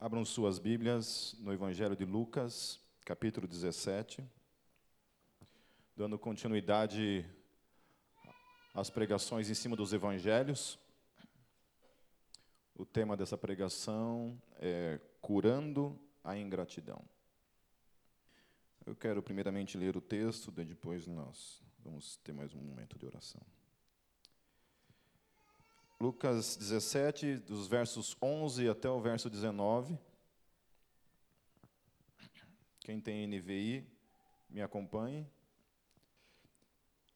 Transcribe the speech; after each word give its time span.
Abram 0.00 0.24
suas 0.24 0.60
Bíblias 0.60 1.34
no 1.40 1.52
Evangelho 1.52 1.96
de 1.96 2.04
Lucas, 2.04 2.80
capítulo 3.04 3.48
17, 3.48 4.24
dando 5.96 6.16
continuidade 6.16 7.28
às 8.72 8.90
pregações 8.90 9.50
em 9.50 9.54
cima 9.54 9.74
dos 9.74 9.92
Evangelhos. 9.92 10.78
O 12.76 12.86
tema 12.86 13.16
dessa 13.16 13.36
pregação 13.36 14.40
é 14.60 15.00
Curando 15.20 15.98
a 16.22 16.38
Ingratidão. 16.38 17.04
Eu 18.86 18.94
quero 18.94 19.20
primeiramente 19.20 19.76
ler 19.76 19.96
o 19.96 20.00
texto, 20.00 20.52
depois 20.52 21.08
nós 21.08 21.60
vamos 21.80 22.18
ter 22.18 22.32
mais 22.32 22.54
um 22.54 22.60
momento 22.60 22.96
de 22.96 23.04
oração. 23.04 23.42
Lucas 26.00 26.56
17, 26.56 27.38
dos 27.38 27.66
versos 27.66 28.16
11 28.22 28.68
até 28.68 28.88
o 28.88 29.00
verso 29.00 29.28
19. 29.28 29.98
Quem 32.78 33.00
tem 33.00 33.26
NVI, 33.26 33.84
me 34.48 34.62
acompanhe. 34.62 35.26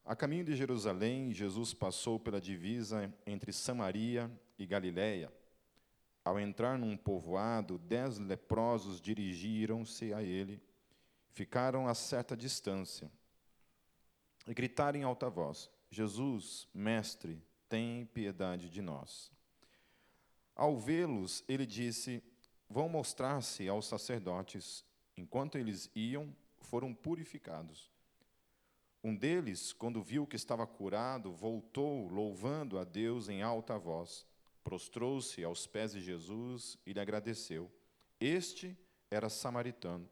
A 0.03 0.17
caminho 0.17 0.43
de 0.43 0.53
Jerusalém, 0.53 1.31
Jesus 1.31 1.73
passou 1.73 2.19
pela 2.19 2.41
divisa 2.41 3.13
entre 3.25 3.53
Samaria 3.53 4.29
e 4.59 4.65
Galiléia. 4.65 5.31
Ao 6.25 6.37
entrar 6.37 6.77
num 6.77 6.97
povoado, 6.97 7.77
dez 7.77 8.17
leprosos 8.17 8.99
dirigiram-se 8.99 10.13
a 10.13 10.21
ele, 10.21 10.61
ficaram 11.31 11.87
a 11.87 11.93
certa 11.93 12.35
distância 12.35 13.09
e 14.45 14.53
gritaram 14.53 14.99
em 14.99 15.03
alta 15.03 15.29
voz: 15.29 15.71
Jesus, 15.89 16.67
mestre, 16.73 17.41
tem 17.73 18.05
piedade 18.05 18.69
de 18.69 18.83
nós. 18.83 19.31
Ao 20.55 20.77
vê-los, 20.77 21.43
ele 21.47 21.65
disse: 21.65 22.21
Vão 22.69 22.87
mostrar-se 22.87 23.67
aos 23.67 23.87
sacerdotes. 23.87 24.85
Enquanto 25.17 25.57
eles 25.57 25.89
iam, 25.95 26.35
foram 26.59 26.93
purificados. 26.93 27.91
Um 29.03 29.15
deles, 29.15 29.73
quando 29.73 30.03
viu 30.03 30.27
que 30.27 30.35
estava 30.35 30.67
curado, 30.67 31.33
voltou, 31.33 32.07
louvando 32.09 32.77
a 32.77 32.83
Deus 32.83 33.27
em 33.27 33.41
alta 33.41 33.75
voz. 33.75 34.23
Prostrou-se 34.63 35.43
aos 35.43 35.65
pés 35.65 35.93
de 35.93 35.99
Jesus 35.99 36.77
e 36.85 36.93
lhe 36.93 36.99
agradeceu. 36.99 37.71
Este 38.19 38.77
era 39.09 39.29
samaritano. 39.29 40.07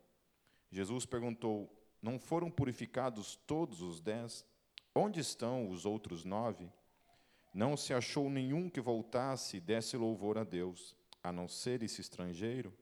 Jesus 0.71 1.05
perguntou: 1.05 1.71
Não 2.02 2.17
foram 2.17 2.49
purificados 2.49 3.36
todos 3.45 3.83
os 3.83 4.02
dez? 4.02 4.43
Onde 4.95 5.19
estão 5.19 5.69
os 5.69 5.86
outros 5.86 6.25
nove? 6.25 6.67
Não 7.53 7.75
se 7.75 7.94
achou 7.94 8.30
nenhum 8.30 8.69
que 8.69 8.80
voltasse 8.80 9.57
e 9.57 9.59
desse 9.59 9.97
louvor 9.97 10.38
a 10.38 10.44
Deus, 10.44 10.95
a 11.21 11.31
não 11.31 11.47
ser 11.47 11.83
esse 11.83 11.99
estrangeiro. 11.99 12.73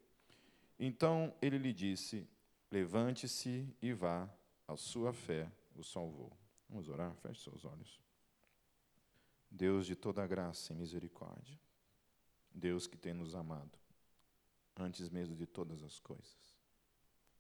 Então 0.79 1.33
ele 1.41 1.57
lhe 1.57 1.73
disse: 1.73 2.27
Levante-se 2.71 3.67
e 3.81 3.93
vá, 3.93 4.29
a 4.67 4.77
sua 4.77 5.11
fé 5.11 5.51
o 5.75 5.83
salvou. 5.83 6.31
Vamos 6.69 6.87
orar? 6.87 7.15
Feche 7.15 7.41
seus 7.41 7.65
olhos. 7.65 7.99
Deus 9.49 9.87
de 9.87 9.95
toda 9.95 10.27
graça 10.27 10.71
e 10.71 10.75
misericórdia, 10.75 11.59
Deus 12.53 12.85
que 12.85 12.95
tem 12.95 13.13
nos 13.13 13.33
amado, 13.33 13.79
antes 14.77 15.09
mesmo 15.09 15.35
de 15.35 15.47
todas 15.47 15.81
as 15.81 15.99
coisas. 15.99 16.55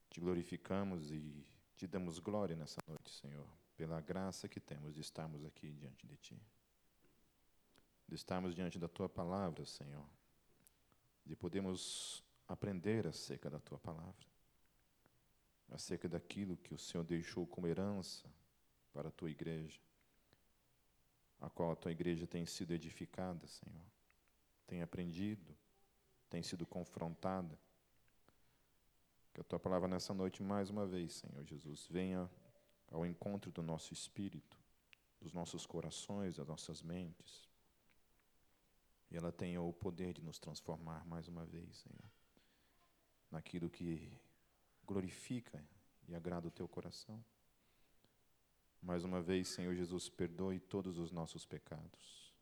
Te 0.09 0.19
glorificamos 0.19 1.11
e 1.11 1.45
te 1.77 1.85
damos 1.85 2.17
glória 2.17 2.55
nessa 2.55 2.81
noite, 2.87 3.11
Senhor, 3.11 3.47
pela 3.77 4.01
graça 4.01 4.49
que 4.49 4.59
temos 4.59 4.95
de 4.95 5.01
estarmos 5.01 5.45
aqui 5.45 5.71
diante 5.71 6.07
de 6.07 6.17
Ti 6.17 6.41
de 8.09 8.15
estarmos 8.15 8.55
diante 8.55 8.79
da 8.79 8.87
tua 8.87 9.07
palavra, 9.07 9.63
Senhor, 9.65 10.05
de 11.23 11.35
podermos 11.35 12.23
aprender 12.47 13.05
acerca 13.05 13.51
da 13.51 13.59
tua 13.59 13.77
palavra, 13.77 14.27
acerca 15.69 16.09
daquilo 16.09 16.57
que 16.57 16.73
o 16.73 16.77
Senhor 16.77 17.03
deixou 17.03 17.45
como 17.45 17.67
herança 17.67 18.27
para 18.91 19.09
a 19.09 19.11
tua 19.11 19.29
igreja, 19.29 19.79
a 21.39 21.51
qual 21.51 21.71
a 21.71 21.75
tua 21.75 21.91
igreja 21.91 22.25
tem 22.25 22.47
sido 22.47 22.73
edificada, 22.73 23.45
Senhor, 23.45 23.85
tem 24.65 24.81
aprendido, 24.81 25.55
tem 26.31 26.41
sido 26.41 26.65
confrontada. 26.65 27.57
Que 29.31 29.41
a 29.41 29.43
tua 29.43 29.59
palavra 29.59 29.87
nessa 29.87 30.15
noite, 30.15 30.41
mais 30.41 30.71
uma 30.71 30.87
vez, 30.87 31.13
Senhor 31.13 31.45
Jesus, 31.45 31.87
venha 31.87 32.27
ao 32.91 33.05
encontro 33.05 33.51
do 33.51 33.61
nosso 33.61 33.93
espírito, 33.93 34.57
dos 35.21 35.31
nossos 35.31 35.67
corações, 35.67 36.37
das 36.37 36.47
nossas 36.47 36.81
mentes 36.81 37.48
e 39.11 39.17
ela 39.17 39.31
tenha 39.31 39.61
o 39.61 39.73
poder 39.73 40.13
de 40.13 40.21
nos 40.21 40.37
transformar 40.37 41.05
mais 41.05 41.27
uma 41.27 41.45
vez, 41.45 41.77
Senhor, 41.77 42.11
naquilo 43.31 43.69
que 43.69 44.11
glorifica 44.85 45.63
e 46.07 46.15
agrada 46.15 46.47
o 46.47 46.51
teu 46.51 46.67
coração. 46.67 47.23
Mais 48.81 49.03
uma 49.03 49.21
vez, 49.21 49.49
Senhor 49.49 49.75
Jesus, 49.75 50.09
perdoe 50.09 50.59
todos 50.59 50.97
os 50.97 51.11
nossos 51.11 51.45
pecados. 51.45 52.33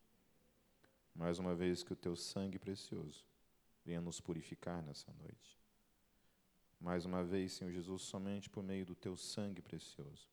Mais 1.16 1.40
uma 1.40 1.56
vez, 1.56 1.84
que 1.84 1.94
o 1.94 1.96
teu 1.96 2.16
sangue 2.16 2.60
precioso 2.60 3.26
venha 3.84 4.02
nos 4.02 4.22
purificar 4.22 4.84
nessa 4.84 5.12
noite. 5.14 5.58
Mais 6.80 7.06
uma 7.06 7.24
vez, 7.24 7.54
Senhor 7.54 7.72
Jesus, 7.72 8.04
somente 8.04 8.50
por 8.50 8.62
meio 8.62 8.86
do 8.86 8.94
teu 8.94 9.18
sangue 9.18 9.62
precioso, 9.62 10.30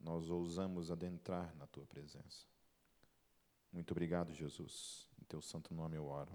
nós 0.00 0.28
ousamos 0.28 0.90
adentrar 0.90 1.54
na 1.56 1.66
tua 1.66 1.86
presença. 1.86 2.46
Muito 3.76 3.90
obrigado, 3.90 4.32
Jesus. 4.32 5.06
Em 5.20 5.24
teu 5.26 5.42
santo 5.42 5.74
nome 5.74 5.98
eu 5.98 6.06
oro. 6.06 6.32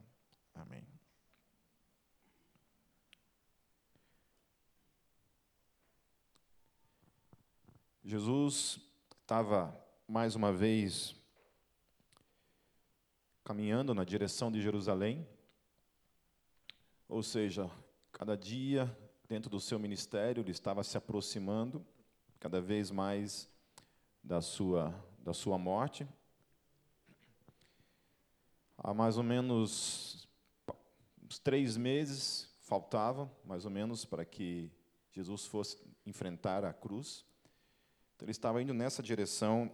Amém. 0.54 0.88
Jesus 8.04 8.80
estava 9.20 9.76
mais 10.08 10.36
uma 10.36 10.54
vez 10.54 11.16
caminhando 13.44 13.96
na 13.96 14.04
direção 14.04 14.52
de 14.52 14.62
Jerusalém, 14.62 15.28
ou 17.10 17.24
seja, 17.24 17.72
cada 18.12 18.38
dia 18.38 18.96
dentro 19.28 19.50
do 19.50 19.60
seu 19.60 19.80
ministério 19.80 20.42
ele 20.44 20.52
estava 20.52 20.84
se 20.84 20.96
aproximando 20.96 21.84
cada 22.40 22.62
vez 22.62 22.92
mais 22.92 23.50
da 24.24 24.42
sua 24.42 24.94
da 25.18 25.34
sua 25.34 25.58
morte. 25.58 26.08
Há 28.84 28.96
mais 28.96 29.16
ou 29.16 29.24
menos 29.24 30.28
uns 31.24 31.38
três 31.38 31.78
meses 31.78 32.52
faltavam, 32.62 33.30
mais 33.46 33.64
ou 33.64 33.70
menos, 33.70 34.06
para 34.06 34.26
que 34.26 34.72
Jesus 35.12 35.46
fosse 35.46 35.78
enfrentar 36.04 36.66
a 36.66 36.74
cruz. 36.74 37.24
Então, 38.16 38.26
ele 38.26 38.32
estava 38.32 38.60
indo 38.60 38.74
nessa 38.74 39.04
direção, 39.04 39.72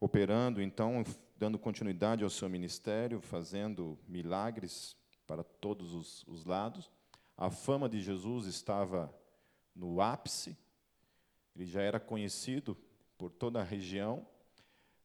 operando, 0.00 0.62
então, 0.62 1.04
dando 1.36 1.58
continuidade 1.58 2.24
ao 2.24 2.30
seu 2.30 2.48
ministério, 2.48 3.20
fazendo 3.20 3.98
milagres 4.08 4.96
para 5.26 5.44
todos 5.44 5.92
os, 5.92 6.24
os 6.26 6.46
lados. 6.46 6.90
A 7.36 7.50
fama 7.50 7.86
de 7.86 8.00
Jesus 8.00 8.46
estava 8.46 9.14
no 9.74 10.00
ápice, 10.00 10.56
ele 11.54 11.66
já 11.66 11.82
era 11.82 12.00
conhecido 12.00 12.76
por 13.18 13.30
toda 13.30 13.60
a 13.60 13.64
região, 13.64 14.26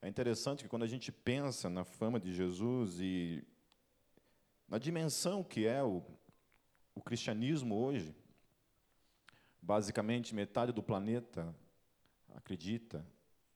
é 0.02 0.08
interessante 0.08 0.64
que 0.64 0.70
quando 0.70 0.84
a 0.84 0.88
gente 0.88 1.12
pensa 1.12 1.70
na 1.70 1.84
fama 1.84 2.20
de 2.20 2.34
Jesus 2.34 3.00
e 3.00 3.44
na 4.68 4.78
dimensão 4.78 5.44
que 5.44 5.66
é 5.68 5.84
o, 5.84 6.02
o 6.96 7.02
cristianismo 7.02 7.76
hoje, 7.76 8.16
basicamente 9.62 10.34
metade 10.34 10.72
do 10.72 10.82
planeta 10.82 11.54
acredita 12.34 13.06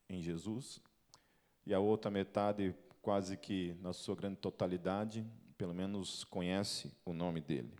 em 0.10 0.22
Jesus 0.22 0.82
e 1.66 1.74
a 1.74 1.80
outra 1.80 2.12
metade, 2.12 2.76
quase 3.02 3.38
que 3.38 3.74
na 3.82 3.94
sua 3.94 4.16
grande 4.16 4.38
totalidade, 4.38 5.26
pelo 5.58 5.74
menos 5.74 6.26
conhece 6.26 6.92
o 7.06 7.14
nome 7.14 7.40
dele. 7.40 7.74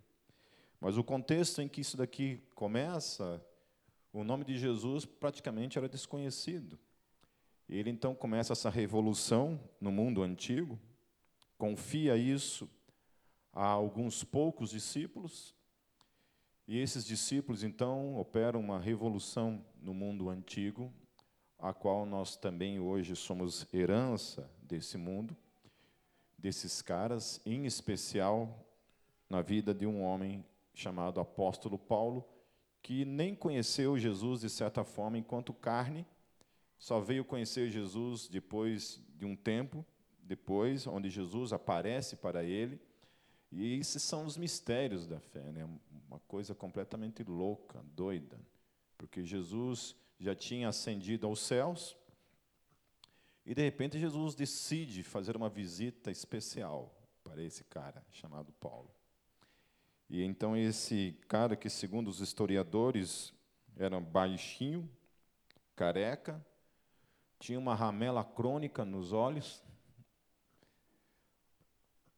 Mas 0.80 0.96
o 0.96 1.04
contexto 1.04 1.60
em 1.60 1.68
que 1.68 1.82
isso 1.82 1.96
daqui 1.96 2.40
começa, 2.54 3.44
o 4.12 4.24
nome 4.24 4.44
de 4.44 4.56
Jesus 4.56 5.04
praticamente 5.04 5.76
era 5.76 5.88
desconhecido. 5.88 6.78
Ele 7.68 7.90
então 7.90 8.14
começa 8.14 8.52
essa 8.52 8.70
revolução 8.70 9.60
no 9.80 9.90
mundo 9.90 10.22
antigo, 10.22 10.78
confia 11.56 12.16
isso 12.16 12.68
a 13.52 13.66
alguns 13.66 14.22
poucos 14.22 14.70
discípulos, 14.70 15.54
e 16.66 16.78
esses 16.78 17.04
discípulos 17.04 17.62
então 17.62 18.16
operam 18.16 18.60
uma 18.60 18.80
revolução 18.80 19.64
no 19.80 19.94
mundo 19.94 20.28
antigo, 20.28 20.92
a 21.58 21.72
qual 21.72 22.04
nós 22.04 22.36
também 22.36 22.78
hoje 22.80 23.14
somos 23.14 23.66
herança 23.72 24.50
desse 24.62 24.98
mundo, 24.98 25.36
desses 26.38 26.82
caras, 26.82 27.40
em 27.46 27.64
especial 27.64 28.66
na 29.28 29.40
vida 29.40 29.72
de 29.72 29.86
um 29.86 30.02
homem 30.02 30.44
chamado 30.74 31.20
apóstolo 31.20 31.78
Paulo, 31.78 32.28
que 32.82 33.04
nem 33.04 33.34
conheceu 33.34 33.98
Jesus 33.98 34.40
de 34.42 34.50
certa 34.50 34.84
forma 34.84 35.16
enquanto 35.16 35.54
carne, 35.54 36.06
só 36.84 37.00
veio 37.00 37.24
conhecer 37.24 37.70
Jesus 37.70 38.28
depois 38.28 39.00
de 39.16 39.24
um 39.24 39.34
tempo, 39.34 39.82
depois, 40.22 40.86
onde 40.86 41.08
Jesus 41.08 41.50
aparece 41.50 42.14
para 42.14 42.44
ele, 42.44 42.78
E 43.50 43.78
esses 43.78 44.02
são 44.02 44.26
os 44.26 44.36
mistérios 44.36 45.06
da 45.06 45.18
fé, 45.18 45.50
né? 45.50 45.64
uma 46.06 46.18
coisa 46.28 46.54
completamente 46.54 47.22
louca, 47.22 47.82
doida, 47.94 48.38
porque 48.98 49.24
Jesus 49.24 49.96
já 50.20 50.34
tinha 50.34 50.68
ascendido 50.68 51.26
aos 51.26 51.40
céus 51.40 51.96
e 53.46 53.54
de 53.54 53.62
repente 53.62 53.98
Jesus 53.98 54.34
decide 54.34 55.02
fazer 55.02 55.36
uma 55.36 55.48
visita 55.48 56.10
especial 56.10 56.94
para 57.22 57.42
esse 57.42 57.64
cara 57.64 58.04
chamado 58.10 58.52
Paulo. 58.60 58.90
E 60.10 60.22
então 60.22 60.54
esse 60.54 61.16
cara 61.28 61.56
que 61.56 61.70
segundo 61.70 62.08
os 62.08 62.20
historiadores 62.20 63.32
era 63.74 63.98
baixinho, 63.98 64.86
careca, 65.74 66.44
tinha 67.38 67.58
uma 67.58 67.74
ramela 67.74 68.24
crônica 68.24 68.84
nos 68.84 69.12
olhos. 69.12 69.62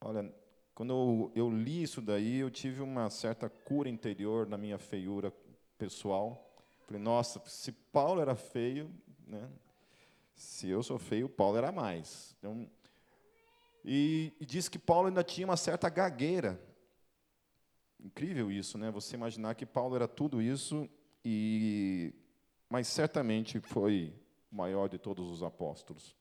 Olha, 0.00 0.32
quando 0.74 0.90
eu, 0.90 1.32
eu, 1.34 1.50
li 1.50 1.82
isso 1.82 2.00
daí, 2.00 2.36
eu 2.36 2.50
tive 2.50 2.80
uma 2.82 3.08
certa 3.10 3.48
cura 3.48 3.88
interior 3.88 4.46
na 4.46 4.56
minha 4.56 4.78
feiura 4.78 5.32
pessoal. 5.78 6.54
Falei, 6.86 7.02
nossa, 7.02 7.42
se 7.46 7.72
Paulo 7.72 8.20
era 8.20 8.36
feio, 8.36 8.90
né? 9.26 9.48
se 10.34 10.68
eu 10.68 10.82
sou 10.82 10.98
feio, 10.98 11.28
Paulo 11.28 11.56
era 11.56 11.72
mais. 11.72 12.36
Então, 12.38 12.68
e, 13.84 14.32
e 14.40 14.44
que 14.44 14.78
Paulo 14.78 15.08
ainda 15.08 15.24
tinha 15.24 15.46
uma 15.46 15.56
certa 15.56 15.88
gagueira. 15.88 16.60
Incrível 17.98 18.50
isso, 18.52 18.76
né? 18.76 18.90
Você 18.90 19.16
imaginar 19.16 19.54
que 19.54 19.64
Paulo 19.64 19.96
era 19.96 20.06
tudo 20.06 20.42
isso, 20.42 20.88
e 21.24 22.12
mas 22.68 22.88
certamente 22.88 23.60
foi 23.60 24.12
maior 24.56 24.88
de 24.88 24.99
todos 24.99 25.31
os 25.31 25.43
apóstolos. 25.43 26.17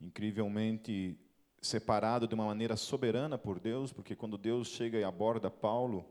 Incrivelmente 0.00 1.18
separado 1.60 2.26
de 2.26 2.34
uma 2.34 2.46
maneira 2.46 2.76
soberana 2.76 3.36
por 3.36 3.60
Deus, 3.60 3.92
porque 3.92 4.16
quando 4.16 4.38
Deus 4.38 4.68
chega 4.68 4.98
e 4.98 5.04
aborda 5.04 5.50
Paulo, 5.50 6.04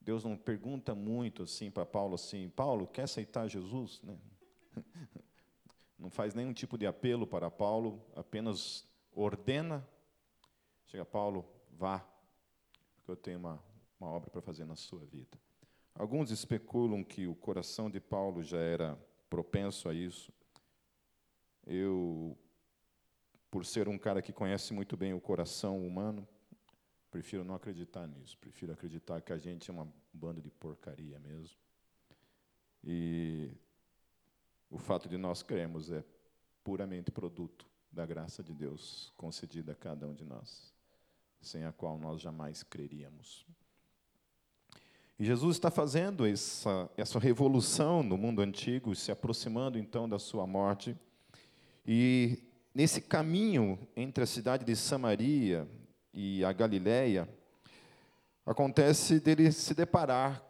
Deus 0.00 0.22
não 0.22 0.36
pergunta 0.36 0.94
muito 0.94 1.42
assim 1.42 1.70
para 1.70 1.84
Paulo 1.84 2.14
assim, 2.14 2.48
Paulo, 2.50 2.86
quer 2.86 3.02
aceitar 3.02 3.48
Jesus? 3.48 4.00
Né? 4.02 4.16
Não 5.98 6.10
faz 6.10 6.34
nenhum 6.34 6.52
tipo 6.52 6.76
de 6.76 6.86
apelo 6.86 7.26
para 7.26 7.50
Paulo, 7.50 8.04
apenas 8.14 8.86
ordena. 9.14 9.88
Chega 10.84 11.06
Paulo, 11.06 11.44
vá, 11.72 12.06
porque 12.94 13.10
eu 13.10 13.16
tenho 13.16 13.38
uma, 13.38 13.64
uma 13.98 14.10
obra 14.10 14.30
para 14.30 14.42
fazer 14.42 14.66
na 14.66 14.76
sua 14.76 15.00
vida. 15.06 15.40
Alguns 15.94 16.30
especulam 16.30 17.02
que 17.02 17.26
o 17.26 17.34
coração 17.34 17.90
de 17.90 17.98
Paulo 17.98 18.42
já 18.42 18.58
era 18.58 18.98
propenso 19.36 19.86
a 19.86 19.92
isso. 19.92 20.32
Eu 21.66 22.34
por 23.50 23.66
ser 23.66 23.86
um 23.86 23.98
cara 23.98 24.22
que 24.22 24.32
conhece 24.32 24.72
muito 24.72 24.96
bem 24.96 25.12
o 25.12 25.20
coração 25.20 25.86
humano, 25.86 26.26
prefiro 27.10 27.44
não 27.44 27.54
acreditar 27.54 28.06
nisso. 28.06 28.38
Prefiro 28.38 28.72
acreditar 28.72 29.20
que 29.20 29.34
a 29.34 29.36
gente 29.36 29.70
é 29.70 29.74
uma 29.74 29.86
banda 30.10 30.40
de 30.40 30.50
porcaria 30.50 31.18
mesmo. 31.18 31.58
E 32.82 33.50
o 34.70 34.78
fato 34.78 35.06
de 35.06 35.18
nós 35.18 35.42
cremos 35.42 35.90
é 35.90 36.02
puramente 36.64 37.10
produto 37.10 37.66
da 37.92 38.06
graça 38.06 38.42
de 38.42 38.54
Deus 38.54 39.12
concedida 39.18 39.72
a 39.72 39.76
cada 39.76 40.06
um 40.06 40.14
de 40.14 40.24
nós, 40.24 40.74
sem 41.42 41.64
a 41.64 41.72
qual 41.72 41.98
nós 41.98 42.22
jamais 42.22 42.62
creríamos. 42.62 43.46
E 45.18 45.24
Jesus 45.24 45.56
está 45.56 45.70
fazendo 45.70 46.26
essa, 46.26 46.90
essa 46.96 47.18
revolução 47.18 48.02
no 48.02 48.16
mundo 48.16 48.42
antigo, 48.42 48.94
se 48.94 49.10
aproximando 49.10 49.78
então 49.78 50.08
da 50.08 50.18
sua 50.18 50.46
morte. 50.46 50.96
E 51.86 52.42
Nesse 52.76 53.00
caminho 53.00 53.78
entre 53.96 54.22
a 54.22 54.26
cidade 54.26 54.62
de 54.62 54.76
Samaria 54.76 55.66
e 56.12 56.44
a 56.44 56.52
Galiléia, 56.52 57.26
acontece 58.44 59.18
dele 59.18 59.50
se 59.50 59.74
deparar 59.74 60.44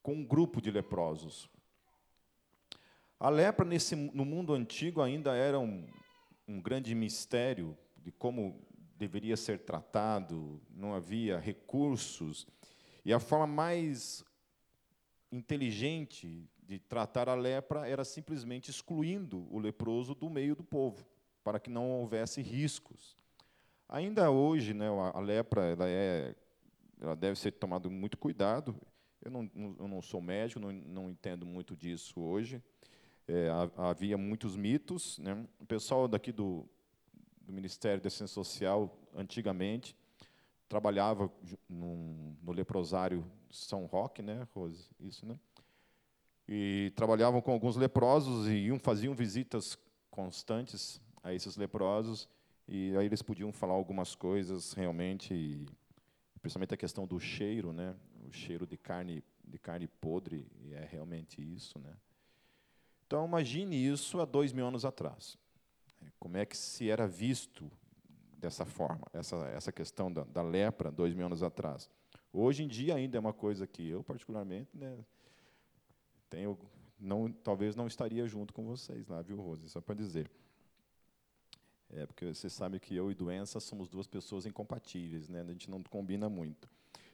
com 0.00 0.12
um 0.14 0.24
grupo 0.24 0.62
de 0.62 0.70
leprosos. 0.70 1.50
A 3.18 3.28
lepra 3.28 3.66
nesse, 3.66 3.96
no 3.96 4.24
mundo 4.24 4.54
antigo 4.54 5.02
ainda 5.02 5.34
era 5.34 5.58
um, 5.58 5.88
um 6.46 6.60
grande 6.60 6.94
mistério 6.94 7.76
de 7.96 8.12
como 8.12 8.64
deveria 8.96 9.36
ser 9.36 9.58
tratado, 9.58 10.62
não 10.70 10.94
havia 10.94 11.40
recursos. 11.40 12.46
E 13.06 13.12
a 13.12 13.20
forma 13.20 13.46
mais 13.46 14.24
inteligente 15.30 16.44
de 16.60 16.80
tratar 16.80 17.28
a 17.28 17.36
lepra 17.36 17.86
era 17.86 18.04
simplesmente 18.04 18.68
excluindo 18.68 19.46
o 19.48 19.60
leproso 19.60 20.12
do 20.12 20.28
meio 20.28 20.56
do 20.56 20.64
povo 20.64 21.06
para 21.44 21.60
que 21.60 21.70
não 21.70 21.88
houvesse 21.88 22.42
riscos. 22.42 23.16
Ainda 23.88 24.28
hoje, 24.32 24.74
né, 24.74 24.88
a 25.14 25.20
lepra 25.20 25.66
ela 25.66 25.88
é, 25.88 26.34
ela 27.00 27.14
deve 27.14 27.38
ser 27.38 27.52
tomada 27.52 27.88
muito 27.88 28.18
cuidado. 28.18 28.74
Eu 29.24 29.30
não, 29.30 29.50
eu 29.54 29.86
não 29.86 30.02
sou 30.02 30.20
médico, 30.20 30.58
não, 30.58 30.72
não 30.72 31.08
entendo 31.08 31.46
muito 31.46 31.76
disso 31.76 32.20
hoje. 32.20 32.60
É, 33.28 33.50
havia 33.76 34.18
muitos 34.18 34.56
mitos. 34.56 35.16
Né? 35.20 35.46
O 35.60 35.64
pessoal 35.64 36.08
daqui 36.08 36.32
do, 36.32 36.68
do 37.40 37.52
Ministério 37.52 38.02
da 38.02 38.10
Ciência 38.10 38.34
Social, 38.34 38.98
antigamente, 39.14 39.94
trabalhava 40.68 41.30
no, 41.68 42.36
no 42.42 42.52
leprosário 42.52 43.24
São 43.50 43.86
Roque, 43.86 44.22
né, 44.22 44.46
Rose? 44.54 44.88
Isso, 45.00 45.26
né? 45.26 45.38
E 46.48 46.92
trabalhavam 46.94 47.40
com 47.40 47.52
alguns 47.52 47.76
leprosos 47.76 48.46
e 48.48 48.66
iam, 48.66 48.78
faziam 48.78 49.14
visitas 49.14 49.78
constantes 50.10 51.00
a 51.22 51.32
esses 51.34 51.56
leprosos, 51.56 52.28
e 52.68 52.96
aí 52.96 53.06
eles 53.06 53.22
podiam 53.22 53.52
falar 53.52 53.74
algumas 53.74 54.14
coisas 54.14 54.72
realmente, 54.72 55.34
e, 55.34 55.66
principalmente 56.40 56.74
a 56.74 56.76
questão 56.76 57.06
do 57.06 57.18
cheiro, 57.18 57.72
né? 57.72 57.96
o 58.26 58.32
cheiro 58.32 58.66
de 58.66 58.76
carne, 58.76 59.22
de 59.44 59.58
carne 59.58 59.86
podre, 59.86 60.46
e 60.64 60.74
é 60.74 60.84
realmente 60.84 61.40
isso. 61.40 61.78
Né? 61.78 61.92
Então, 63.06 63.26
imagine 63.26 63.76
isso 63.76 64.20
há 64.20 64.24
dois 64.24 64.52
mil 64.52 64.66
anos 64.66 64.84
atrás. 64.84 65.36
Como 66.18 66.36
é 66.36 66.44
que 66.44 66.56
se 66.56 66.88
era 66.90 67.06
visto 67.06 67.70
dessa 68.36 68.64
forma, 68.64 69.06
essa, 69.12 69.36
essa 69.48 69.72
questão 69.72 70.12
da, 70.12 70.24
da 70.24 70.42
lepra, 70.42 70.90
dois 70.90 71.14
mil 71.14 71.26
anos 71.26 71.42
atrás. 71.42 71.88
Hoje 72.32 72.62
em 72.62 72.68
dia 72.68 72.94
ainda 72.94 73.16
é 73.16 73.20
uma 73.20 73.32
coisa 73.32 73.66
que 73.66 73.88
eu, 73.88 74.02
particularmente, 74.04 74.76
né, 74.76 74.98
tenho, 76.28 76.58
não, 76.98 77.32
talvez 77.32 77.74
não 77.74 77.86
estaria 77.86 78.26
junto 78.26 78.52
com 78.52 78.64
vocês 78.64 79.08
lá, 79.08 79.22
viu, 79.22 79.40
Rose? 79.40 79.68
Só 79.68 79.80
para 79.80 79.94
dizer. 79.94 80.30
É, 81.90 82.04
porque 82.04 82.26
você 82.26 82.50
sabe 82.50 82.80
que 82.80 82.94
eu 82.94 83.10
e 83.10 83.14
doença 83.14 83.60
somos 83.60 83.88
duas 83.88 84.06
pessoas 84.06 84.44
incompatíveis, 84.44 85.28
né? 85.28 85.40
a 85.40 85.44
gente 85.44 85.70
não 85.70 85.82
combina 85.84 86.28
muito. 86.28 86.68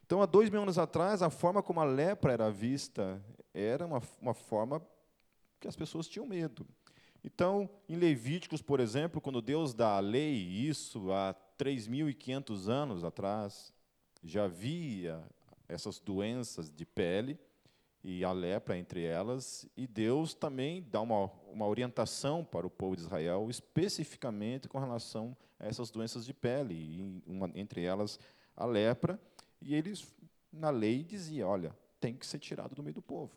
Então, 0.05 0.21
há 0.21 0.25
dois 0.25 0.49
mil 0.49 0.61
anos 0.61 0.77
atrás, 0.77 1.21
a 1.21 1.29
forma 1.29 1.61
como 1.61 1.79
a 1.79 1.83
lepra 1.83 2.33
era 2.33 2.51
vista 2.51 3.21
era 3.53 3.85
uma, 3.85 4.01
uma 4.19 4.33
forma 4.33 4.81
que 5.59 5.67
as 5.67 5.75
pessoas 5.75 6.07
tinham 6.07 6.25
medo. 6.25 6.67
Então, 7.23 7.69
em 7.87 7.95
Levíticos, 7.95 8.61
por 8.61 8.79
exemplo, 8.79 9.21
quando 9.21 9.41
Deus 9.41 9.73
dá 9.73 9.95
a 9.95 9.99
lei, 10.01 10.35
isso 10.35 11.11
há 11.11 11.33
3.500 11.57 12.67
anos 12.67 13.03
atrás, 13.03 13.73
já 14.21 14.45
havia 14.45 15.23
essas 15.67 15.99
doenças 15.99 16.69
de 16.69 16.85
pele, 16.85 17.39
e 18.03 18.25
a 18.25 18.33
lepra 18.33 18.77
entre 18.77 19.03
elas, 19.05 19.65
e 19.77 19.87
Deus 19.87 20.33
também 20.33 20.85
dá 20.91 20.99
uma, 20.99 21.31
uma 21.47 21.65
orientação 21.65 22.43
para 22.43 22.67
o 22.67 22.69
povo 22.69 22.97
de 22.97 23.03
Israel, 23.03 23.49
especificamente 23.49 24.67
com 24.67 24.77
relação 24.77 25.37
a 25.57 25.65
essas 25.65 25.89
doenças 25.89 26.25
de 26.25 26.33
pele, 26.33 26.75
e 26.75 27.23
uma, 27.25 27.49
entre 27.55 27.81
elas 27.83 28.19
a 28.57 28.65
lepra, 28.65 29.17
e 29.61 29.73
eles, 29.73 30.05
na 30.51 30.69
lei, 30.69 31.01
dizia, 31.01 31.47
olha, 31.47 31.73
tem 32.01 32.13
que 32.13 32.27
ser 32.27 32.39
tirado 32.39 32.75
do 32.75 32.83
meio 32.83 32.95
do 32.95 33.01
povo. 33.01 33.31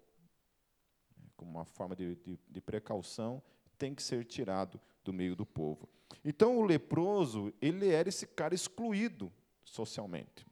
Como 1.36 1.52
uma 1.52 1.64
forma 1.64 1.94
de, 1.94 2.16
de, 2.16 2.36
de 2.48 2.60
precaução, 2.60 3.40
tem 3.76 3.94
que 3.94 4.02
ser 4.02 4.24
tirado 4.24 4.80
do 5.04 5.12
meio 5.12 5.36
do 5.36 5.46
povo. 5.46 5.88
Então, 6.24 6.58
o 6.58 6.62
leproso, 6.62 7.52
ele 7.60 7.88
era 7.88 8.08
esse 8.08 8.26
cara 8.26 8.54
excluído 8.54 9.32
socialmente. 9.64 10.46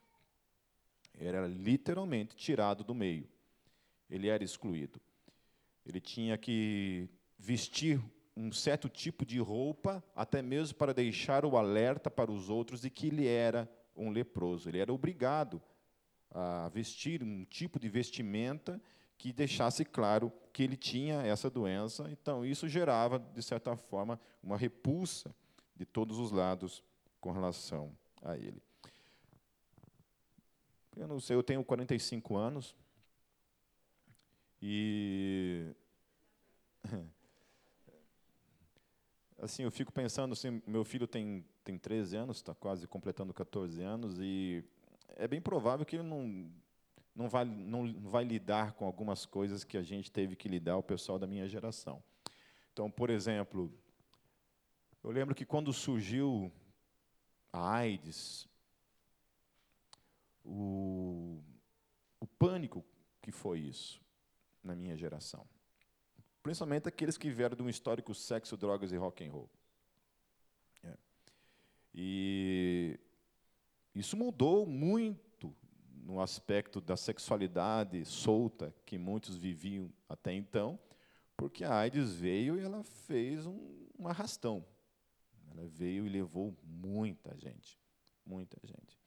Era 1.18 1.46
literalmente 1.46 2.34
tirado 2.34 2.82
do 2.82 2.94
meio 2.94 3.28
ele 4.14 4.28
era 4.28 4.44
excluído. 4.44 5.00
Ele 5.84 6.00
tinha 6.00 6.38
que 6.38 7.08
vestir 7.38 8.00
um 8.36 8.50
certo 8.52 8.88
tipo 8.88 9.24
de 9.24 9.38
roupa, 9.38 10.02
até 10.14 10.42
mesmo 10.42 10.76
para 10.76 10.94
deixar 10.94 11.44
o 11.44 11.56
alerta 11.56 12.10
para 12.10 12.30
os 12.30 12.48
outros 12.48 12.80
de 12.80 12.90
que 12.90 13.08
ele 13.08 13.26
era 13.26 13.70
um 13.96 14.10
leproso. 14.10 14.68
Ele 14.68 14.78
era 14.78 14.92
obrigado 14.92 15.62
a 16.30 16.68
vestir 16.68 17.22
um 17.22 17.44
tipo 17.44 17.78
de 17.78 17.88
vestimenta 17.88 18.80
que 19.18 19.32
deixasse 19.32 19.84
claro 19.84 20.32
que 20.52 20.62
ele 20.62 20.76
tinha 20.76 21.22
essa 21.22 21.50
doença. 21.50 22.08
Então, 22.10 22.44
isso 22.44 22.68
gerava, 22.68 23.18
de 23.18 23.42
certa 23.42 23.76
forma, 23.76 24.20
uma 24.42 24.56
repulsa 24.56 25.34
de 25.76 25.84
todos 25.84 26.18
os 26.18 26.30
lados 26.30 26.82
com 27.20 27.32
relação 27.32 27.96
a 28.22 28.36
ele. 28.36 28.62
Eu 30.96 31.08
não 31.08 31.18
sei, 31.18 31.34
eu 31.36 31.42
tenho 31.42 31.64
45 31.64 32.36
anos, 32.36 32.76
e 34.62 35.74
assim, 39.38 39.64
eu 39.64 39.70
fico 39.70 39.92
pensando, 39.92 40.32
assim, 40.32 40.62
meu 40.66 40.84
filho 40.84 41.06
tem, 41.06 41.44
tem 41.62 41.76
13 41.76 42.16
anos, 42.16 42.36
está 42.38 42.54
quase 42.54 42.86
completando 42.86 43.34
14 43.34 43.82
anos, 43.82 44.18
e 44.18 44.64
é 45.16 45.28
bem 45.28 45.40
provável 45.40 45.84
que 45.84 45.96
ele 45.96 46.04
não, 46.04 46.50
não, 47.14 47.28
vai, 47.28 47.44
não 47.44 47.92
vai 48.00 48.24
lidar 48.24 48.72
com 48.72 48.84
algumas 48.84 49.24
coisas 49.24 49.62
que 49.62 49.76
a 49.76 49.82
gente 49.82 50.10
teve 50.10 50.34
que 50.34 50.48
lidar, 50.48 50.76
o 50.76 50.82
pessoal 50.82 51.18
da 51.18 51.26
minha 51.26 51.48
geração. 51.48 52.02
Então, 52.72 52.90
por 52.90 53.08
exemplo, 53.08 53.72
eu 55.02 55.10
lembro 55.10 55.34
que 55.34 55.44
quando 55.44 55.72
surgiu 55.72 56.50
a 57.52 57.76
AIDS, 57.76 58.48
o, 60.44 61.40
o 62.18 62.26
pânico 62.26 62.84
que 63.22 63.30
foi 63.30 63.60
isso 63.60 64.02
na 64.62 64.74
minha 64.74 64.96
geração. 64.96 65.46
Principalmente 66.42 66.88
aqueles 66.88 67.16
que 67.16 67.30
vieram 67.30 67.56
de 67.56 67.62
um 67.62 67.68
histórico 67.68 68.14
sexo, 68.14 68.56
drogas 68.56 68.92
e 68.92 68.96
rock 68.96 69.24
and 69.24 69.32
roll. 69.32 69.48
É. 70.82 70.96
E 71.94 72.98
isso 73.94 74.16
mudou 74.16 74.66
muito 74.66 75.22
no 76.04 76.20
aspecto 76.20 76.80
da 76.80 76.96
sexualidade 76.96 78.04
solta 78.04 78.74
que 78.84 78.98
muitos 78.98 79.36
viviam 79.36 79.90
até 80.08 80.32
então, 80.32 80.78
porque 81.36 81.64
a 81.64 81.74
AIDS 81.74 82.12
veio 82.12 82.60
e 82.60 82.62
ela 82.62 82.84
fez 82.84 83.46
um, 83.46 83.88
um 83.98 84.06
arrastão. 84.06 84.64
Ela 85.50 85.66
veio 85.66 86.06
e 86.06 86.08
levou 86.08 86.56
muita 86.62 87.36
gente, 87.36 87.78
muita 88.24 88.58
gente 88.64 89.04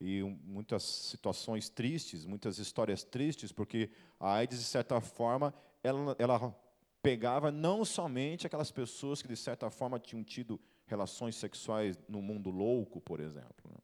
e 0.00 0.22
muitas 0.44 0.82
situações 0.82 1.68
tristes, 1.68 2.24
muitas 2.24 2.58
histórias 2.58 3.02
tristes, 3.02 3.50
porque 3.50 3.90
a 4.20 4.34
AIDS, 4.34 4.58
de 4.58 4.64
certa 4.64 5.00
forma, 5.00 5.54
ela, 5.82 6.14
ela 6.18 6.54
pegava 7.02 7.50
não 7.50 7.84
somente 7.84 8.46
aquelas 8.46 8.70
pessoas 8.70 9.22
que, 9.22 9.28
de 9.28 9.36
certa 9.36 9.70
forma, 9.70 9.98
tinham 9.98 10.22
tido 10.22 10.60
relações 10.86 11.36
sexuais 11.36 11.98
no 12.08 12.20
mundo 12.20 12.50
louco, 12.50 13.00
por 13.00 13.20
exemplo. 13.20 13.70
Né? 13.70 13.78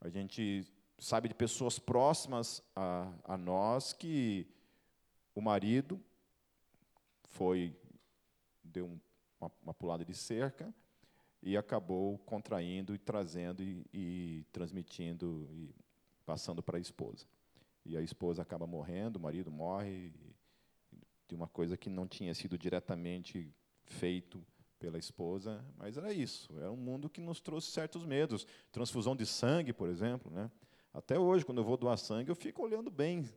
A 0.00 0.08
gente 0.08 0.64
sabe 1.00 1.28
de 1.28 1.34
pessoas 1.34 1.78
próximas 1.78 2.62
a, 2.76 3.12
a 3.24 3.36
nós 3.36 3.92
que 3.92 4.46
o 5.34 5.40
marido 5.40 6.00
foi 7.30 7.74
deu 8.62 8.86
um, 8.86 9.00
uma, 9.40 9.50
uma 9.62 9.74
pulada 9.74 10.04
de 10.04 10.14
cerca 10.14 10.72
e 11.42 11.56
acabou 11.56 12.18
contraindo 12.18 12.94
e 12.94 12.98
trazendo 12.98 13.62
e, 13.62 13.86
e 13.92 14.46
transmitindo 14.52 15.48
e 15.50 15.74
passando 16.26 16.62
para 16.62 16.76
a 16.76 16.80
esposa. 16.80 17.26
E 17.84 17.96
a 17.96 18.02
esposa 18.02 18.42
acaba 18.42 18.66
morrendo, 18.66 19.16
o 19.16 19.22
marido 19.22 19.50
morre 19.50 20.12
de 21.26 21.34
uma 21.34 21.48
coisa 21.48 21.76
que 21.76 21.88
não 21.88 22.06
tinha 22.06 22.34
sido 22.34 22.58
diretamente 22.58 23.50
feito 23.84 24.44
pela 24.78 24.98
esposa, 24.98 25.64
mas 25.76 25.96
era 25.96 26.12
isso. 26.12 26.54
Era 26.58 26.70
um 26.70 26.76
mundo 26.76 27.08
que 27.08 27.20
nos 27.20 27.40
trouxe 27.40 27.70
certos 27.70 28.04
medos. 28.04 28.46
Transfusão 28.70 29.16
de 29.16 29.24
sangue, 29.24 29.72
por 29.72 29.88
exemplo, 29.88 30.30
né? 30.30 30.50
Até 30.92 31.18
hoje, 31.18 31.44
quando 31.44 31.58
eu 31.58 31.64
vou 31.64 31.76
doar 31.76 31.96
sangue, 31.96 32.30
eu 32.30 32.34
fico 32.34 32.62
olhando 32.62 32.90
bem 32.90 33.28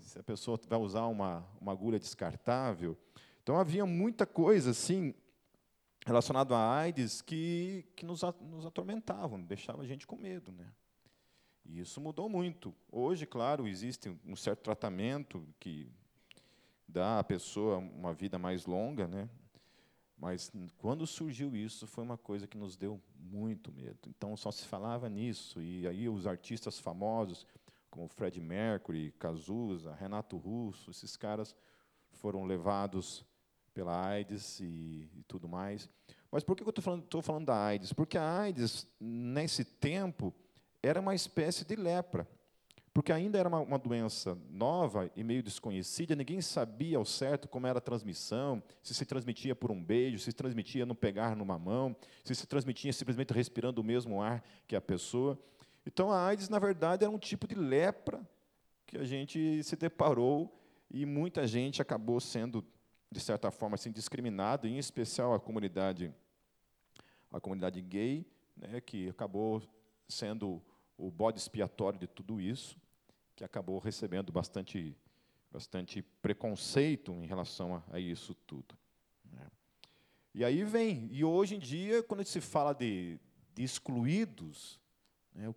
se 0.00 0.18
a 0.18 0.22
pessoa 0.22 0.58
vai 0.68 0.78
usar 0.78 1.06
uma, 1.06 1.46
uma 1.60 1.72
agulha 1.72 1.98
descartável. 1.98 2.96
Então 3.42 3.56
havia 3.56 3.86
muita 3.86 4.26
coisa 4.26 4.70
assim 4.70 5.14
relacionado 6.04 6.54
à 6.54 6.76
AIDS 6.78 7.22
que, 7.22 7.84
que 7.94 8.04
nos, 8.04 8.22
nos 8.40 8.66
atormentavam, 8.66 9.40
deixava 9.40 9.82
a 9.82 9.86
gente 9.86 10.06
com 10.06 10.16
medo. 10.16 10.50
Né? 10.50 10.66
E 11.64 11.80
isso 11.80 12.00
mudou 12.00 12.28
muito. 12.28 12.74
Hoje, 12.90 13.26
claro, 13.26 13.68
existe 13.68 14.12
um 14.26 14.34
certo 14.34 14.62
tratamento 14.62 15.46
que 15.60 15.88
dá 16.86 17.20
à 17.20 17.24
pessoa 17.24 17.78
uma 17.78 18.12
vida 18.12 18.38
mais 18.38 18.66
longa, 18.66 19.06
né? 19.06 19.28
Mas 20.22 20.52
quando 20.78 21.04
surgiu 21.04 21.56
isso, 21.56 21.84
foi 21.84 22.04
uma 22.04 22.16
coisa 22.16 22.46
que 22.46 22.56
nos 22.56 22.76
deu 22.76 23.02
muito 23.18 23.72
medo. 23.72 23.98
Então, 24.06 24.36
só 24.36 24.52
se 24.52 24.64
falava 24.64 25.08
nisso. 25.08 25.60
E 25.60 25.84
aí 25.84 26.08
os 26.08 26.28
artistas 26.28 26.78
famosos, 26.78 27.44
como 27.90 28.06
Fred 28.06 28.40
Mercury, 28.40 29.10
Cazuza, 29.18 29.92
Renato 29.96 30.36
Russo, 30.36 30.92
esses 30.92 31.16
caras 31.16 31.56
foram 32.12 32.44
levados 32.44 33.26
pela 33.74 34.00
AIDS 34.00 34.60
e, 34.60 35.10
e 35.12 35.24
tudo 35.26 35.48
mais. 35.48 35.90
Mas 36.30 36.44
por 36.44 36.54
que 36.54 36.62
eu 36.62 36.68
estou 36.68 36.84
falando, 36.84 37.20
falando 37.20 37.46
da 37.46 37.60
AIDS? 37.60 37.92
Porque 37.92 38.16
a 38.16 38.42
AIDS, 38.42 38.86
nesse 39.00 39.64
tempo, 39.64 40.32
era 40.80 41.00
uma 41.00 41.16
espécie 41.16 41.64
de 41.64 41.74
lepra. 41.74 42.28
Porque 42.94 43.10
ainda 43.10 43.38
era 43.38 43.48
uma, 43.48 43.60
uma, 43.60 43.78
doença 43.78 44.36
nova 44.50 45.10
e 45.16 45.24
meio 45.24 45.42
desconhecida, 45.42 46.14
ninguém 46.14 46.42
sabia 46.42 46.98
ao 46.98 47.04
certo 47.06 47.48
como 47.48 47.66
era 47.66 47.78
a 47.78 47.80
transmissão, 47.80 48.62
se 48.82 48.92
se 48.94 49.06
transmitia 49.06 49.56
por 49.56 49.70
um 49.70 49.82
beijo, 49.82 50.18
se 50.18 50.26
se 50.26 50.32
transmitia 50.32 50.84
no 50.84 50.94
pegar 50.94 51.34
numa 51.34 51.58
mão, 51.58 51.96
se 52.22 52.34
se 52.34 52.46
transmitia 52.46 52.92
simplesmente 52.92 53.32
respirando 53.32 53.80
o 53.80 53.84
mesmo 53.84 54.20
ar 54.20 54.44
que 54.68 54.76
a 54.76 54.80
pessoa. 54.80 55.38
Então 55.86 56.12
a 56.12 56.26
AIDS, 56.26 56.50
na 56.50 56.58
verdade, 56.58 57.04
era 57.04 57.10
um 57.10 57.18
tipo 57.18 57.48
de 57.48 57.54
lepra 57.54 58.20
que 58.86 58.98
a 58.98 59.04
gente 59.04 59.62
se 59.62 59.74
deparou 59.74 60.54
e 60.90 61.06
muita 61.06 61.46
gente 61.46 61.80
acabou 61.80 62.20
sendo 62.20 62.62
de 63.10 63.20
certa 63.20 63.50
forma, 63.50 63.74
assim, 63.74 63.92
discriminado, 63.92 64.66
em 64.66 64.78
especial 64.78 65.34
a 65.34 65.40
comunidade, 65.40 66.12
a 67.30 67.40
comunidade 67.40 67.80
gay, 67.80 68.26
né, 68.56 68.80
que 68.80 69.08
acabou 69.08 69.62
sendo 70.08 70.62
o 71.02 71.10
bode 71.10 71.38
expiatório 71.38 71.98
de 71.98 72.06
tudo 72.06 72.40
isso, 72.40 72.76
que 73.34 73.42
acabou 73.42 73.80
recebendo 73.80 74.30
bastante, 74.30 74.96
bastante 75.50 76.00
preconceito 76.22 77.12
em 77.12 77.26
relação 77.26 77.74
a, 77.74 77.96
a 77.96 77.98
isso 77.98 78.34
tudo. 78.46 78.78
Né. 79.24 79.50
E 80.32 80.44
aí 80.44 80.62
vem, 80.62 81.08
e 81.10 81.24
hoje 81.24 81.56
em 81.56 81.58
dia, 81.58 82.04
quando 82.04 82.24
se 82.24 82.40
fala 82.40 82.72
de, 82.72 83.18
de 83.52 83.64
excluídos, 83.64 84.78
né, 85.34 85.52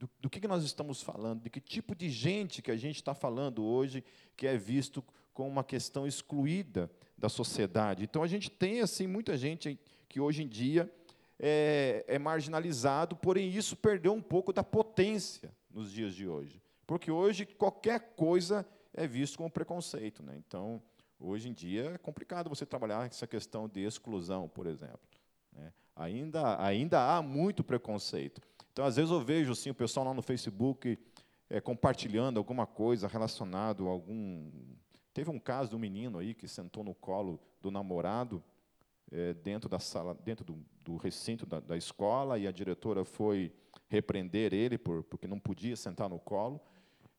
do, 0.00 0.10
do 0.20 0.28
que, 0.28 0.40
que 0.40 0.48
nós 0.48 0.64
estamos 0.64 1.00
falando, 1.00 1.42
de 1.42 1.50
que 1.50 1.60
tipo 1.60 1.94
de 1.94 2.10
gente 2.10 2.60
que 2.60 2.72
a 2.72 2.76
gente 2.76 2.96
está 2.96 3.14
falando 3.14 3.64
hoje 3.64 4.02
que 4.36 4.48
é 4.48 4.56
visto 4.56 5.04
com 5.32 5.48
uma 5.48 5.62
questão 5.62 6.08
excluída 6.08 6.90
da 7.16 7.28
sociedade. 7.28 8.02
Então 8.02 8.20
a 8.20 8.26
gente 8.26 8.50
tem 8.50 8.80
assim 8.80 9.06
muita 9.06 9.38
gente 9.38 9.78
que 10.08 10.18
hoje 10.18 10.42
em 10.42 10.48
dia 10.48 10.92
é, 11.44 12.04
é 12.06 12.18
marginalizado, 12.20 13.16
porém 13.16 13.50
isso 13.50 13.76
perdeu 13.76 14.12
um 14.12 14.22
pouco 14.22 14.52
da 14.52 14.62
potência 14.62 15.52
nos 15.68 15.90
dias 15.90 16.14
de 16.14 16.28
hoje, 16.28 16.62
porque 16.86 17.10
hoje 17.10 17.44
qualquer 17.44 18.14
coisa 18.14 18.64
é 18.94 19.08
visto 19.08 19.36
como 19.36 19.50
preconceito, 19.50 20.22
né? 20.22 20.40
Então 20.46 20.80
hoje 21.18 21.48
em 21.48 21.52
dia 21.52 21.90
é 21.94 21.98
complicado 21.98 22.48
você 22.48 22.64
trabalhar 22.64 23.06
essa 23.06 23.26
questão 23.26 23.68
de 23.68 23.80
exclusão, 23.80 24.48
por 24.48 24.66
exemplo. 24.66 25.00
Né? 25.52 25.72
Ainda 25.96 26.62
ainda 26.64 27.16
há 27.16 27.20
muito 27.20 27.64
preconceito. 27.64 28.40
Então 28.72 28.84
às 28.84 28.94
vezes 28.94 29.10
eu 29.10 29.20
vejo 29.20 29.50
assim 29.50 29.70
o 29.70 29.74
pessoal 29.74 30.06
lá 30.06 30.14
no 30.14 30.22
Facebook 30.22 30.96
é, 31.50 31.60
compartilhando 31.60 32.38
alguma 32.38 32.66
coisa 32.66 33.08
relacionado 33.08 33.88
a 33.88 33.90
algum 33.90 34.48
Teve 35.12 35.30
um 35.30 35.38
caso 35.38 35.70
de 35.70 35.76
um 35.76 35.78
menino 35.78 36.18
aí 36.18 36.32
que 36.32 36.48
sentou 36.48 36.82
no 36.82 36.94
colo 36.94 37.38
do 37.60 37.70
namorado 37.70 38.42
é, 39.12 39.34
dentro 39.34 39.68
da 39.68 39.78
sala, 39.78 40.16
dentro 40.24 40.44
do, 40.44 40.58
do 40.82 40.96
recinto 40.96 41.44
da, 41.44 41.60
da, 41.60 41.76
escola, 41.76 42.38
e 42.38 42.46
a 42.46 42.50
diretora 42.50 43.04
foi 43.04 43.52
repreender 43.88 44.54
ele 44.54 44.78
por, 44.78 45.04
porque 45.04 45.26
não 45.26 45.38
podia 45.38 45.76
sentar 45.76 46.08
no 46.08 46.18
colo. 46.18 46.60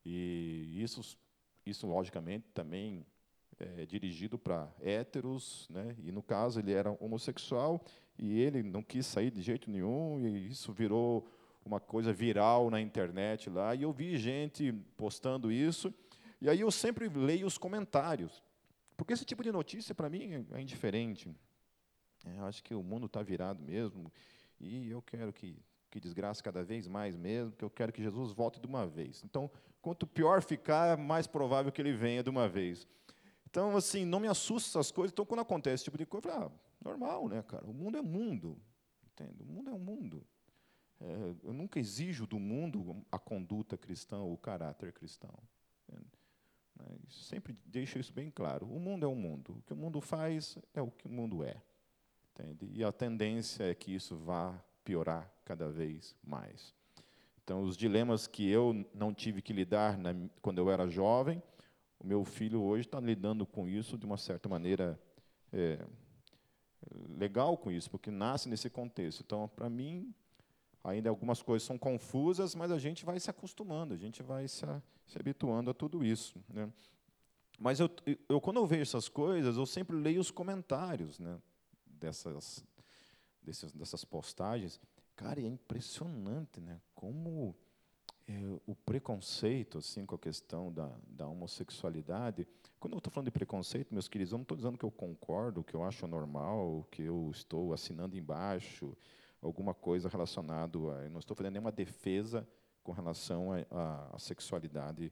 E 0.04 0.82
isso, 0.82 1.18
isso 1.66 1.88
logicamente, 1.88 2.46
também 2.54 3.06
é 3.60 3.86
dirigido 3.86 4.38
para 4.38 4.70
héteros, 4.82 5.68
né? 5.70 5.96
E 6.04 6.12
no 6.12 6.22
caso 6.22 6.60
ele 6.60 6.74
era 6.74 6.92
homossexual 7.00 7.82
e 8.18 8.40
ele 8.40 8.64
não 8.64 8.82
quis 8.82 9.06
sair 9.06 9.32
de 9.32 9.42
jeito 9.42 9.70
nenhum 9.70 10.20
e 10.20 10.48
isso 10.48 10.74
virou 10.74 11.30
uma 11.64 11.80
coisa 11.80 12.12
viral 12.12 12.70
na 12.70 12.82
internet 12.82 13.50
lá. 13.50 13.76
E 13.76 13.84
eu 13.84 13.94
vi 13.94 14.18
gente 14.18 14.74
postando 14.98 15.52
isso 15.52 15.94
e 16.42 16.50
aí 16.50 16.60
eu 16.60 16.72
sempre 16.72 17.08
leio 17.08 17.48
os 17.48 17.58
comentários, 17.58 18.44
porque 18.98 19.14
esse 19.14 19.24
tipo 19.24 19.44
de 19.44 19.52
notícia, 19.52 19.96
para 19.96 20.10
mim, 20.10 20.46
é 20.52 20.62
indiferente. 20.62 21.34
É, 22.24 22.40
eu 22.40 22.46
acho 22.46 22.64
que 22.64 22.74
o 22.74 22.84
mundo 22.84 23.06
está 23.06 23.22
virado 23.22 23.62
mesmo, 23.62 24.12
e 24.60 24.90
eu 24.90 25.02
quero 25.02 25.34
que, 25.34 25.58
que 25.90 26.00
desgraça 26.00 26.42
cada 26.42 26.64
vez 26.64 26.88
mais 26.88 27.16
mesmo, 27.16 27.52
que 27.52 27.64
eu 27.64 27.70
quero 27.70 27.92
que 27.92 28.02
Jesus 28.02 28.32
volte 28.32 28.60
de 28.60 28.68
uma 28.68 28.88
vez. 28.88 29.24
Então, 29.24 29.50
quanto 29.82 30.08
pior 30.08 30.42
ficar, 30.42 30.98
mais 30.98 31.28
provável 31.28 31.72
que 31.72 31.82
ele 31.82 31.94
venha 31.94 32.24
de 32.24 32.30
uma 32.30 32.48
vez. 32.48 32.88
Então, 33.50 33.76
assim, 33.76 34.06
não 34.06 34.20
me 34.20 34.28
assusta 34.28 34.70
essas 34.70 34.92
coisas. 34.92 35.12
Então, 35.12 35.26
quando 35.26 35.42
acontece 35.42 35.76
esse 35.76 35.84
tipo 35.84 35.98
de 35.98 36.06
coisa, 36.06 36.28
eu 36.28 36.32
falo, 36.32 36.46
ah, 36.46 36.52
normal, 36.84 37.28
né, 37.28 37.44
cara? 37.44 37.66
O 37.66 37.74
mundo 37.74 37.98
é 37.98 38.02
mundo, 38.02 38.58
entende? 39.06 39.44
O 39.44 39.46
mundo 39.46 39.70
é 39.70 39.74
um 39.74 39.80
mundo. 39.80 40.26
É, 41.00 41.36
eu 41.44 41.54
nunca 41.54 41.80
exijo 41.80 42.26
do 42.26 42.40
mundo 42.40 43.06
a 43.12 43.20
conduta 43.20 43.78
cristã 43.78 44.20
ou 44.20 44.34
o 44.34 44.38
caráter 44.38 44.94
cristão. 44.94 45.38
Né? 45.90 46.00
Sempre 47.10 47.58
deixo 47.66 48.00
isso 48.00 48.14
bem 48.14 48.32
claro. 48.32 48.66
O 48.66 48.80
mundo 48.80 49.06
é 49.06 49.08
o 49.08 49.16
mundo. 49.16 49.58
O 49.58 49.62
que 49.64 49.74
o 49.74 49.76
mundo 49.76 50.00
faz 50.00 50.58
é 50.74 50.82
o 50.82 50.90
que 50.90 51.08
o 51.08 51.12
mundo 51.12 51.44
é. 51.44 51.62
Entende? 52.34 52.70
E 52.74 52.84
a 52.84 52.92
tendência 52.92 53.64
é 53.64 53.76
que 53.76 53.94
isso 53.94 54.16
vá 54.16 54.60
piorar 54.84 55.32
cada 55.46 55.70
vez 55.70 56.16
mais. 56.24 56.74
Então, 57.44 57.62
os 57.64 57.76
dilemas 57.76 58.26
que 58.26 58.50
eu 58.50 58.86
não 58.94 59.14
tive 59.14 59.42
que 59.42 59.54
lidar 59.54 59.98
na, 59.98 60.16
quando 60.42 60.60
eu 60.60 60.70
era 60.70 60.88
jovem, 60.88 61.42
o 62.00 62.08
meu 62.08 62.24
filho 62.24 62.62
hoje 62.62 62.88
está 62.88 63.00
lidando 63.00 63.46
com 63.46 63.68
isso 63.68 63.98
de 63.98 64.06
uma 64.06 64.18
certa 64.18 64.50
maneira 64.50 65.00
é, 65.52 65.86
legal 67.18 67.58
com 67.58 67.72
isso, 67.72 67.90
porque 67.90 68.10
nasce 68.10 68.50
nesse 68.50 68.70
contexto. 68.70 69.22
Então, 69.26 69.48
para 69.56 69.70
mim, 69.70 70.14
ainda 70.84 71.10
algumas 71.10 71.42
coisas 71.42 71.66
são 71.66 71.78
confusas, 71.78 72.56
mas 72.56 72.72
a 72.72 72.80
gente 72.80 73.06
vai 73.06 73.20
se 73.20 73.30
acostumando, 73.30 73.94
a 73.94 73.98
gente 73.98 74.24
vai 74.24 74.48
se, 74.48 74.66
se 75.06 75.18
habituando 75.20 75.70
a 75.70 75.74
tudo 75.74 76.04
isso. 76.04 76.44
Né? 76.50 76.72
Mas 77.60 77.80
eu, 77.80 77.90
eu, 78.28 78.42
quando 78.42 78.58
eu 78.58 78.66
vejo 78.66 78.82
essas 78.82 79.08
coisas, 79.08 79.56
eu 79.56 79.66
sempre 79.66 79.96
leio 79.96 80.20
os 80.20 80.32
comentários 80.32 81.20
né, 81.20 81.40
dessas, 82.04 82.66
dessas, 83.42 83.72
dessas 83.72 84.04
postagens. 84.04 84.80
Cara, 85.16 85.40
é 85.40 85.46
impressionante 85.46 86.60
né, 86.60 86.82
como 86.94 87.56
é, 88.28 88.34
o 88.68 88.76
preconceito 88.76 89.78
assim, 89.78 90.06
com 90.06 90.16
a 90.16 90.20
questão 90.20 90.72
da, 90.72 90.92
da 91.08 91.28
homossexualidade. 91.28 92.46
Quando 92.80 92.94
eu 92.94 92.98
estou 92.98 93.12
falando 93.12 93.28
de 93.28 93.32
preconceito, 93.32 93.94
meus 93.94 94.10
queridos, 94.10 94.34
eu 94.34 94.38
não 94.38 94.44
estou 94.44 94.58
dizendo 94.58 94.78
que 94.78 94.84
eu 94.84 94.92
concordo, 94.92 95.64
que 95.64 95.74
eu 95.74 95.84
acho 95.84 96.06
normal, 96.06 96.86
que 96.92 97.04
eu 97.04 97.30
estou 97.32 97.74
assinando 97.74 98.18
embaixo 98.18 98.96
alguma 99.42 99.74
coisa 99.74 100.10
relacionada 100.10 100.78
a. 100.78 101.04
Eu 101.04 101.10
não 101.10 101.20
estou 101.20 101.36
fazendo 101.36 101.54
nenhuma 101.54 101.72
defesa 101.72 102.48
com 102.84 102.92
relação 102.92 103.50
à 103.72 104.20
sexualidade 104.20 105.12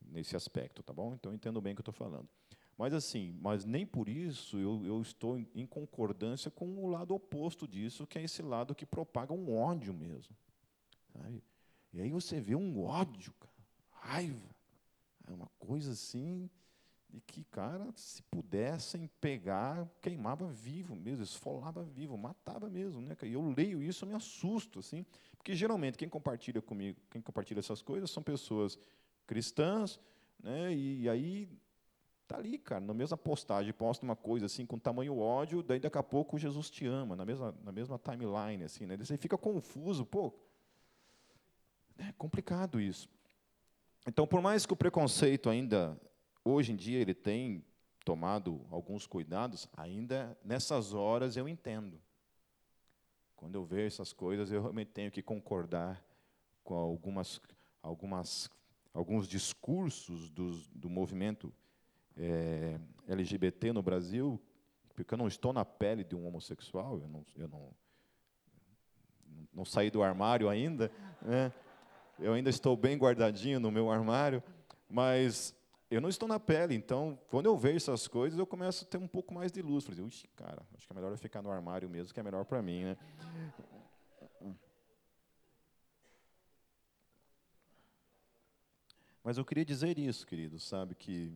nesse 0.00 0.34
aspecto, 0.34 0.82
tá 0.82 0.94
bom? 0.94 1.12
Então 1.14 1.34
entendo 1.34 1.60
bem 1.60 1.74
o 1.74 1.76
que 1.76 1.80
eu 1.80 1.90
estou 1.90 1.94
falando. 1.94 2.28
Mas 2.76 2.94
assim, 2.94 3.36
mas 3.40 3.64
nem 3.64 3.86
por 3.86 4.08
isso 4.08 4.58
eu, 4.58 4.84
eu 4.84 5.00
estou 5.00 5.38
em 5.54 5.66
concordância 5.66 6.50
com 6.50 6.66
o 6.84 6.88
lado 6.88 7.14
oposto 7.14 7.68
disso, 7.68 8.06
que 8.06 8.18
é 8.18 8.22
esse 8.22 8.42
lado 8.42 8.74
que 8.74 8.86
propaga 8.86 9.32
um 9.32 9.56
ódio 9.56 9.92
mesmo. 9.92 10.34
Sabe? 11.12 11.42
E 11.92 12.00
aí 12.00 12.10
você 12.10 12.40
vê 12.40 12.54
um 12.54 12.82
ódio, 12.82 13.32
cara, 13.34 13.52
raiva, 13.90 14.56
é 15.28 15.32
uma 15.32 15.50
coisa 15.58 15.92
assim 15.92 16.48
de 17.12 17.20
que, 17.20 17.44
cara, 17.44 17.92
se 17.94 18.22
pudessem 18.22 19.08
pegar, 19.20 19.86
queimava 20.00 20.48
vivo 20.48 20.96
mesmo, 20.96 21.22
esfolava 21.22 21.84
vivo, 21.84 22.16
matava 22.16 22.70
mesmo, 22.70 23.02
né? 23.02 23.14
E 23.22 23.34
eu 23.34 23.50
leio 23.50 23.82
isso, 23.82 24.04
eu 24.06 24.08
me 24.08 24.14
assusto, 24.14 24.78
assim, 24.78 25.04
porque 25.36 25.54
geralmente 25.54 25.98
quem 25.98 26.08
compartilha 26.08 26.62
comigo, 26.62 26.98
quem 27.10 27.20
compartilha 27.20 27.58
essas 27.58 27.82
coisas 27.82 28.10
são 28.10 28.22
pessoas 28.22 28.78
cristãs, 29.26 30.00
né? 30.42 30.72
E, 30.74 31.02
e 31.02 31.08
aí 31.08 31.48
tá 32.32 32.38
ali, 32.38 32.58
cara, 32.58 32.80
na 32.80 32.94
mesma 32.94 33.16
postagem, 33.16 33.72
posta 33.72 34.04
uma 34.04 34.16
coisa 34.16 34.46
assim 34.46 34.64
com 34.64 34.78
tamanho 34.78 35.18
ódio, 35.18 35.62
daí 35.62 35.78
daqui 35.78 35.98
a 35.98 36.02
pouco 36.02 36.38
Jesus 36.38 36.70
te 36.70 36.86
ama, 36.86 37.14
na 37.14 37.24
mesma 37.24 37.54
na 37.62 37.70
mesma 37.70 37.98
timeline 37.98 38.64
assim, 38.64 38.86
né? 38.86 38.96
Você 38.96 39.16
fica 39.16 39.36
confuso, 39.36 40.06
pô. 40.06 40.32
É 41.98 42.12
complicado 42.12 42.80
isso. 42.80 43.08
Então, 44.06 44.26
por 44.26 44.40
mais 44.40 44.64
que 44.64 44.72
o 44.72 44.76
preconceito 44.76 45.50
ainda 45.50 46.00
hoje 46.44 46.72
em 46.72 46.76
dia 46.76 46.98
ele 46.98 47.14
tem 47.14 47.64
tomado 48.04 48.66
alguns 48.70 49.06
cuidados, 49.06 49.68
ainda 49.76 50.36
nessas 50.44 50.94
horas 50.94 51.36
eu 51.36 51.46
entendo. 51.48 52.00
Quando 53.36 53.54
eu 53.56 53.64
vejo 53.64 53.88
essas 53.88 54.12
coisas, 54.12 54.50
eu 54.50 54.60
realmente 54.60 54.90
tenho 54.90 55.10
que 55.10 55.22
concordar 55.22 56.02
com 56.64 56.74
algumas 56.74 57.40
algumas 57.82 58.50
alguns 58.94 59.26
discursos 59.26 60.30
dos, 60.30 60.68
do 60.68 60.88
movimento 60.88 61.52
é, 62.16 62.78
LGBT 63.08 63.72
no 63.72 63.82
Brasil, 63.82 64.40
porque 64.94 65.14
eu 65.14 65.18
não 65.18 65.28
estou 65.28 65.52
na 65.52 65.64
pele 65.64 66.04
de 66.04 66.14
um 66.14 66.26
homossexual, 66.26 66.98
eu 67.00 67.08
não, 67.08 67.24
eu 67.36 67.48
não, 67.48 67.70
não 69.52 69.64
saí 69.64 69.90
do 69.90 70.02
armário 70.02 70.48
ainda, 70.48 70.90
né? 71.20 71.52
eu 72.18 72.32
ainda 72.32 72.50
estou 72.50 72.76
bem 72.76 72.96
guardadinho 72.96 73.58
no 73.58 73.70
meu 73.70 73.90
armário, 73.90 74.42
mas 74.88 75.54
eu 75.90 76.00
não 76.00 76.08
estou 76.08 76.26
na 76.28 76.40
pele, 76.40 76.74
então, 76.74 77.18
quando 77.28 77.46
eu 77.46 77.56
vejo 77.56 77.76
essas 77.76 78.08
coisas, 78.08 78.38
eu 78.38 78.46
começo 78.46 78.84
a 78.84 78.88
ter 78.88 78.96
um 78.96 79.06
pouco 79.06 79.34
mais 79.34 79.52
de 79.52 79.60
luz. 79.60 79.84
Falei, 79.84 80.06
Ixi, 80.06 80.26
cara, 80.28 80.62
acho 80.74 80.86
que 80.86 80.92
é 80.92 80.96
melhor 80.96 81.10
eu 81.10 81.18
ficar 81.18 81.42
no 81.42 81.50
armário 81.50 81.88
mesmo, 81.88 82.14
que 82.14 82.20
é 82.20 82.22
melhor 82.22 82.46
para 82.46 82.62
mim, 82.62 82.84
né? 82.84 82.96
Mas 89.22 89.38
eu 89.38 89.44
queria 89.44 89.64
dizer 89.64 89.98
isso, 89.98 90.26
querido, 90.26 90.58
sabe, 90.58 90.94
que, 90.94 91.32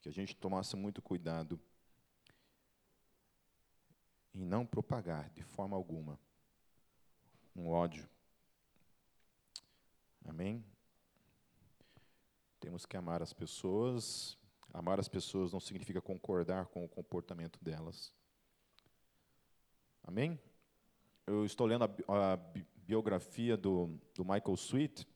que 0.00 0.08
a 0.08 0.12
gente 0.12 0.34
tomasse 0.36 0.76
muito 0.76 1.02
cuidado 1.02 1.60
em 4.34 4.44
não 4.44 4.64
propagar 4.64 5.30
de 5.30 5.42
forma 5.42 5.76
alguma 5.76 6.18
um 7.54 7.68
ódio. 7.68 8.08
Amém? 10.24 10.64
Temos 12.60 12.86
que 12.86 12.96
amar 12.96 13.22
as 13.22 13.32
pessoas. 13.32 14.38
Amar 14.72 15.00
as 15.00 15.08
pessoas 15.08 15.52
não 15.52 15.58
significa 15.58 16.00
concordar 16.00 16.66
com 16.66 16.84
o 16.84 16.88
comportamento 16.88 17.58
delas. 17.62 18.12
Amém? 20.04 20.38
Eu 21.26 21.44
estou 21.44 21.66
lendo 21.66 21.84
a, 21.84 22.32
a 22.32 22.36
biografia 22.86 23.56
do, 23.56 23.98
do 24.14 24.24
Michael 24.24 24.54
Sweet 24.54 25.06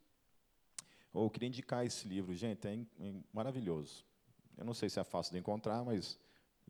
eu 1.14 1.28
queria 1.28 1.48
indicar 1.48 1.84
esse 1.84 2.08
livro, 2.08 2.34
gente, 2.34 2.66
é, 2.66 2.74
é 2.74 3.14
maravilhoso. 3.32 4.04
Eu 4.56 4.64
não 4.64 4.74
sei 4.74 4.88
se 4.88 5.00
é 5.00 5.04
fácil 5.04 5.32
de 5.32 5.38
encontrar, 5.38 5.84
mas 5.84 6.18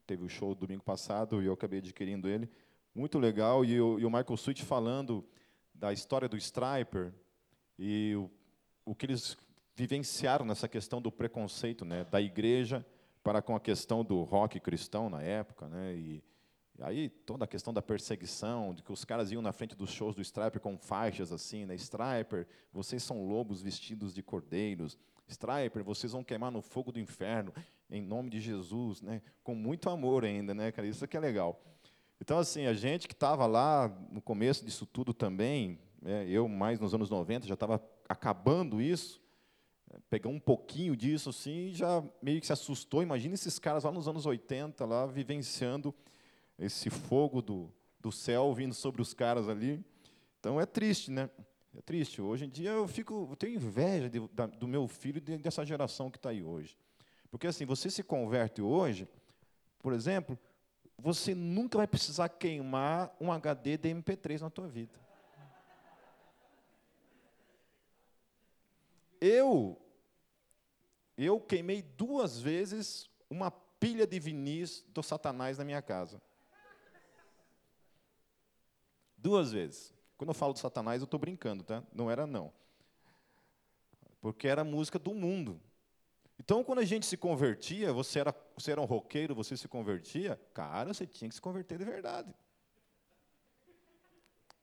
teve 0.07 0.25
o 0.25 0.29
show 0.29 0.55
domingo 0.55 0.83
passado 0.83 1.43
e 1.43 1.47
eu 1.47 1.53
acabei 1.53 1.79
adquirindo 1.79 2.29
ele. 2.29 2.51
Muito 2.95 3.19
legal. 3.19 3.65
E 3.65 3.81
o, 3.81 3.99
e 3.99 4.05
o 4.05 4.11
Michael 4.11 4.35
Sweet 4.35 4.65
falando 4.65 5.25
da 5.75 5.93
história 5.93 6.29
do 6.29 6.37
Striper 6.37 7.13
e 7.79 8.15
o, 8.17 8.31
o 8.85 8.95
que 8.95 9.07
eles 9.07 9.37
vivenciaram 9.75 10.45
nessa 10.45 10.69
questão 10.69 11.01
do 11.01 11.11
preconceito 11.11 11.85
né, 11.85 12.05
da 12.05 12.21
igreja 12.21 12.85
para 13.23 13.41
com 13.41 13.55
a 13.57 13.61
questão 13.61 14.05
do 14.05 14.23
rock 14.23 14.61
cristão 14.61 15.09
na 15.09 15.23
época. 15.23 15.69
Né, 15.69 15.95
e, 15.95 16.25
Aí 16.81 17.09
toda 17.09 17.45
a 17.45 17.49
questão 17.49 17.73
da 17.73 17.83
perseguição, 17.83 18.75
de 18.75 18.83
que 18.83 18.93
os 18.93 19.05
caras 19.05 19.31
iam 19.31 19.43
na 19.43 19.53
frente 19.53 19.77
dos 19.77 19.91
shows 19.91 20.15
do 20.15 20.23
Striper 20.23 20.61
com 20.61 20.79
faixas 20.79 21.31
assim, 21.31 21.67
né? 21.67 21.75
Striper, 21.75 22.47
vocês 22.73 23.03
são 23.03 23.27
lobos 23.27 23.63
vestidos 23.63 24.15
de 24.15 24.23
cordeiros. 24.23 24.99
Striper, 25.33 25.83
vocês 25.83 26.13
vão 26.13 26.23
queimar 26.23 26.51
no 26.51 26.63
fogo 26.63 26.93
do 26.93 27.01
inferno, 27.01 27.53
em 27.91 28.01
nome 28.01 28.31
de 28.31 28.41
Jesus, 28.41 29.01
né? 29.03 29.21
Com 29.43 29.55
muito 29.55 29.91
amor 29.91 30.25
ainda, 30.25 30.55
né, 30.55 30.71
cara? 30.71 30.87
Isso 30.87 31.07
que 31.07 31.17
é 31.17 31.21
legal. 31.21 31.61
Então, 32.21 32.39
assim, 32.39 32.67
a 32.67 32.73
gente 32.73 33.09
que 33.09 33.15
estava 33.15 33.47
lá 33.47 33.89
no 34.11 34.23
começo 34.23 34.65
disso 34.65 34.87
tudo 34.87 35.13
também, 35.13 35.79
né? 36.01 36.25
eu 36.29 36.47
mais 36.47 36.79
nos 36.79 36.95
anos 36.95 37.11
90 37.11 37.47
já 37.47 37.55
estava 37.55 37.83
acabando 38.09 38.81
isso, 38.81 39.21
pegou 40.09 40.33
um 40.33 40.39
pouquinho 40.39 40.97
disso 40.97 41.31
assim, 41.31 41.69
e 41.69 41.75
já 41.75 42.03
meio 42.23 42.41
que 42.41 42.47
se 42.47 42.53
assustou. 42.53 43.03
Imagina 43.03 43.35
esses 43.35 43.59
caras 43.59 43.85
lá 43.85 43.91
nos 43.91 44.07
anos 44.07 44.25
80, 44.25 44.85
lá 44.85 45.07
vivenciando 45.07 45.95
esse 46.59 46.91
fogo 46.91 47.43
do, 47.43 47.73
do 48.01 48.13
céu 48.13 48.55
vindo 48.55 48.75
sobre 48.75 49.03
os 49.03 49.13
caras 49.13 49.49
ali. 49.49 49.85
Então 50.39 50.61
é 50.61 50.67
triste, 50.67 51.11
né? 51.11 51.29
É 51.77 51.81
triste. 51.81 52.21
Hoje 52.21 52.45
em 52.45 52.49
dia 52.49 52.71
eu 52.71 52.87
fico, 52.87 53.29
eu 53.31 53.37
tenho 53.37 53.55
inveja 53.55 54.09
de, 54.09 54.21
da, 54.29 54.47
do 54.47 54.69
meu 54.69 54.87
filho 54.87 55.19
e 55.19 55.39
dessa 55.39 55.65
geração 55.65 56.11
que 56.11 56.19
está 56.19 56.31
aí 56.31 56.43
hoje. 56.43 56.77
Porque 57.31 57.47
assim, 57.47 57.65
você 57.65 57.91
se 57.91 58.03
converte 58.03 58.61
hoje, 58.61 59.09
por 59.79 59.93
exemplo, 59.93 60.39
você 60.99 61.35
nunca 61.35 61.79
vai 61.79 61.87
precisar 61.87 62.29
queimar 62.29 63.15
um 63.19 63.33
HD 63.33 63.77
de 63.79 63.89
MP3 63.89 64.41
na 64.41 64.51
tua 64.51 64.69
vida. 64.69 65.01
Eu, 69.21 69.81
eu 71.17 71.41
queimei 71.41 71.81
duas 71.81 72.41
vezes 72.41 73.09
uma 73.31 73.51
pilha 73.51 74.07
de 74.07 74.19
vinis 74.21 74.85
do 74.89 75.03
Satanás 75.03 75.59
na 75.59 75.65
minha 75.65 75.81
casa. 75.81 76.21
Duas 79.17 79.53
vezes. 79.53 79.95
Quando 80.23 80.29
eu 80.29 80.35
falo 80.35 80.53
do 80.53 80.61
Satanás, 80.61 81.03
eu 81.03 81.05
estou 81.05 81.19
brincando, 81.19 81.65
tá? 81.65 81.83
Não 81.93 82.09
era 82.09 82.29
não. 82.29 82.53
Porque 84.21 84.47
era 84.47 84.63
música 84.63 84.97
do 84.97 85.13
mundo. 85.13 85.61
Então, 86.39 86.63
quando 86.63 86.79
a 86.79 86.85
gente 86.85 87.07
se 87.07 87.17
convertia, 87.17 87.93
você 87.93 88.21
era, 88.21 88.33
você 88.57 88.71
era 88.71 88.81
um 88.81 88.85
roqueiro, 88.85 89.35
você 89.35 89.57
se 89.57 89.67
convertia, 89.67 90.41
cara, 90.55 90.95
você 90.95 91.09
tinha 91.09 91.29
que 91.29 91.35
se 91.35 91.41
converter 91.41 91.77
de 91.77 91.85
verdade. 91.85 92.33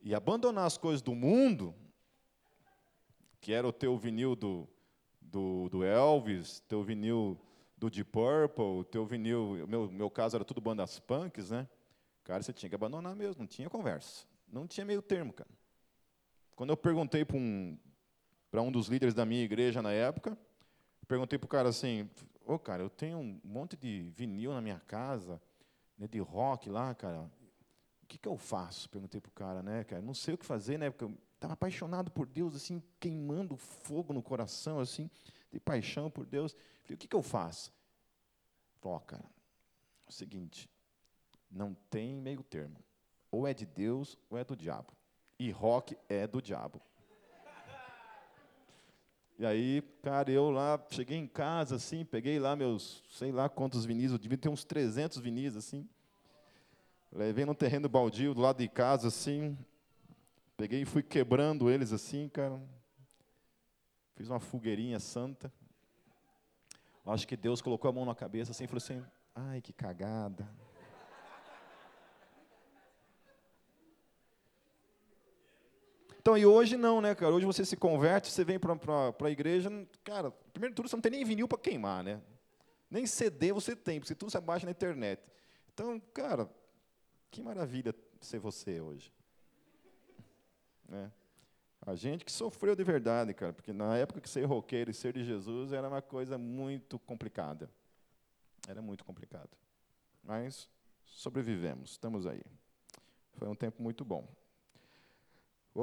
E 0.01 0.15
abandonar 0.15 0.65
as 0.65 0.77
coisas 0.77 1.01
do 1.01 1.13
mundo, 1.13 1.75
que 3.41 3.51
era 3.51 3.67
o 3.67 3.73
teu 3.73 3.97
vinil 3.97 4.37
do, 4.37 4.65
do, 5.19 5.67
do 5.67 5.83
Elvis, 5.83 6.61
teu 6.69 6.81
vinil 6.85 7.37
do 7.75 7.89
Deep 7.89 8.09
Purple, 8.11 8.85
teu 8.89 9.05
vinil, 9.05 9.67
meu 9.67 9.91
meu 9.91 10.09
caso 10.09 10.37
era 10.37 10.45
tudo 10.45 10.61
bandas 10.61 11.01
punks, 11.01 11.49
né? 11.49 11.67
Cara, 12.23 12.41
você 12.41 12.53
tinha 12.53 12.69
que 12.69 12.75
abandonar 12.75 13.13
mesmo, 13.13 13.41
não 13.41 13.47
tinha 13.47 13.69
conversa. 13.69 14.28
Não 14.51 14.67
tinha 14.67 14.85
meio 14.85 15.01
termo, 15.01 15.31
cara. 15.31 15.49
Quando 16.55 16.71
eu 16.71 16.77
perguntei 16.77 17.23
para 17.23 17.37
um, 17.37 17.77
um 18.53 18.71
dos 18.71 18.87
líderes 18.87 19.13
da 19.13 19.25
minha 19.25 19.43
igreja 19.43 19.81
na 19.81 19.91
época, 19.91 20.37
perguntei 21.07 21.39
para 21.39 21.45
o 21.45 21.49
cara 21.49 21.69
assim, 21.69 22.09
ô 22.45 22.53
oh, 22.53 22.59
cara, 22.59 22.83
eu 22.83 22.89
tenho 22.89 23.17
um 23.17 23.39
monte 23.43 23.77
de 23.77 24.11
vinil 24.15 24.51
na 24.51 24.61
minha 24.61 24.79
casa, 24.79 25.41
né, 25.97 26.07
de 26.07 26.19
rock 26.19 26.69
lá, 26.69 26.93
cara. 26.93 27.21
O 28.03 28.07
que, 28.07 28.17
que 28.17 28.27
eu 28.27 28.37
faço? 28.37 28.89
Perguntei 28.89 29.21
para 29.21 29.29
o 29.29 29.33
cara, 29.33 29.63
né, 29.63 29.83
cara? 29.83 30.01
Não 30.01 30.13
sei 30.13 30.33
o 30.33 30.37
que 30.37 30.45
fazer, 30.45 30.77
né? 30.77 30.89
Porque 30.89 31.05
eu 31.05 31.15
estava 31.35 31.53
apaixonado 31.53 32.11
por 32.11 32.25
Deus, 32.25 32.55
assim, 32.55 32.81
queimando 32.99 33.55
fogo 33.55 34.11
no 34.11 34.21
coração, 34.21 34.79
assim, 34.79 35.09
de 35.51 35.59
paixão 35.59 36.09
por 36.09 36.25
Deus. 36.25 36.53
Falei, 36.83 36.95
o 36.95 36.97
que, 36.97 37.07
que 37.07 37.15
eu 37.15 37.21
faço? 37.21 37.71
Ó, 38.81 38.95
oh, 38.95 38.99
cara, 38.99 39.23
é 39.25 40.09
o 40.09 40.11
seguinte, 40.11 40.69
Não 41.51 41.73
tem 41.89 42.15
meio 42.15 42.43
termo. 42.43 42.83
Ou 43.31 43.47
é 43.47 43.53
de 43.53 43.65
Deus 43.65 44.17
ou 44.29 44.37
é 44.37 44.43
do 44.43 44.55
diabo. 44.55 44.93
E 45.37 45.51
rock 45.51 45.97
é 46.07 46.27
do 46.27 46.41
diabo. 46.41 46.81
E 49.37 49.45
aí, 49.45 49.81
cara, 50.03 50.29
eu 50.29 50.49
lá, 50.49 50.77
cheguei 50.89 51.17
em 51.17 51.25
casa, 51.25 51.77
assim, 51.77 52.03
peguei 52.03 52.37
lá 52.37 52.57
meus, 52.57 53.01
sei 53.09 53.31
lá 53.31 53.47
quantos 53.47 53.85
vinis, 53.85 54.11
eu 54.11 54.17
devia 54.17 54.37
ter 54.37 54.49
uns 54.49 54.65
300 54.65 55.17
vinis, 55.19 55.55
assim. 55.55 55.87
Levei 57.09 57.45
num 57.45 57.53
terreno 57.53 57.87
baldio 57.87 58.33
do 58.33 58.41
lado 58.41 58.57
de 58.57 58.67
casa, 58.67 59.07
assim. 59.07 59.57
Peguei 60.57 60.81
e 60.81 60.85
fui 60.85 61.01
quebrando 61.01 61.69
eles, 61.69 61.93
assim, 61.93 62.27
cara. 62.27 62.61
Fiz 64.17 64.27
uma 64.27 64.41
fogueirinha 64.41 64.99
santa. 64.99 65.49
Acho 67.05 67.25
que 67.25 67.37
Deus 67.37 67.61
colocou 67.61 67.87
a 67.87 67.93
mão 67.93 68.03
na 68.03 68.13
cabeça, 68.13 68.51
assim, 68.51 68.65
e 68.65 68.67
falou 68.67 68.79
assim, 68.79 69.01
ai, 69.33 69.61
que 69.61 69.71
cagada. 69.71 70.47
Então, 76.29 76.37
e 76.37 76.45
hoje 76.45 76.77
não, 76.77 77.01
né, 77.01 77.15
cara? 77.15 77.33
Hoje 77.33 77.43
você 77.47 77.65
se 77.65 77.75
converte, 77.75 78.31
você 78.31 78.45
vem 78.45 78.59
para 78.59 78.75
a 79.19 79.31
igreja, 79.31 79.67
cara, 80.03 80.29
primeiro 80.53 80.73
de 80.73 80.75
tudo, 80.75 80.87
você 80.87 80.95
não 80.95 81.01
tem 81.01 81.13
nem 81.13 81.25
vinil 81.25 81.47
para 81.47 81.57
queimar, 81.57 82.03
né? 82.03 82.21
Nem 82.87 83.07
CD 83.07 83.51
você 83.51 83.75
tem, 83.75 83.99
porque 83.99 84.13
tudo 84.13 84.29
você 84.29 84.39
baixa 84.39 84.63
na 84.63 84.71
internet. 84.71 85.19
Então, 85.73 85.99
cara, 86.13 86.47
que 87.31 87.41
maravilha 87.41 87.95
ser 88.21 88.37
você 88.37 88.79
hoje. 88.79 89.11
Né? 90.87 91.11
A 91.81 91.95
gente 91.95 92.23
que 92.23 92.31
sofreu 92.31 92.75
de 92.75 92.83
verdade, 92.83 93.33
cara, 93.33 93.51
porque 93.51 93.73
na 93.73 93.97
época 93.97 94.21
que 94.21 94.29
ser 94.29 94.45
roqueiro 94.45 94.91
e 94.91 94.93
ser 94.93 95.13
de 95.13 95.25
Jesus 95.25 95.73
era 95.73 95.89
uma 95.89 95.99
coisa 96.03 96.37
muito 96.37 96.99
complicada. 96.99 97.71
Era 98.67 98.83
muito 98.83 99.03
complicado. 99.03 99.49
Mas 100.23 100.69
sobrevivemos, 101.05 101.89
estamos 101.89 102.27
aí. 102.27 102.43
Foi 103.33 103.47
um 103.47 103.55
tempo 103.55 103.81
muito 103.81 104.05
bom. 104.05 104.27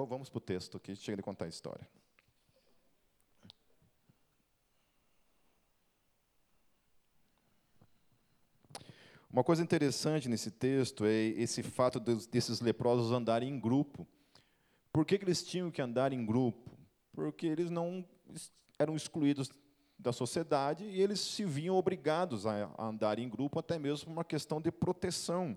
Vamos 0.04 0.28
para 0.28 0.38
o 0.38 0.40
texto 0.40 0.76
aqui, 0.76 0.94
chega 0.94 1.16
de 1.16 1.22
contar 1.22 1.46
a 1.46 1.48
história. 1.48 1.88
Uma 9.30 9.44
coisa 9.44 9.62
interessante 9.62 10.28
nesse 10.28 10.50
texto 10.50 11.04
é 11.04 11.12
esse 11.12 11.62
fato 11.62 12.00
desses 12.00 12.60
leprosos 12.60 13.12
andarem 13.12 13.48
em 13.48 13.60
grupo. 13.60 14.06
Por 14.92 15.04
que, 15.04 15.18
que 15.18 15.24
eles 15.24 15.42
tinham 15.42 15.70
que 15.70 15.82
andar 15.82 16.12
em 16.12 16.24
grupo? 16.24 16.70
Porque 17.12 17.46
eles 17.46 17.70
não 17.70 18.04
eram 18.78 18.96
excluídos 18.96 19.50
da 19.98 20.12
sociedade 20.12 20.84
e 20.84 21.00
eles 21.00 21.20
se 21.20 21.44
viam 21.44 21.76
obrigados 21.76 22.46
a 22.46 22.70
andar 22.78 23.18
em 23.18 23.28
grupo, 23.28 23.58
até 23.58 23.78
mesmo 23.78 24.06
por 24.06 24.12
uma 24.12 24.24
questão 24.24 24.60
de 24.60 24.70
proteção. 24.70 25.56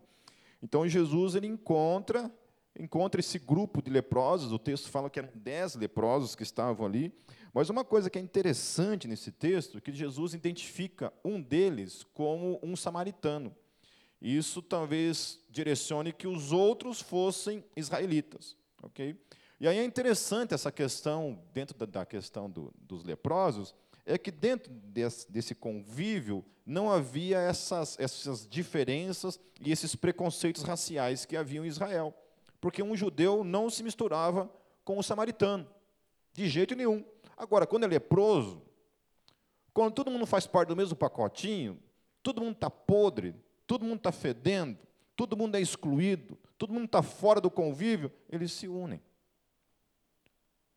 Então 0.62 0.88
Jesus 0.88 1.36
ele 1.36 1.48
encontra 1.48 2.32
encontra 2.78 3.20
esse 3.20 3.40
grupo 3.40 3.82
de 3.82 3.90
leprosos, 3.90 4.52
o 4.52 4.60
texto 4.60 4.90
fala 4.90 5.10
que 5.10 5.20
eram 5.20 5.30
dez 5.34 5.76
leprosos 5.76 6.36
que 6.36 6.44
estavam 6.44 6.86
ali, 6.86 7.14
mas 7.54 7.70
uma 7.70 7.84
coisa 7.84 8.10
que 8.10 8.20
é 8.20 8.22
interessante 8.22 9.08
nesse 9.08 9.32
texto 9.32 9.78
é 9.78 9.82
que 9.82 9.92
Jesus 9.92 10.34
identifica 10.34 11.12
um 11.24 11.42
deles 11.42 12.06
como 12.14 12.60
um 12.62 12.76
samaritano. 12.76 13.56
Isso 14.22 14.62
talvez 14.62 15.40
direcione 15.50 16.12
que 16.12 16.28
os 16.28 16.52
outros 16.52 17.02
fossem 17.02 17.64
israelitas. 17.76 18.56
ok? 18.84 19.16
E 19.60 19.68
aí 19.68 19.78
é 19.78 19.84
interessante 19.84 20.54
essa 20.54 20.72
questão, 20.72 21.42
dentro 21.54 21.78
da, 21.78 21.86
da 21.86 22.06
questão 22.06 22.50
do, 22.50 22.74
dos 22.80 23.04
leprosos, 23.04 23.74
é 24.06 24.18
que 24.18 24.32
dentro 24.32 24.72
desse, 24.72 25.30
desse, 25.32 25.54
convívio 25.54 26.46
não 26.66 26.90
havia 26.90 27.40
essas, 27.40 27.98
essas 28.00 28.48
diferenças 28.48 29.40
e 29.62 29.72
esses 29.72 29.96
preconceitos 29.96 30.64
raciais 30.64 31.26
que 31.26 31.36
haviam 31.36 31.66
em 31.66 31.68
Israel 31.68 32.14
porque 32.60 32.84
um 32.84 32.96
judeu 32.96 33.44
não 33.44 33.70
se 33.70 33.84
misturava 33.84 34.50
com 34.84 34.98
o 34.98 35.04
samaritano, 35.04 35.68
de 36.34 36.48
jeito 36.48 36.76
nenhum. 36.76 37.04
Agora, 37.38 37.66
quando 37.66 37.84
é 37.84 37.88
leproso, 37.88 38.62
quando 39.74 39.94
todo 39.94 40.12
mundo 40.12 40.26
faz 40.26 40.46
parte 40.46 40.70
do 40.70 40.76
mesmo 40.76 40.96
pacotinho, 40.96 41.80
todo 42.22 42.42
mundo 42.42 42.54
está 42.54 42.70
podre, 42.70 43.36
todo 43.66 43.86
mundo 43.86 43.98
está 43.98 44.12
fedendo, 44.12 44.78
todo 45.16 45.38
mundo 45.38 45.56
é 45.56 45.62
excluído, 45.62 46.38
todo 46.58 46.74
mundo 46.74 46.86
está 46.86 47.02
fora 47.02 47.40
do 47.40 47.50
convívio, 47.50 48.12
eles 48.30 48.52
se 48.52 48.68
unem. 48.68 49.02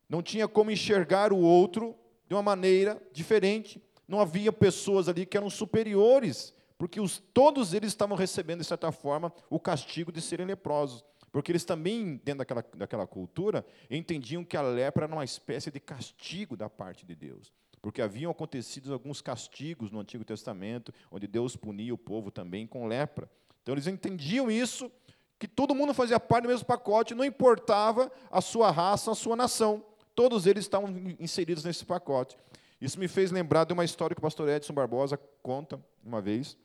Não 0.09 0.23
tinha 0.23 0.47
como 0.47 0.71
enxergar 0.71 1.33
o 1.33 1.38
outro 1.38 1.97
de 2.29 2.35
uma 2.35 2.42
maneira 2.42 3.03
diferente. 3.12 3.83
Não 4.07 4.21
havia 4.21 4.53
pessoas 4.53 5.09
ali 5.09 5.25
que 5.25 5.37
eram 5.37 5.49
superiores, 5.49 6.55
porque 6.77 7.01
os, 7.01 7.23
todos 7.33 7.73
eles 7.73 7.88
estavam 7.88 8.16
recebendo, 8.16 8.61
de 8.61 8.66
certa 8.66 8.92
forma, 8.92 9.33
o 9.49 9.59
castigo 9.59 10.12
de 10.12 10.21
serem 10.21 10.47
leprosos. 10.47 11.03
Porque 11.33 11.51
eles 11.51 11.64
também, 11.64 12.21
dentro 12.23 12.40
daquela, 12.40 12.64
daquela 12.77 13.07
cultura, 13.07 13.64
entendiam 13.90 14.45
que 14.45 14.57
a 14.57 14.62
lepra 14.62 15.07
era 15.07 15.14
uma 15.14 15.25
espécie 15.25 15.71
de 15.71 15.81
castigo 15.81 16.57
da 16.57 16.68
parte 16.68 17.07
de 17.07 17.14
Deus. 17.14 17.51
Porque 17.81 18.03
haviam 18.03 18.31
acontecido 18.31 18.92
alguns 18.92 19.23
castigos 19.23 19.90
no 19.90 19.99
Antigo 19.99 20.25
Testamento, 20.25 20.92
onde 21.11 21.27
Deus 21.27 21.57
punia 21.57 21.92
o 21.92 21.99
povo 21.99 22.31
também 22.31 22.66
com 22.66 22.87
lepra. 22.87 23.29
Então 23.62 23.75
eles 23.75 23.87
entendiam 23.87 24.51
isso, 24.51 24.92
que 25.38 25.49
todo 25.49 25.75
mundo 25.75 25.95
fazia 25.95 26.21
parte 26.21 26.45
do 26.45 26.49
mesmo 26.51 26.66
pacote, 26.66 27.14
não 27.14 27.25
importava 27.25 28.12
a 28.31 28.40
sua 28.40 28.71
raça, 28.71 29.11
a 29.11 29.14
sua 29.14 29.35
nação. 29.35 29.83
Todos 30.14 30.47
eles 30.47 30.64
estavam 30.64 30.90
inseridos 31.18 31.64
nesse 31.64 31.85
pacote. 31.85 32.37
Isso 32.79 33.01
me 33.01 33.09
fez 33.09 33.31
lembrar 33.31 33.64
de 33.64 33.73
uma 33.73 33.85
história 33.85 34.14
que 34.14 34.21
o 34.21 34.23
pastor 34.23 34.49
Edson 34.51 34.75
Barbosa 34.75 35.18
conta 35.42 35.83
uma 36.05 36.21
vez, 36.21 36.59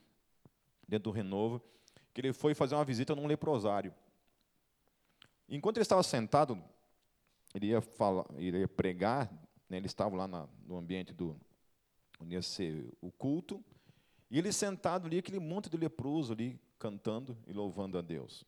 dentro 0.88 1.10
do 1.10 1.16
Renovo, 1.16 1.62
que 2.14 2.20
ele 2.20 2.34
foi 2.34 2.54
fazer 2.54 2.76
uma 2.76 2.84
visita 2.84 3.16
num 3.16 3.28
leprosário. 3.28 3.94
Enquanto 5.50 5.78
ele 5.78 5.84
estava 5.84 6.04
sentado, 6.04 6.62
ele 7.54 7.68
ia, 7.68 7.82
falar, 7.82 8.26
ele 8.36 8.60
ia 8.60 8.68
pregar, 8.68 9.32
né, 9.70 9.78
ele 9.78 9.86
estava 9.86 10.16
lá 10.16 10.28
na, 10.28 10.48
no 10.66 10.78
ambiente 10.78 11.14
do 11.14 11.40
onde 12.20 12.34
ia 12.34 12.42
ser 12.42 12.92
o 13.00 13.12
culto, 13.12 13.64
e 14.30 14.38
ele 14.38 14.52
sentado 14.52 15.08
ali, 15.08 15.20
aquele 15.20 15.40
monte 15.40 15.70
de 15.70 15.78
leproso 15.78 16.34
ali, 16.34 16.60
cantando 16.78 17.38
e 17.48 17.54
louvando 17.54 17.98
a 17.98 18.02
Deus. 18.02 18.44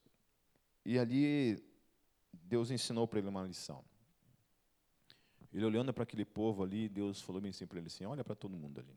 E 0.86 1.00
ali, 1.00 1.64
Deus 2.34 2.72
ensinou 2.72 3.08
para 3.08 3.20
ele 3.20 3.30
uma 3.30 3.44
lição. 3.44 3.84
Ele 5.54 5.66
olhando 5.66 5.94
para 5.94 6.04
aquele 6.04 6.26
povo 6.26 6.64
ali, 6.64 6.90
Deus 6.90 7.22
falou 7.22 7.42
bem 7.42 7.50
assim 7.50 7.66
para 7.66 7.80
ele 7.80 7.88
assim, 7.88 8.06
olha 8.06 8.24
para 8.24 8.36
todo 8.36 8.58
mundo 8.58 8.80
ali. 8.80 8.96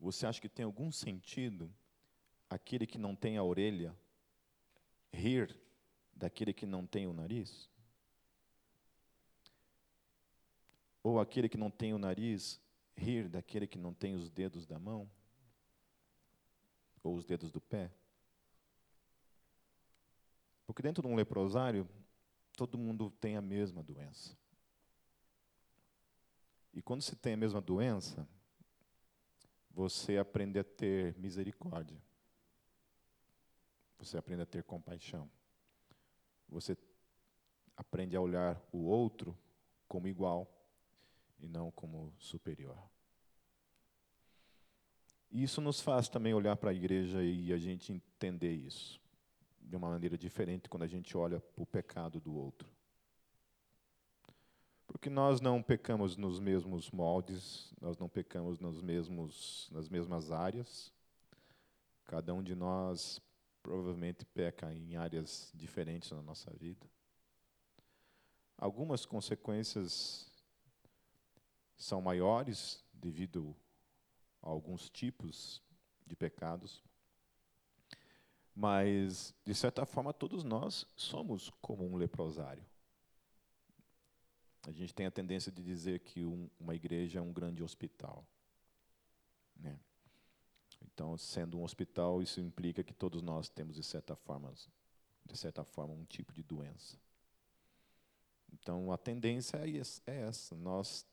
Você 0.00 0.26
acha 0.26 0.40
que 0.40 0.48
tem 0.48 0.64
algum 0.64 0.90
sentido 0.90 1.72
aquele 2.48 2.86
que 2.86 2.98
não 2.98 3.14
tem 3.14 3.36
a 3.36 3.42
orelha 3.42 3.96
rir 5.12 5.56
daquele 6.16 6.52
que 6.52 6.66
não 6.66 6.86
tem 6.86 7.06
o 7.06 7.12
nariz? 7.12 7.70
Ou 11.02 11.20
aquele 11.20 11.48
que 11.48 11.58
não 11.58 11.70
tem 11.70 11.92
o 11.92 11.98
nariz 11.98 12.60
rir 12.96 13.28
daquele 13.28 13.66
que 13.66 13.78
não 13.78 13.92
tem 13.92 14.14
os 14.14 14.30
dedos 14.30 14.66
da 14.66 14.78
mão? 14.78 15.10
Ou 17.02 17.14
os 17.14 17.24
dedos 17.24 17.50
do 17.50 17.60
pé? 17.60 17.92
Porque 20.66 20.82
dentro 20.82 21.02
de 21.02 21.08
um 21.08 21.14
leprosário, 21.14 21.88
todo 22.56 22.78
mundo 22.78 23.10
tem 23.20 23.36
a 23.36 23.42
mesma 23.42 23.82
doença. 23.82 24.36
E 26.72 26.80
quando 26.80 27.02
se 27.02 27.14
tem 27.14 27.34
a 27.34 27.36
mesma 27.36 27.60
doença, 27.60 28.26
você 29.70 30.16
aprende 30.16 30.58
a 30.58 30.64
ter 30.64 31.16
misericórdia. 31.18 32.00
Você 33.98 34.16
aprende 34.16 34.42
a 34.42 34.46
ter 34.46 34.62
compaixão. 34.64 35.30
Você 36.48 36.76
aprende 37.76 38.16
a 38.16 38.20
olhar 38.20 38.60
o 38.72 38.78
outro 38.78 39.36
como 39.88 40.08
igual 40.08 40.48
e 41.38 41.48
não 41.48 41.70
como 41.70 42.12
superior. 42.18 42.78
Isso 45.30 45.60
nos 45.60 45.80
faz 45.80 46.08
também 46.08 46.32
olhar 46.32 46.56
para 46.56 46.70
a 46.70 46.74
igreja 46.74 47.22
e 47.22 47.52
a 47.52 47.58
gente 47.58 47.92
entender 47.92 48.52
isso 48.52 49.00
de 49.60 49.76
uma 49.76 49.88
maneira 49.88 50.16
diferente 50.16 50.68
quando 50.68 50.84
a 50.84 50.86
gente 50.86 51.16
olha 51.16 51.40
para 51.40 51.62
o 51.62 51.66
pecado 51.66 52.20
do 52.20 52.34
outro. 52.34 52.70
Porque 54.86 55.10
nós 55.10 55.40
não 55.40 55.60
pecamos 55.60 56.16
nos 56.16 56.38
mesmos 56.38 56.90
moldes, 56.90 57.72
nós 57.80 57.98
não 57.98 58.08
pecamos 58.08 58.60
nos 58.60 58.80
mesmos, 58.80 59.68
nas 59.72 59.88
mesmas 59.88 60.30
áreas. 60.30 60.92
Cada 62.04 62.32
um 62.32 62.42
de 62.42 62.54
nós 62.54 63.20
provavelmente 63.64 64.26
peca 64.26 64.70
em 64.74 64.94
áreas 64.94 65.50
diferentes 65.54 66.10
na 66.10 66.20
nossa 66.20 66.52
vida. 66.52 66.86
Algumas 68.58 69.06
consequências 69.06 70.30
são 71.74 72.02
maiores 72.02 72.84
devido 72.92 73.56
a 74.42 74.50
alguns 74.50 74.90
tipos 74.90 75.62
de 76.06 76.14
pecados, 76.14 76.84
mas, 78.54 79.34
de 79.44 79.54
certa 79.54 79.86
forma, 79.86 80.12
todos 80.12 80.44
nós 80.44 80.86
somos 80.94 81.50
como 81.62 81.86
um 81.86 81.96
leprosário. 81.96 82.64
A 84.68 84.72
gente 84.72 84.94
tem 84.94 85.06
a 85.06 85.10
tendência 85.10 85.50
de 85.50 85.62
dizer 85.62 86.00
que 86.00 86.24
um, 86.24 86.50
uma 86.60 86.74
igreja 86.74 87.18
é 87.18 87.22
um 87.22 87.32
grande 87.32 87.62
hospital. 87.62 88.26
Né? 89.56 89.80
Então, 90.84 91.16
sendo 91.16 91.58
um 91.58 91.64
hospital, 91.64 92.22
isso 92.22 92.40
implica 92.40 92.84
que 92.84 92.92
todos 92.92 93.22
nós 93.22 93.48
temos, 93.48 93.76
de 93.76 93.82
certa 93.82 94.14
forma, 94.14 94.52
de 95.24 95.36
certa 95.36 95.64
forma 95.64 95.94
um 95.94 96.04
tipo 96.04 96.32
de 96.32 96.42
doença. 96.42 96.98
Então, 98.52 98.92
a 98.92 98.98
tendência 98.98 99.56
é, 99.56 100.12
é 100.12 100.20
essa. 100.22 100.54
Nós 100.54 101.06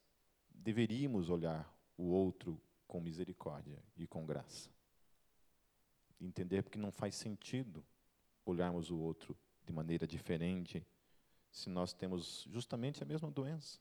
deveríamos 0.50 1.30
olhar 1.30 1.74
o 1.98 2.04
outro 2.04 2.62
com 2.88 3.00
misericórdia 3.00 3.82
e 3.98 4.06
com 4.06 4.26
graça. 4.26 4.70
Entender 6.20 6.64
que 6.70 6.78
não 6.78 6.92
faz 6.92 7.16
sentido 7.16 7.84
olharmos 8.46 8.92
o 8.92 8.98
outro 8.98 9.36
de 9.66 9.72
maneira 9.72 10.06
diferente 10.06 10.86
se 11.52 11.70
nós 11.70 11.94
temos 11.94 12.46
justamente 12.50 13.02
a 13.02 13.06
mesma 13.06 13.30
doença. 13.32 13.80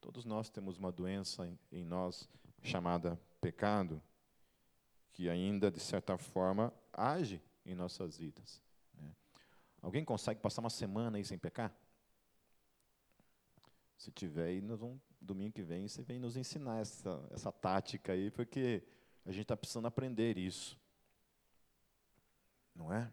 Todos 0.00 0.24
nós 0.24 0.48
temos 0.48 0.78
uma 0.78 0.92
doença 0.92 1.46
em 1.70 1.84
nós 1.84 2.28
chamada 2.62 3.20
pecado, 3.40 4.02
que 5.12 5.28
ainda, 5.28 5.70
de 5.70 5.80
certa 5.80 6.16
forma, 6.16 6.72
age 6.92 7.40
em 7.64 7.74
nossas 7.74 8.16
vidas. 8.16 8.62
Né? 8.94 9.10
Alguém 9.82 10.04
consegue 10.04 10.40
passar 10.40 10.60
uma 10.60 10.70
semana 10.70 11.18
aí 11.18 11.24
sem 11.24 11.38
pecar? 11.38 11.74
Se 13.96 14.12
tiver 14.12 14.46
aí, 14.46 14.60
vamos, 14.60 15.00
domingo 15.20 15.52
que 15.52 15.62
vem, 15.62 15.88
você 15.88 16.02
vem 16.02 16.18
nos 16.18 16.36
ensinar 16.36 16.80
essa, 16.80 17.20
essa 17.30 17.50
tática 17.50 18.12
aí, 18.12 18.30
porque 18.30 18.82
a 19.26 19.32
gente 19.32 19.42
está 19.42 19.56
precisando 19.56 19.86
aprender 19.86 20.38
isso. 20.38 20.78
Não 22.74 22.92
é? 22.92 23.10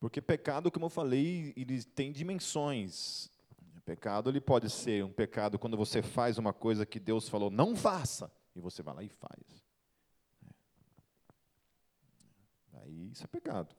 Porque 0.00 0.20
pecado, 0.20 0.70
como 0.70 0.86
eu 0.86 0.90
falei, 0.90 1.54
ele 1.56 1.82
tem 1.82 2.12
dimensões. 2.12 3.30
Pecado 3.84 4.30
ele 4.30 4.40
pode 4.40 4.70
ser 4.70 5.04
um 5.04 5.12
pecado 5.12 5.58
quando 5.58 5.76
você 5.76 6.02
faz 6.02 6.38
uma 6.38 6.52
coisa 6.52 6.86
que 6.86 6.98
Deus 6.98 7.28
falou 7.28 7.50
não 7.50 7.76
faça, 7.76 8.32
e 8.56 8.60
você 8.60 8.82
vai 8.82 8.94
lá 8.94 9.02
e 9.02 9.08
faz. 9.08 9.64
Aí 12.72 13.10
isso 13.10 13.24
é 13.24 13.26
pecado. 13.26 13.74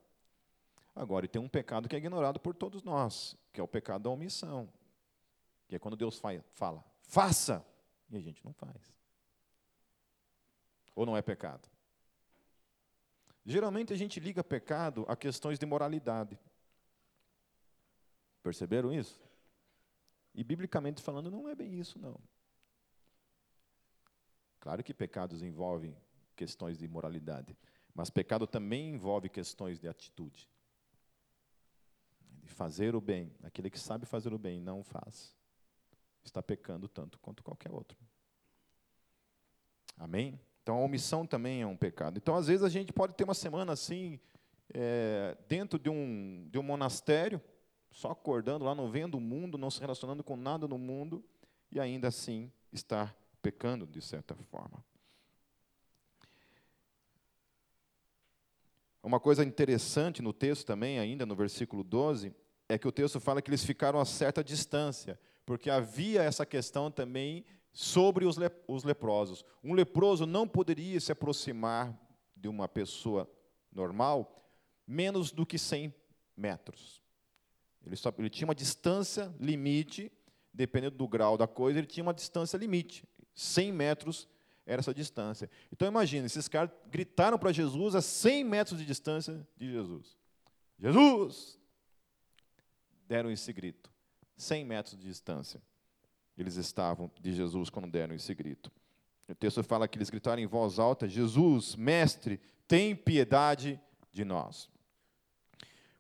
Agora, 0.96 1.26
e 1.26 1.30
tem 1.30 1.42
um 1.42 1.50
pecado 1.50 1.90
que 1.90 1.96
é 1.96 2.00
ignorado 2.00 2.40
por 2.40 2.56
todos 2.56 2.84
nós, 2.84 3.36
que 3.52 3.60
é 3.60 3.64
o 3.64 3.68
pecado 3.68 4.04
da 4.04 4.10
omissão. 4.10 4.72
Que 5.68 5.76
é 5.76 5.80
quando 5.80 5.98
Deus 5.98 6.22
fala, 6.54 6.86
faça, 7.02 7.66
e 8.10 8.16
a 8.16 8.22
gente 8.22 8.46
não 8.46 8.54
faz. 8.54 8.96
Ou 10.96 11.06
não 11.06 11.18
é 11.18 11.22
pecado? 11.22 11.68
Geralmente 13.44 13.92
a 13.92 13.98
gente 13.98 14.20
liga 14.20 14.44
pecado 14.44 15.04
a 15.08 15.16
questões 15.16 15.58
de 15.58 15.66
moralidade. 15.66 16.40
Perceberam 18.42 18.94
isso? 18.94 19.25
E 20.36 20.44
biblicamente 20.44 21.02
falando, 21.02 21.32
não 21.32 21.48
é 21.48 21.56
bem 21.56 21.80
isso, 21.80 21.98
não. 21.98 22.20
Claro 24.60 24.84
que 24.84 24.94
pecados 24.94 25.42
envolvem 25.42 25.96
questões 26.36 26.78
de 26.78 26.88
moralidade, 26.88 27.58
mas 27.94 28.10
pecado 28.10 28.46
também 28.46 28.90
envolve 28.90 29.30
questões 29.30 29.80
de 29.80 29.88
atitude. 29.88 30.50
De 32.44 32.52
fazer 32.52 32.94
o 32.94 33.02
bem. 33.02 33.34
Aquele 33.44 33.70
que 33.70 33.80
sabe 33.80 34.06
fazer 34.06 34.34
o 34.34 34.38
bem 34.38 34.60
não 34.60 34.84
faz 34.84 35.34
está 36.24 36.44
pecando 36.44 36.88
tanto 36.88 37.18
quanto 37.20 37.44
qualquer 37.44 37.72
outro. 37.72 37.98
Amém? 39.98 40.40
Então 40.62 40.76
a 40.78 40.82
omissão 40.82 41.26
também 41.26 41.62
é 41.62 41.68
um 41.68 41.78
pecado. 41.78 42.18
Então, 42.18 42.36
às 42.36 42.48
vezes, 42.48 42.64
a 42.64 42.70
gente 42.70 42.92
pode 42.92 43.14
ter 43.14 43.24
uma 43.24 43.34
semana 43.34 43.72
assim, 43.72 44.20
é, 44.74 45.38
dentro 45.48 45.80
de 45.80 45.90
um, 45.90 46.48
de 46.50 46.58
um 46.58 46.64
monastério, 46.64 47.40
só 47.96 48.12
acordando 48.12 48.66
lá, 48.66 48.76
não 48.76 48.92
vendo 48.92 49.16
o 49.16 49.22
mundo, 49.22 49.58
não 49.58 49.72
se 49.72 49.80
relacionando 49.80 50.22
com 50.22 50.36
nada 50.36 50.68
no 50.68 50.78
mundo, 50.78 51.24
e 51.72 51.80
ainda 51.80 52.10
assim 52.10 52.52
estar 52.72 53.16
pecando 53.42 53.88
de 53.88 54.02
certa 54.02 54.36
forma. 54.36 54.84
Uma 59.02 59.20
coisa 59.20 59.46
interessante 59.46 60.22
no 60.22 60.34
texto 60.34 60.66
também, 60.66 61.00
ainda 61.00 61.26
no 61.26 61.36
versículo 61.38 61.86
12, 61.86 62.36
é 62.68 62.78
que 62.78 62.88
o 62.88 62.92
texto 62.92 63.18
fala 63.22 63.42
que 63.42 63.50
eles 63.50 63.64
ficaram 63.64 63.98
a 63.98 64.06
certa 64.06 64.44
distância 64.44 65.18
porque 65.46 65.70
havia 65.70 66.22
essa 66.22 66.46
questão 66.46 66.92
também 66.92 67.46
sobre 67.72 68.26
os, 68.26 68.36
os 68.68 68.84
leprosos. 68.84 69.46
Um 69.64 69.74
leproso 69.74 70.26
não 70.26 70.46
poderia 70.46 71.00
se 71.00 71.14
aproximar 71.14 71.98
de 72.36 72.50
uma 72.50 72.68
pessoa 72.68 73.30
normal 73.72 74.46
menos 74.86 75.32
do 75.32 75.46
que 75.46 75.58
100 75.58 75.94
metros. 76.36 77.05
Ele, 77.86 77.96
só, 77.96 78.14
ele 78.18 78.30
tinha 78.30 78.48
uma 78.48 78.56
distância 78.56 79.34
limite, 79.40 80.12
dependendo 80.54 80.96
do 80.96 81.08
grau 81.08 81.38
da 81.38 81.48
coisa, 81.48 81.80
ele 81.80 81.88
tinha 81.88 82.04
uma 82.04 82.14
distância 82.14 82.58
limite. 82.58 83.04
100 83.34 83.72
metros 83.72 84.28
era 84.66 84.80
essa 84.80 84.94
distância. 84.94 85.50
Então 85.72 85.88
imagine, 85.88 86.26
esses 86.26 86.48
caras 86.48 86.72
gritaram 86.90 87.38
para 87.38 87.52
Jesus 87.52 87.94
a 87.94 88.02
100 88.02 88.44
metros 88.44 88.80
de 88.80 88.86
distância 88.86 89.48
de 89.56 89.72
Jesus. 89.72 90.18
Jesus! 90.80 91.60
Deram 93.08 93.30
esse 93.30 93.54
grito. 93.54 93.92
100 94.36 94.66
metros 94.66 94.98
de 94.98 95.06
distância. 95.06 95.62
Eles 96.38 96.56
estavam 96.56 97.10
de 97.22 97.34
Jesus 97.34 97.70
quando 97.70 97.90
deram 97.90 98.16
esse 98.16 98.34
grito. 98.34 98.72
O 99.28 99.36
texto 99.36 99.64
fala 99.64 99.88
que 99.88 99.98
eles 99.98 100.10
gritaram 100.10 100.42
em 100.42 100.48
voz 100.48 100.80
alta: 100.80 101.08
Jesus, 101.08 101.76
mestre, 101.76 102.40
tem 102.68 102.96
piedade 102.96 103.80
de 104.12 104.26
nós. 104.26 104.70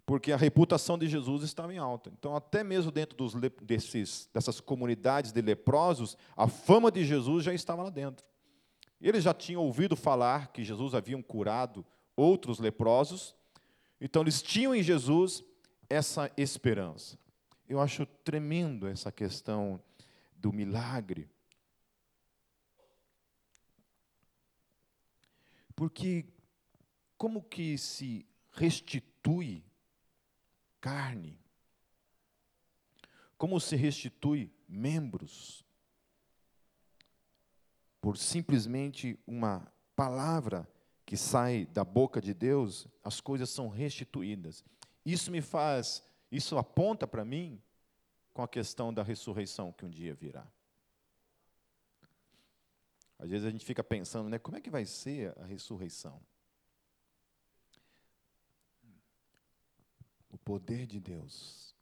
Porque 0.05 0.31
a 0.31 0.37
reputação 0.37 0.97
de 0.97 1.07
Jesus 1.07 1.43
estava 1.43 1.73
em 1.73 1.77
alta. 1.77 2.11
Então, 2.17 2.35
até 2.35 2.63
mesmo 2.63 2.91
dentro 2.91 3.17
dos, 3.17 3.33
desses, 3.61 4.29
dessas 4.31 4.59
comunidades 4.59 5.31
de 5.31 5.41
leprosos, 5.41 6.15
a 6.37 6.47
fama 6.47 6.91
de 6.91 7.03
Jesus 7.03 7.43
já 7.43 7.53
estava 7.53 7.81
lá 7.81 7.89
dentro. 7.89 8.25
Eles 9.01 9.23
já 9.23 9.33
tinham 9.33 9.63
ouvido 9.63 9.95
falar 9.95 10.49
que 10.51 10.63
Jesus 10.63 10.93
havia 10.93 11.21
curado 11.23 11.85
outros 12.15 12.59
leprosos, 12.59 13.35
então 13.99 14.21
eles 14.21 14.41
tinham 14.41 14.73
em 14.73 14.83
Jesus 14.83 15.43
essa 15.89 16.31
esperança. 16.37 17.17
Eu 17.67 17.79
acho 17.79 18.05
tremendo 18.23 18.87
essa 18.87 19.11
questão 19.11 19.81
do 20.37 20.53
milagre. 20.53 21.27
Porque 25.75 26.25
como 27.17 27.41
que 27.41 27.77
se 27.77 28.25
restitui 28.53 29.63
carne? 30.85 31.39
Como 33.39 33.59
se 33.59 33.75
restitui 33.75 34.53
membros? 34.69 35.65
Por 37.99 38.19
simplesmente 38.19 39.17
uma 39.25 39.67
palavra 39.95 40.69
que 41.07 41.17
sai 41.17 41.65
da 41.65 41.83
boca 41.83 42.21
de 42.21 42.35
Deus, 42.35 42.87
as 43.03 43.19
coisas 43.19 43.49
são 43.49 43.67
restituídas. 43.67 44.63
Isso 45.03 45.31
me 45.31 45.41
faz 45.41 46.03
isso 46.31 46.57
aponta 46.57 47.07
para 47.07 47.25
mim 47.25 47.59
com 48.33 48.43
a 48.43 48.47
questão 48.47 48.93
da 48.93 49.01
ressurreição 49.01 49.71
que 49.71 49.85
um 49.85 49.89
dia 49.89 50.13
virá. 50.13 50.45
Às 53.17 53.29
vezes 53.29 53.47
a 53.47 53.49
gente 53.49 53.65
fica 53.65 53.83
pensando, 53.83 54.29
né, 54.29 54.37
como 54.37 54.57
é 54.57 54.61
que 54.61 54.69
vai 54.69 54.85
ser 54.85 55.33
a 55.39 55.45
ressurreição? 55.45 56.21
O 60.35 60.37
poder 60.37 60.85
de 60.85 60.99
Deus, 60.99 61.73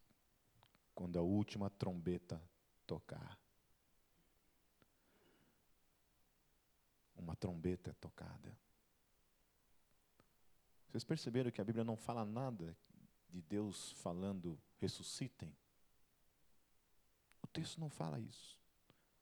quando 0.93 1.17
a 1.17 1.23
última 1.23 1.71
trombeta 1.71 2.39
tocar. 2.85 3.35
Uma 7.15 7.35
trombeta 7.35 7.89
é 7.89 7.93
tocada. 7.93 8.55
Vocês 10.87 11.03
perceberam 11.03 11.49
que 11.49 11.61
a 11.61 11.63
Bíblia 11.63 11.83
não 11.83 11.97
fala 11.97 12.23
nada 12.23 12.77
de 13.27 13.41
Deus 13.41 13.93
falando 13.93 14.55
ressuscitem? 14.77 15.51
O 17.41 17.47
texto 17.47 17.79
não 17.79 17.89
fala 17.89 18.19
isso. 18.19 18.59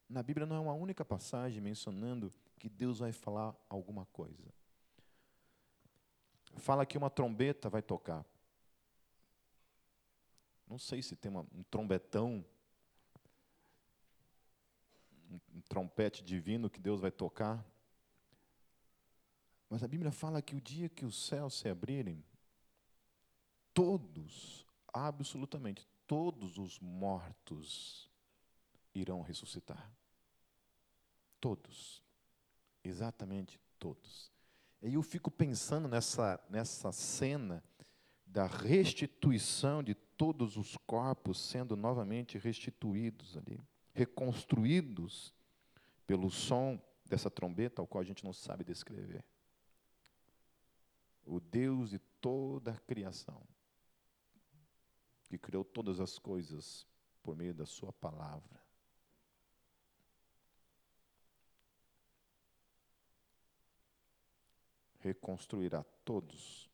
Na 0.09 0.21
Bíblia 0.21 0.45
não 0.45 0.57
é 0.57 0.59
uma 0.59 0.73
única 0.73 1.05
passagem 1.05 1.61
mencionando 1.61 2.33
que 2.59 2.67
Deus 2.67 2.99
vai 2.99 3.13
falar 3.13 3.55
alguma 3.69 4.05
coisa. 4.07 4.53
Fala 6.57 6.85
que 6.85 6.97
uma 6.97 7.09
trombeta 7.09 7.69
vai 7.69 7.81
tocar. 7.81 8.25
Não 10.71 10.77
sei 10.77 11.01
se 11.01 11.17
tem 11.17 11.29
uma, 11.29 11.45
um 11.53 11.63
trombetão, 11.63 12.45
um, 15.29 15.39
um 15.53 15.61
trompete 15.67 16.23
divino 16.23 16.69
que 16.69 16.79
Deus 16.79 17.01
vai 17.01 17.11
tocar. 17.11 17.61
Mas 19.69 19.83
a 19.83 19.87
Bíblia 19.89 20.13
fala 20.13 20.41
que 20.41 20.55
o 20.55 20.61
dia 20.61 20.87
que 20.87 21.03
os 21.03 21.27
céus 21.27 21.55
se 21.55 21.67
abrirem, 21.67 22.23
todos, 23.73 24.65
absolutamente 24.93 25.85
todos 26.07 26.57
os 26.57 26.79
mortos 26.79 28.09
irão 28.95 29.21
ressuscitar. 29.21 29.91
Todos. 31.41 32.01
Exatamente 32.81 33.59
todos. 33.77 34.31
E 34.81 34.93
eu 34.93 35.03
fico 35.03 35.29
pensando 35.29 35.89
nessa, 35.89 36.41
nessa 36.49 36.93
cena 36.93 37.61
da 38.25 38.47
restituição 38.47 39.83
de 39.83 39.93
todos 40.21 40.55
os 40.55 40.77
corpos 40.85 41.39
sendo 41.39 41.75
novamente 41.75 42.37
restituídos 42.37 43.35
ali, 43.35 43.59
reconstruídos 43.91 45.33
pelo 46.05 46.29
som 46.29 46.79
dessa 47.03 47.27
trombeta, 47.27 47.81
ao 47.81 47.87
qual 47.87 48.03
a 48.03 48.05
gente 48.05 48.23
não 48.23 48.31
sabe 48.31 48.63
descrever. 48.63 49.25
O 51.25 51.39
Deus 51.39 51.89
de 51.89 51.97
toda 51.97 52.73
a 52.73 52.79
criação, 52.81 53.41
que 55.27 55.39
criou 55.39 55.65
todas 55.65 55.99
as 55.99 56.19
coisas 56.19 56.85
por 57.23 57.35
meio 57.35 57.55
da 57.55 57.65
Sua 57.65 57.91
palavra. 57.91 58.63
Reconstruirá 64.99 65.83
todos. 66.05 66.69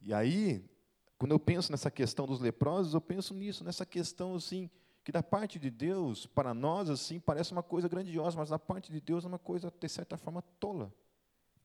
E 0.00 0.14
aí, 0.14 0.77
quando 1.18 1.32
eu 1.32 1.40
penso 1.40 1.72
nessa 1.72 1.90
questão 1.90 2.26
dos 2.26 2.38
leprosos, 2.38 2.94
eu 2.94 3.00
penso 3.00 3.34
nisso, 3.34 3.64
nessa 3.64 3.84
questão 3.84 4.36
assim, 4.36 4.70
que 5.02 5.10
da 5.10 5.22
parte 5.22 5.58
de 5.58 5.68
Deus, 5.68 6.26
para 6.26 6.54
nós, 6.54 6.88
assim, 6.88 7.18
parece 7.18 7.50
uma 7.50 7.62
coisa 7.62 7.88
grandiosa, 7.88 8.38
mas 8.38 8.50
da 8.50 8.58
parte 8.58 8.92
de 8.92 9.00
Deus 9.00 9.24
é 9.24 9.28
uma 9.28 9.38
coisa, 9.38 9.70
de 9.70 9.88
certa 9.88 10.16
forma, 10.16 10.42
tola, 10.60 10.94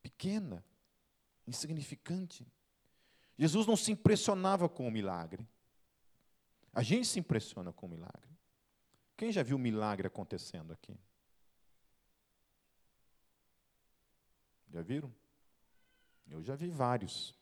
pequena, 0.01 0.65
insignificante. 1.45 2.47
Jesus 3.37 3.67
não 3.67 3.75
se 3.75 3.91
impressionava 3.91 4.67
com 4.67 4.87
o 4.87 4.91
milagre. 4.91 5.47
A 6.73 6.81
gente 6.81 7.07
se 7.07 7.19
impressiona 7.19 7.71
com 7.71 7.85
o 7.85 7.89
milagre. 7.89 8.29
Quem 9.15 9.31
já 9.31 9.43
viu 9.43 9.59
milagre 9.59 10.07
acontecendo 10.07 10.73
aqui? 10.73 10.97
Já 14.71 14.81
viram? 14.81 15.13
Eu 16.27 16.41
já 16.41 16.55
vi 16.55 16.69
vários. 16.69 17.35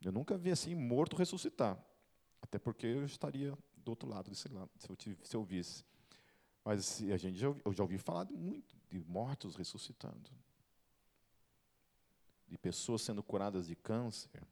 Eu 0.00 0.12
nunca 0.12 0.36
vi 0.36 0.50
assim 0.50 0.74
morto 0.74 1.16
ressuscitar. 1.16 1.78
Até 2.40 2.58
porque 2.58 2.86
eu 2.86 3.04
estaria 3.04 3.56
do 3.76 3.90
outro 3.90 4.08
lado 4.08 4.30
desse 4.30 4.48
lado, 4.48 4.70
se 4.78 4.88
eu, 4.90 4.96
se 5.22 5.36
eu 5.36 5.42
visse. 5.42 5.84
Mas 6.64 7.02
a 7.02 7.16
gente 7.16 7.38
já, 7.38 7.48
eu 7.48 7.72
já 7.72 7.82
ouvi 7.82 7.98
falar 7.98 8.24
de 8.24 8.36
muito 8.36 8.76
de 8.90 8.98
mortos 9.00 9.56
ressuscitando. 9.56 10.30
De 12.46 12.56
pessoas 12.56 13.02
sendo 13.02 13.22
curadas 13.22 13.66
de 13.66 13.76
câncer. 13.76 14.42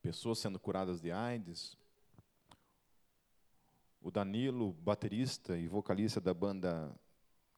Pessoas 0.00 0.38
sendo 0.38 0.58
curadas 0.58 1.00
de 1.00 1.12
AIDS. 1.12 1.76
O 4.00 4.10
Danilo, 4.10 4.72
baterista 4.72 5.56
e 5.56 5.68
vocalista 5.68 6.20
da 6.20 6.34
banda, 6.34 6.92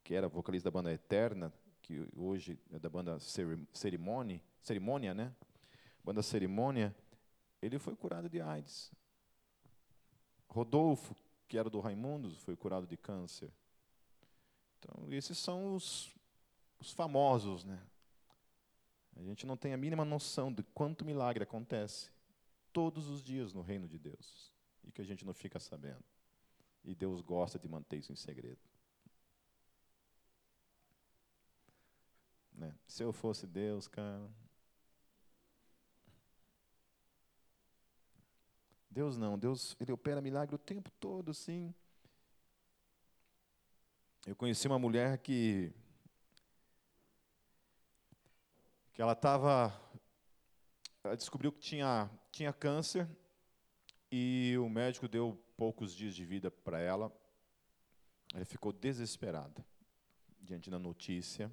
que 0.03 0.15
era 0.15 0.29
vocalista 0.29 0.71
da 0.71 0.75
banda 0.75 0.93
Eterna, 0.93 1.53
que 1.81 2.07
hoje 2.15 2.59
é 2.71 2.79
da 2.79 2.91
banda 2.91 3.19
Cerimônia, 3.73 4.43
Cerimônia, 4.65 5.13
né? 5.15 5.35
Banda 6.03 6.23
Cerimônia, 6.23 6.95
ele 7.61 7.79
foi 7.79 7.95
curado 7.95 8.29
de 8.29 8.41
AIDS. 8.41 8.91
Rodolfo, 10.49 11.15
que 11.47 11.59
era 11.59 11.69
do 11.69 11.81
Raimundos, 11.81 12.39
foi 12.39 12.57
curado 12.57 12.87
de 12.87 12.97
câncer. 12.97 13.53
Então, 14.79 15.13
esses 15.13 15.37
são 15.37 15.75
os, 15.75 16.15
os 16.81 16.93
famosos, 16.93 17.65
né? 17.65 17.81
A 19.17 19.23
gente 19.23 19.47
não 19.47 19.57
tem 19.57 19.73
a 19.73 19.77
mínima 19.77 20.05
noção 20.05 20.53
de 20.53 20.63
quanto 20.63 21.05
milagre 21.05 21.45
acontece 21.45 22.11
todos 22.73 23.09
os 23.09 23.23
dias 23.23 23.53
no 23.53 23.63
reino 23.63 23.87
de 23.87 23.99
Deus 23.99 24.53
e 24.83 24.91
que 24.91 25.01
a 25.01 25.05
gente 25.05 25.25
não 25.25 25.35
fica 25.35 25.61
sabendo. 25.61 26.05
E 26.83 26.95
Deus 26.95 27.21
gosta 27.21 27.59
de 27.59 27.69
manter 27.69 27.99
isso 27.99 28.13
em 28.13 28.17
segredo. 28.17 28.59
Né? 32.53 32.75
Se 32.87 33.03
eu 33.03 33.13
fosse 33.13 33.47
Deus, 33.47 33.89
cara. 33.89 34.29
Deus 38.95 39.17
não, 39.17 39.39
Deus 39.39 39.77
ele 39.81 39.93
opera 39.93 40.21
milagre 40.21 40.55
o 40.55 40.59
tempo 40.59 40.91
todo, 41.01 41.35
sim. 41.35 41.75
Eu 44.27 44.35
conheci 44.37 44.67
uma 44.67 44.79
mulher 44.79 45.19
que 45.19 45.73
que 48.93 49.03
ela 49.03 49.13
estava 49.13 49.79
ela 51.03 51.17
descobriu 51.17 51.53
que 51.53 51.59
tinha 51.59 52.09
tinha 52.31 52.53
câncer 52.53 53.07
e 54.11 54.57
o 54.59 54.69
médico 54.69 55.09
deu 55.09 55.37
poucos 55.57 55.93
dias 55.95 56.15
de 56.15 56.25
vida 56.25 56.51
para 56.51 56.79
ela. 56.81 57.13
Ela 58.33 58.45
ficou 58.45 58.73
desesperada 58.73 59.63
diante 60.41 60.71
da 60.71 60.79
notícia 60.79 61.51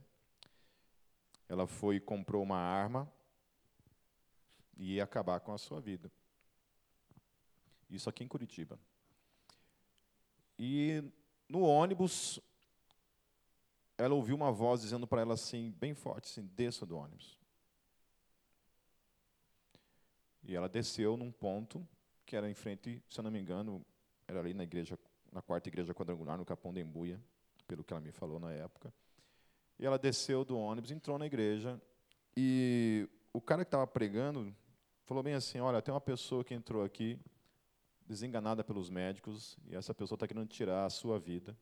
ela 1.52 1.68
foi 1.68 1.98
e 1.98 2.00
comprou 2.00 2.42
uma 2.42 2.58
arma 2.58 3.12
e 4.78 4.94
ia 4.94 5.04
acabar 5.04 5.38
com 5.42 5.52
a 5.52 5.58
sua 5.58 5.82
vida. 5.82 6.10
Isso 7.92 8.10
aqui 8.10 8.24
em 8.24 8.28
Curitiba. 8.28 8.80
E 10.58 11.04
no 11.48 11.62
ônibus, 11.62 12.40
ela 13.98 14.16
ouviu 14.16 14.36
uma 14.36 14.52
voz 14.52 14.82
dizendo 14.82 15.06
para 15.06 15.22
ela 15.22 15.34
assim, 15.34 15.72
bem 15.80 15.94
forte, 15.94 16.26
assim, 16.32 16.50
desça 16.56 16.86
do 16.86 16.98
ônibus. 16.98 17.38
E 20.44 20.56
ela 20.56 20.70
desceu 20.70 21.18
num 21.18 21.32
ponto 21.32 21.86
que 22.26 22.36
era 22.36 22.50
em 22.50 22.54
frente, 22.54 23.04
se 23.10 23.20
eu 23.20 23.24
não 23.24 23.32
me 23.32 23.40
engano, 23.40 23.86
era 24.28 24.40
ali 24.40 24.54
na 24.54 24.64
igreja, 24.64 24.98
na 25.32 25.42
quarta 25.42 25.68
igreja 25.68 25.94
quadrangular, 25.94 26.38
no 26.38 26.46
Capão 26.46 26.74
da 26.74 26.80
Embuia, 26.80 27.20
pelo 27.68 27.84
que 27.84 27.92
ela 27.92 28.02
me 28.02 28.12
falou 28.12 28.40
na 28.40 28.52
época. 28.54 28.94
E 29.78 29.86
ela 29.86 30.00
desceu 30.00 30.46
do 30.46 30.58
ônibus, 30.58 30.92
entrou 30.92 31.18
na 31.18 31.26
igreja, 31.26 31.80
e 32.36 33.10
o 33.34 33.42
cara 33.42 33.64
que 33.64 33.68
estava 33.68 33.86
pregando 33.86 34.56
falou 35.06 35.22
bem 35.22 35.34
assim: 35.34 35.60
Olha, 35.60 35.82
tem 35.82 35.94
uma 35.94 36.02
pessoa 36.02 36.44
que 36.44 36.54
entrou 36.54 36.84
aqui, 36.84 37.20
desenganada 38.12 38.62
pelos 38.62 38.90
médicos, 38.90 39.58
e 39.66 39.74
essa 39.74 39.94
pessoa 39.94 40.18
está 40.18 40.28
querendo 40.28 40.48
tirar 40.50 40.86
a 40.86 40.90
sua 40.90 41.18
vida. 41.18 41.58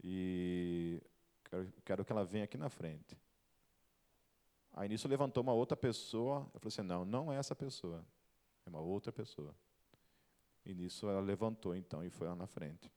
E 0.00 1.02
quero, 1.44 1.72
quero 1.84 2.04
que 2.04 2.12
ela 2.12 2.24
venha 2.24 2.44
aqui 2.44 2.56
na 2.56 2.68
frente. 2.68 3.18
Aí 4.72 4.88
nisso 4.88 5.08
levantou 5.08 5.42
uma 5.42 5.52
outra 5.52 5.76
pessoa, 5.76 6.48
eu 6.54 6.60
falei 6.60 6.68
assim: 6.68 6.82
Não, 6.82 7.04
não 7.04 7.32
é 7.32 7.36
essa 7.36 7.56
pessoa, 7.56 8.06
é 8.64 8.70
uma 8.70 8.78
outra 8.78 9.10
pessoa. 9.10 9.52
E 10.64 10.72
nisso 10.72 11.08
ela 11.08 11.20
levantou 11.20 11.74
então 11.74 12.04
e 12.04 12.10
foi 12.10 12.28
lá 12.28 12.36
na 12.36 12.46
frente. 12.46 12.88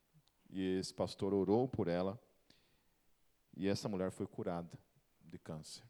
E 0.47 0.77
esse 0.77 0.93
pastor 0.93 1.33
orou 1.33 1.67
por 1.67 1.87
ela 1.87 2.19
e 3.57 3.67
essa 3.67 3.89
mulher 3.89 4.11
foi 4.11 4.27
curada 4.27 4.77
de 5.21 5.39
câncer. 5.39 5.83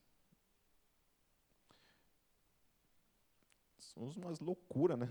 São 3.80 4.04
umas 4.04 4.40
loucuras, 4.40 4.98
né? 4.98 5.10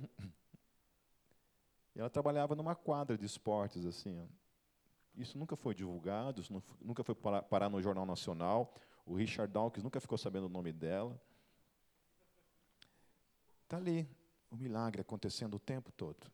E 1.94 2.00
ela 2.00 2.10
trabalhava 2.10 2.54
numa 2.54 2.74
quadra 2.74 3.16
de 3.16 3.24
esportes, 3.24 3.84
assim. 3.84 4.28
Isso 5.14 5.36
nunca 5.36 5.56
foi 5.56 5.74
divulgado, 5.74 6.40
isso 6.40 6.62
nunca 6.80 7.02
foi 7.02 7.14
parar 7.14 7.68
no 7.68 7.82
Jornal 7.82 8.06
Nacional. 8.06 8.74
O 9.04 9.14
Richard 9.14 9.52
Dawkins 9.52 9.82
nunca 9.82 10.00
ficou 10.00 10.16
sabendo 10.16 10.46
o 10.46 10.50
nome 10.50 10.72
dela. 10.72 11.20
Está 13.64 13.76
ali, 13.76 14.08
o 14.50 14.56
milagre 14.56 15.00
acontecendo 15.00 15.54
o 15.54 15.60
tempo 15.60 15.90
todo. 15.92 16.30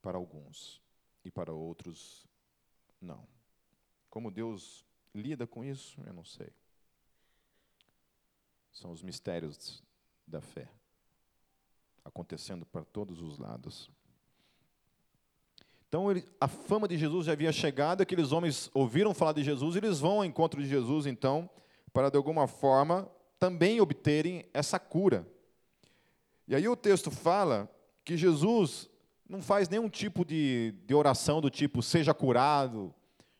Para 0.00 0.18
alguns. 0.18 0.80
E 1.24 1.30
para 1.30 1.52
outros, 1.52 2.26
não. 3.00 3.26
Como 4.10 4.30
Deus 4.30 4.84
lida 5.14 5.46
com 5.46 5.64
isso, 5.64 6.00
eu 6.04 6.12
não 6.12 6.24
sei. 6.24 6.52
São 8.72 8.90
os 8.90 9.02
mistérios 9.02 9.82
da 10.26 10.40
fé 10.40 10.68
acontecendo 12.04 12.66
para 12.66 12.84
todos 12.84 13.20
os 13.20 13.38
lados. 13.38 13.90
Então, 15.88 16.10
ele, 16.10 16.24
a 16.40 16.48
fama 16.48 16.88
de 16.88 16.96
Jesus 16.96 17.26
já 17.26 17.32
havia 17.32 17.52
chegado, 17.52 18.00
aqueles 18.00 18.32
homens 18.32 18.70
ouviram 18.72 19.12
falar 19.12 19.32
de 19.32 19.44
Jesus, 19.44 19.76
eles 19.76 20.00
vão 20.00 20.18
ao 20.18 20.24
encontro 20.24 20.62
de 20.62 20.68
Jesus, 20.68 21.04
então, 21.04 21.50
para 21.92 22.08
de 22.08 22.16
alguma 22.16 22.46
forma 22.46 23.08
também 23.38 23.80
obterem 23.80 24.46
essa 24.54 24.78
cura. 24.78 25.26
E 26.48 26.54
aí 26.54 26.66
o 26.68 26.76
texto 26.76 27.10
fala 27.10 27.68
que 28.04 28.16
Jesus 28.16 28.88
não 29.28 29.42
faz 29.42 29.68
nenhum 29.68 29.88
tipo 29.88 30.24
de, 30.24 30.74
de 30.86 30.94
oração 30.94 31.40
do 31.40 31.50
tipo, 31.50 31.82
seja 31.82 32.14
curado, 32.14 32.94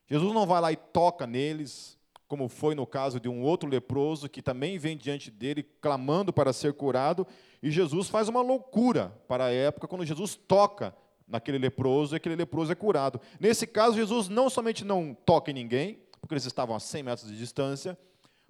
Jesus 0.06 0.34
não 0.34 0.46
vai 0.46 0.60
lá 0.60 0.72
e 0.72 0.76
toca 0.76 1.26
neles, 1.26 1.98
como 2.32 2.48
foi 2.48 2.74
no 2.74 2.86
caso 2.86 3.20
de 3.20 3.28
um 3.28 3.42
outro 3.42 3.68
leproso 3.68 4.26
que 4.26 4.40
também 4.40 4.78
vem 4.78 4.96
diante 4.96 5.30
dele 5.30 5.62
clamando 5.82 6.32
para 6.32 6.50
ser 6.50 6.72
curado, 6.72 7.26
e 7.62 7.70
Jesus 7.70 8.08
faz 8.08 8.26
uma 8.26 8.40
loucura 8.40 9.12
para 9.28 9.44
a 9.44 9.52
época 9.52 9.86
quando 9.86 10.06
Jesus 10.06 10.34
toca 10.34 10.96
naquele 11.28 11.58
leproso 11.58 12.14
e 12.14 12.16
aquele 12.16 12.34
leproso 12.34 12.72
é 12.72 12.74
curado. 12.74 13.20
Nesse 13.38 13.66
caso, 13.66 13.96
Jesus 13.96 14.30
não 14.30 14.48
somente 14.48 14.82
não 14.82 15.12
toca 15.12 15.50
em 15.50 15.54
ninguém, 15.54 15.98
porque 16.22 16.32
eles 16.32 16.46
estavam 16.46 16.74
a 16.74 16.80
100 16.80 17.02
metros 17.02 17.28
de 17.28 17.36
distância, 17.36 17.98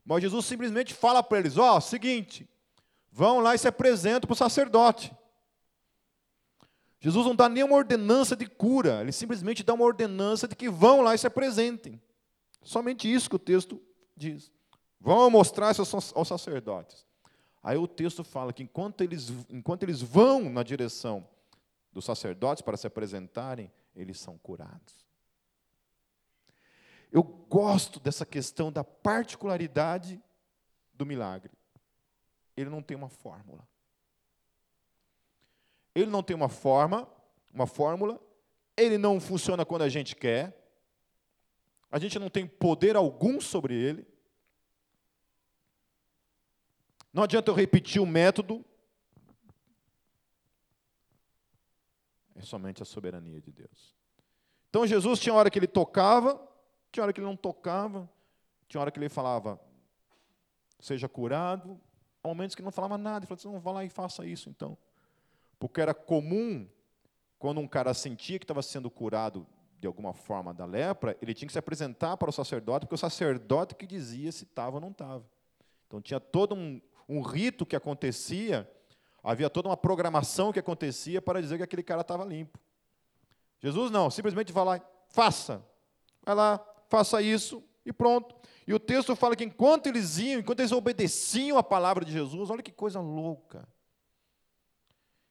mas 0.07 0.22
Jesus 0.22 0.47
simplesmente 0.47 0.95
fala 0.95 1.20
para 1.20 1.41
eles: 1.41 1.59
ó, 1.59 1.76
oh, 1.76 1.80
seguinte, 1.80 2.49
vão 3.11 3.41
lá 3.41 3.53
e 3.53 3.59
se 3.59 3.66
apresentam 3.66 4.28
para 4.28 4.35
o 4.35 4.37
sacerdote. 4.37 5.12
Jesus 7.01 7.26
não 7.26 7.35
dá 7.35 7.49
nenhuma 7.49 7.74
ordenança 7.74 8.37
de 8.37 8.47
cura, 8.47 9.01
ele 9.01 9.11
simplesmente 9.11 9.64
dá 9.64 9.74
uma 9.74 9.85
ordenança 9.85 10.47
de 10.47 10.55
que 10.55 10.70
vão 10.70 11.01
lá 11.01 11.16
e 11.16 11.18
se 11.18 11.26
apresentem. 11.26 12.01
Somente 12.63 13.13
isso 13.13 13.29
que 13.29 13.37
o 13.37 13.41
texto 13.41 13.81
diz. 14.17 14.51
Vão 15.01 15.29
mostrar 15.31 15.73
isso 15.73 15.83
aos 16.15 16.29
sacerdotes. 16.29 17.07
Aí 17.63 17.77
o 17.77 17.87
texto 17.87 18.25
fala 18.25 18.53
que 18.53 18.63
enquanto 18.63 19.03
eles, 19.03 19.31
enquanto 19.51 19.83
eles 19.83 20.01
vão 20.01 20.49
na 20.49 20.63
direção 20.63 21.27
dos 21.93 22.05
sacerdotes 22.05 22.63
para 22.63 22.77
se 22.77 22.87
apresentarem, 22.87 23.71
eles 23.95 24.19
são 24.19 24.39
curados. 24.39 25.07
Eu 27.11 27.23
gosto 27.23 28.01
dessa 28.01 28.25
questão 28.25 28.73
da 28.73 28.83
particularidade 28.83 30.21
do 30.95 31.05
milagre. 31.05 31.53
Ele 32.57 32.71
não 32.71 32.83
tem 32.83 32.97
uma 32.97 33.09
fórmula. 33.09 33.67
Ele 35.95 36.11
não 36.11 36.23
tem 36.23 36.35
uma 36.35 36.49
forma, 36.49 37.07
uma 37.53 37.67
fórmula. 37.67 38.21
Ele 38.77 38.97
não 38.97 39.21
funciona 39.21 39.65
quando 39.65 39.83
a 39.83 39.89
gente 39.89 40.17
quer. 40.17 40.62
A 41.93 41.99
gente 41.99 42.18
não 42.18 42.30
tem 42.30 42.47
poder 42.47 42.97
algum 42.97 43.38
sobre 43.38 43.74
ele. 43.74 44.07
Não 47.12 47.22
adianta 47.22 47.51
eu 47.51 47.55
repetir 47.55 48.01
o 48.01 48.07
método. 48.07 48.64
É 52.34 52.40
somente 52.40 52.82
a 52.82 52.86
soberania 52.86 53.43
de 53.43 53.53
Deus. 53.53 53.95
Então 54.70 54.86
Jesus 54.86 55.20
tinha 55.20 55.34
hora 55.34 55.51
que 55.51 55.59
ele 55.59 55.66
tocava, 55.66 56.40
tinha 56.90 57.05
hora 57.05 57.12
que 57.12 57.20
ele 57.20 57.26
não 57.26 57.36
tocava, 57.36 58.11
tinha 58.66 58.80
hora 58.80 58.90
que 58.90 58.99
ele 58.99 59.11
falava, 59.11 59.61
seja 60.80 61.07
curado, 61.11 61.78
há 62.24 62.28
momentos 62.28 62.57
que 62.57 62.62
não 62.62 62.72
falava 62.72 62.97
nada, 62.97 63.18
ele 63.18 63.26
falou 63.26 63.38
assim, 63.38 63.53
não, 63.53 63.61
vá 63.61 63.70
lá 63.70 63.84
e 63.84 63.90
faça 63.90 64.24
isso 64.24 64.49
então. 64.49 64.78
Porque 65.59 65.78
era 65.78 65.93
comum, 65.93 66.66
quando 67.38 67.61
um 67.61 67.68
cara 67.68 67.93
sentia 67.93 68.38
que 68.38 68.45
estava 68.45 68.62
sendo 68.62 68.90
curado 68.90 69.47
de 69.83 69.87
alguma 69.89 70.12
forma 70.12 70.55
da 70.55 70.64
lepra, 70.64 71.18
ele 71.20 71.35
tinha 71.35 71.49
que 71.49 71.53
se 71.53 71.59
apresentar 71.59 72.16
para 72.16 72.30
o 72.30 72.33
sacerdote, 72.33 72.87
porque 72.87 72.95
o 72.95 72.99
sacerdote 72.99 73.74
que 73.74 73.85
dizia 73.85 74.30
se 74.30 74.45
estava 74.45 74.76
ou 74.76 74.80
não 74.80 74.93
estava. 74.93 75.24
Então 75.89 76.01
tinha 76.01 76.20
todo 76.20 76.55
um, 76.55 76.80
um 77.09 77.20
rito 77.20 77.66
que 77.66 77.74
acontecia, 77.74 78.70
havia 79.24 79.51
toda 79.51 79.68
uma 79.68 79.76
programação 79.76 80.53
que 80.53 80.61
acontecia 80.61 81.20
para 81.20 81.43
dizer 81.43 81.57
que 81.57 81.64
aquele 81.64 81.83
cara 81.83 82.03
estava 82.03 82.24
limpo. 82.24 82.61
Jesus 83.59 83.91
não, 83.91 84.09
simplesmente 84.09 84.53
vai 84.53 84.64
lá, 84.64 84.80
faça. 85.09 85.66
Vai 86.24 86.37
lá, 86.37 86.64
faça 86.87 87.20
isso 87.20 87.61
e 87.85 87.93
pronto. 87.93 88.37
E 88.64 88.72
o 88.72 88.78
texto 88.78 89.16
fala 89.16 89.35
que 89.35 89.43
enquanto 89.43 89.89
eles 89.89 90.16
iam, 90.16 90.39
enquanto 90.39 90.61
eles 90.61 90.70
obedeciam 90.70 91.59
a 91.59 91.62
palavra 91.62 92.05
de 92.05 92.12
Jesus, 92.12 92.51
olha 92.51 92.62
que 92.62 92.70
coisa 92.70 93.01
louca. 93.01 93.66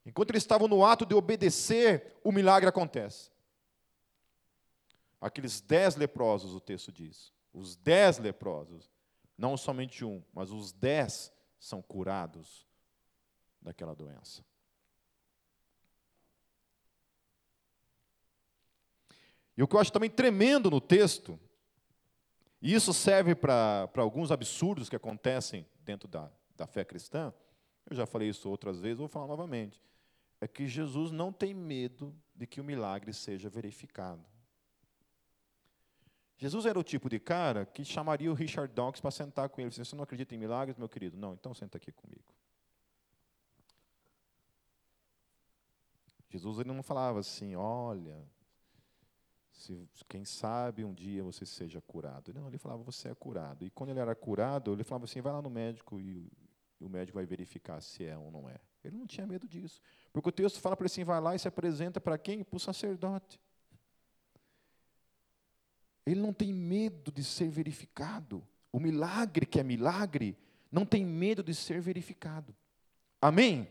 Enquanto 0.06 0.32
eles 0.32 0.44
estavam 0.44 0.68
no 0.68 0.84
ato 0.86 1.06
de 1.06 1.16
obedecer, 1.16 2.20
o 2.22 2.34
milagre 2.34 2.68
acontece. 2.68 3.31
Aqueles 5.22 5.62
dez 5.62 5.96
leprosos, 5.96 6.56
o 6.56 6.60
texto 6.60 6.92
diz. 6.92 7.32
Os 7.54 7.76
dez 7.76 8.18
leprosos, 8.18 8.92
não 9.38 9.56
somente 9.56 10.04
um, 10.04 10.24
mas 10.34 10.50
os 10.50 10.72
dez 10.72 11.32
são 11.60 11.80
curados 11.80 12.68
daquela 13.62 13.94
doença. 13.94 14.44
E 19.56 19.62
o 19.62 19.68
que 19.68 19.76
eu 19.76 19.80
acho 19.80 19.92
também 19.92 20.10
tremendo 20.10 20.72
no 20.72 20.82
texto, 20.82 21.40
e 22.60 22.74
isso 22.74 22.92
serve 22.94 23.36
para 23.36 23.88
alguns 23.98 24.32
absurdos 24.32 24.90
que 24.90 24.96
acontecem 24.96 25.68
dentro 25.82 26.08
da, 26.08 26.32
da 26.56 26.66
fé 26.66 26.84
cristã, 26.84 27.32
eu 27.88 27.96
já 27.96 28.08
falei 28.08 28.30
isso 28.30 28.50
outras 28.50 28.80
vezes, 28.80 28.98
vou 28.98 29.08
falar 29.08 29.28
novamente, 29.28 29.80
é 30.40 30.48
que 30.48 30.68
Jesus 30.68 31.12
não 31.12 31.32
tem 31.32 31.54
medo 31.54 32.16
de 32.34 32.48
que 32.48 32.60
o 32.60 32.64
milagre 32.64 33.14
seja 33.14 33.50
verificado. 33.50 34.31
Jesus 36.42 36.66
era 36.66 36.80
o 36.80 36.84
tipo 36.84 37.08
de 37.08 37.20
cara 37.20 37.68
que 37.68 37.86
chamaria 37.86 38.32
o 38.32 38.34
Richard 38.34 38.74
Dawkins 38.74 39.00
para 39.00 39.12
sentar 39.12 39.48
com 39.48 39.62
ele. 39.62 39.70
Você 39.70 39.96
não 39.96 40.04
acredita 40.04 40.34
em 40.34 40.40
milagres, 40.40 40.76
meu 40.76 40.90
querido? 40.90 41.16
Não, 41.16 41.36
então 41.36 41.54
senta 41.54 41.78
aqui 41.78 41.92
comigo. 41.92 42.34
Jesus 46.32 46.58
ele 46.58 46.74
não 46.74 46.82
falava 46.82 47.20
assim, 47.20 47.56
olha, 47.56 48.28
se, 49.52 49.88
quem 50.10 50.26
sabe 50.26 50.84
um 50.84 50.96
dia 50.96 51.24
você 51.24 51.46
seja 51.46 51.80
curado. 51.80 52.34
Não, 52.34 52.48
ele 52.48 52.58
falava, 52.58 52.82
você 52.82 53.10
é 53.10 53.14
curado. 53.14 53.64
E 53.64 53.70
quando 53.70 53.92
ele 53.92 54.00
era 54.00 54.16
curado, 54.16 54.74
ele 54.74 54.84
falava 54.84 55.06
assim, 55.06 55.22
vai 55.22 55.34
lá 55.34 55.44
no 55.44 55.50
médico 55.50 56.00
e 56.00 56.28
o 56.80 56.90
médico 56.90 57.20
vai 57.20 57.26
verificar 57.28 57.80
se 57.82 58.04
é 58.04 58.18
ou 58.18 58.32
não 58.32 58.50
é. 58.50 58.58
Ele 58.84 58.98
não 58.98 59.06
tinha 59.06 59.28
medo 59.28 59.48
disso. 59.48 59.80
Porque 60.12 60.30
o 60.30 60.32
texto 60.32 60.60
fala 60.60 60.76
para 60.76 60.86
ele 60.86 60.92
assim, 60.92 61.04
vai 61.04 61.22
lá 61.22 61.36
e 61.36 61.40
se 61.40 61.48
apresenta 61.48 62.02
para 62.02 62.18
quem? 62.18 62.44
Para 62.44 62.58
o 62.58 62.60
sacerdote. 62.60 63.40
Ele 66.06 66.20
não 66.20 66.34
tem 66.34 66.54
medo 66.54 67.12
de 67.12 67.24
ser 67.24 67.50
verificado. 67.50 68.46
O 68.72 68.80
milagre 68.80 69.46
que 69.46 69.60
é 69.60 69.64
milagre 69.64 70.38
não 70.72 70.86
tem 70.86 71.06
medo 71.06 71.44
de 71.44 71.54
ser 71.54 71.82
verificado. 71.82 72.56
Amém? 73.22 73.68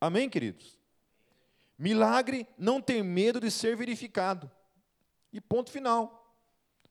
Amém, 0.00 0.30
queridos? 0.30 0.78
Milagre 1.76 2.46
não 2.56 2.80
tem 2.80 3.02
medo 3.02 3.40
de 3.40 3.50
ser 3.50 3.76
verificado. 3.76 4.50
E 5.32 5.40
ponto 5.40 5.70
final. 5.70 6.36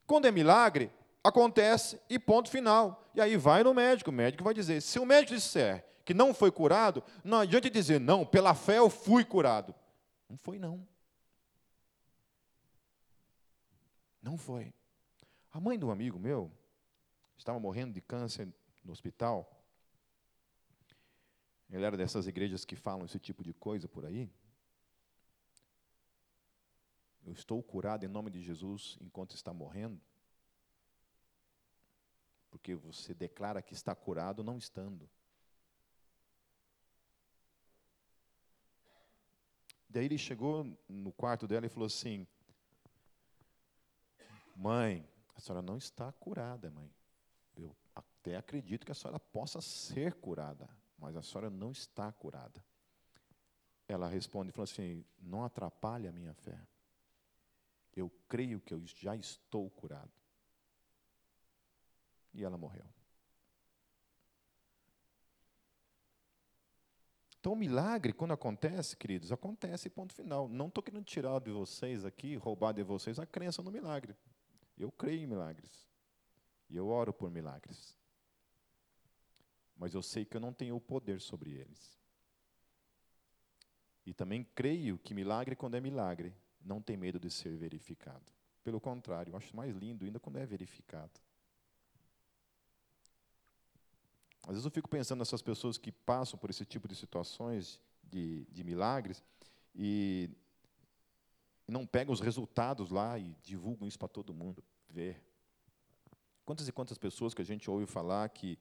Quando 0.06 0.26
é 0.26 0.32
milagre, 0.32 0.92
acontece 1.24 2.00
e 2.10 2.20
ponto 2.20 2.50
final. 2.50 3.10
E 3.16 3.22
aí 3.22 3.36
vai 3.36 3.64
no 3.64 3.74
médico, 3.74 4.10
o 4.10 4.14
médico 4.14 4.44
vai 4.44 4.54
dizer: 4.54 4.82
se 4.82 5.00
o 5.00 5.06
médico 5.06 5.36
disser 5.36 5.84
que 6.06 6.14
não 6.14 6.34
foi 6.34 6.52
curado, 6.52 7.04
não 7.22 7.40
adianta 7.40 7.70
dizer, 7.70 8.00
não, 8.00 8.26
pela 8.26 8.54
fé 8.54 8.78
eu 8.78 8.90
fui 8.90 9.26
curado. 9.26 9.76
Não 10.30 10.38
foi, 10.38 10.58
não. 10.58 10.88
Não 14.28 14.36
foi. 14.36 14.74
A 15.54 15.58
mãe 15.58 15.80
de 15.80 15.86
um 15.86 15.90
amigo 15.90 16.20
meu 16.20 16.52
estava 17.38 17.58
morrendo 17.62 17.94
de 17.94 18.02
câncer 18.02 18.54
no 18.84 18.92
hospital. 18.92 19.50
Ele 21.70 21.86
era 21.86 21.96
dessas 21.96 22.28
igrejas 22.28 22.66
que 22.66 22.76
falam 22.76 23.06
esse 23.06 23.20
tipo 23.20 23.42
de 23.42 23.54
coisa 23.54 23.88
por 23.88 24.06
aí. 24.06 24.30
Eu 27.26 27.32
estou 27.32 27.64
curado 27.64 28.04
em 28.04 28.10
nome 28.10 28.30
de 28.30 28.42
Jesus 28.42 28.98
enquanto 29.00 29.34
está 29.34 29.54
morrendo. 29.54 30.02
Porque 32.52 32.76
você 32.76 33.14
declara 33.14 33.62
que 33.62 33.74
está 33.74 33.96
curado 33.96 34.44
não 34.44 34.58
estando. 34.58 35.10
Daí 39.88 40.04
ele 40.04 40.18
chegou 40.18 40.66
no 40.90 41.14
quarto 41.14 41.48
dela 41.48 41.66
e 41.66 41.70
falou 41.70 41.88
assim: 41.88 42.28
Mãe, 44.58 45.08
a 45.36 45.40
senhora 45.40 45.62
não 45.62 45.78
está 45.78 46.12
curada, 46.14 46.72
mãe. 46.72 46.92
Eu 47.56 47.76
até 47.94 48.38
acredito 48.38 48.86
que 48.86 48.92
a 48.92 48.96
senhora 48.96 49.20
possa 49.20 49.62
ser 49.62 50.16
curada, 50.16 50.68
mas 50.98 51.16
a 51.16 51.22
senhora 51.22 51.48
não 51.48 51.72
está 51.72 52.12
curada. 52.12 52.64
Ela 53.88 54.08
responde 54.08 54.52
e 54.58 54.62
assim: 54.62 55.06
Não 55.20 55.46
atrapalhe 55.46 56.08
a 56.08 56.12
minha 56.12 56.34
fé. 56.34 56.60
Eu 57.96 58.12
creio 58.28 58.60
que 58.60 58.74
eu 58.74 58.82
já 58.84 59.16
estou 59.16 59.70
curado. 59.70 60.12
E 62.34 62.44
ela 62.44 62.58
morreu. 62.58 62.86
Então, 67.40 67.54
o 67.54 67.56
milagre, 67.56 68.12
quando 68.12 68.34
acontece, 68.34 68.98
queridos, 68.98 69.32
acontece, 69.32 69.88
ponto 69.88 70.14
final. 70.14 70.50
Não 70.50 70.68
estou 70.68 70.84
querendo 70.84 71.06
tirar 71.06 71.40
de 71.40 71.52
vocês 71.52 72.04
aqui, 72.04 72.36
roubar 72.36 72.74
de 72.74 72.84
vocês 72.84 73.20
a 73.20 73.26
crença 73.26 73.62
no 73.62 73.72
milagre. 73.72 74.16
Eu 74.78 74.92
creio 74.92 75.24
em 75.24 75.28
milagres. 75.28 75.88
E 76.70 76.76
eu 76.76 76.88
oro 76.88 77.14
por 77.14 77.32
milagres. 77.32 77.98
Mas 79.76 79.94
eu 79.94 80.02
sei 80.02 80.26
que 80.26 80.36
eu 80.36 80.42
não 80.42 80.54
tenho 80.54 80.76
o 80.76 80.82
poder 80.82 81.22
sobre 81.22 81.52
eles. 81.52 81.98
E 84.06 84.14
também 84.14 84.44
creio 84.56 84.98
que 84.98 85.14
milagre, 85.14 85.56
quando 85.56 85.76
é 85.76 85.82
milagre, 85.82 86.34
não 86.62 86.82
tem 86.82 86.96
medo 86.98 87.20
de 87.20 87.30
ser 87.30 87.56
verificado. 87.58 88.32
Pelo 88.64 88.80
contrário, 88.80 89.32
eu 89.32 89.38
acho 89.38 89.56
mais 89.56 89.76
lindo 89.76 90.06
ainda 90.06 90.20
quando 90.20 90.38
é 90.38 90.46
verificado. 90.46 91.20
Às 94.44 94.52
vezes 94.54 94.66
eu 94.66 94.72
fico 94.72 94.90
pensando 94.90 95.20
nessas 95.20 95.42
pessoas 95.42 95.78
que 95.78 95.92
passam 95.92 96.40
por 96.40 96.50
esse 96.50 96.66
tipo 96.66 96.88
de 96.88 96.96
situações 96.96 97.82
de, 98.02 98.46
de 98.46 98.64
milagres 98.64 99.22
e 99.76 100.30
não 101.68 101.86
pegam 101.86 102.14
os 102.14 102.20
resultados 102.20 102.90
lá 102.90 103.20
e 103.20 103.36
divulgam 103.44 103.88
isso 103.88 104.00
para 104.00 104.08
todo 104.08 104.34
mundo 104.34 104.64
ver. 104.90 105.22
Quantas 106.46 106.68
e 106.68 106.72
quantas 106.72 106.98
pessoas 106.98 107.34
que 107.34 107.42
a 107.42 107.46
gente 107.46 107.70
ouve 107.70 107.86
falar 107.86 108.30
que, 108.30 108.58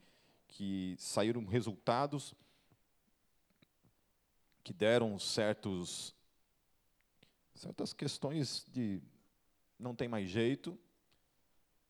que 0.49 0.97
saíram 0.99 1.45
resultados 1.45 2.35
que 4.67 4.73
deram 4.73 5.17
certos, 5.17 6.13
certas 7.55 7.93
questões 7.93 8.67
de 8.73 9.01
não 9.79 9.95
tem 9.95 10.09
mais 10.09 10.29
jeito, 10.29 10.77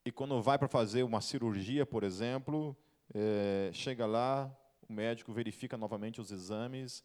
e 0.04 0.12
quando 0.12 0.42
vai 0.42 0.58
para 0.58 0.68
fazer 0.68 1.02
uma 1.02 1.22
cirurgia, 1.22 1.86
por 1.86 2.04
exemplo, 2.04 2.76
é, 3.14 3.70
chega 3.72 4.04
lá, 4.04 4.54
o 4.86 4.92
médico 4.92 5.32
verifica 5.32 5.78
novamente 5.78 6.20
os 6.20 6.30
exames 6.30 7.02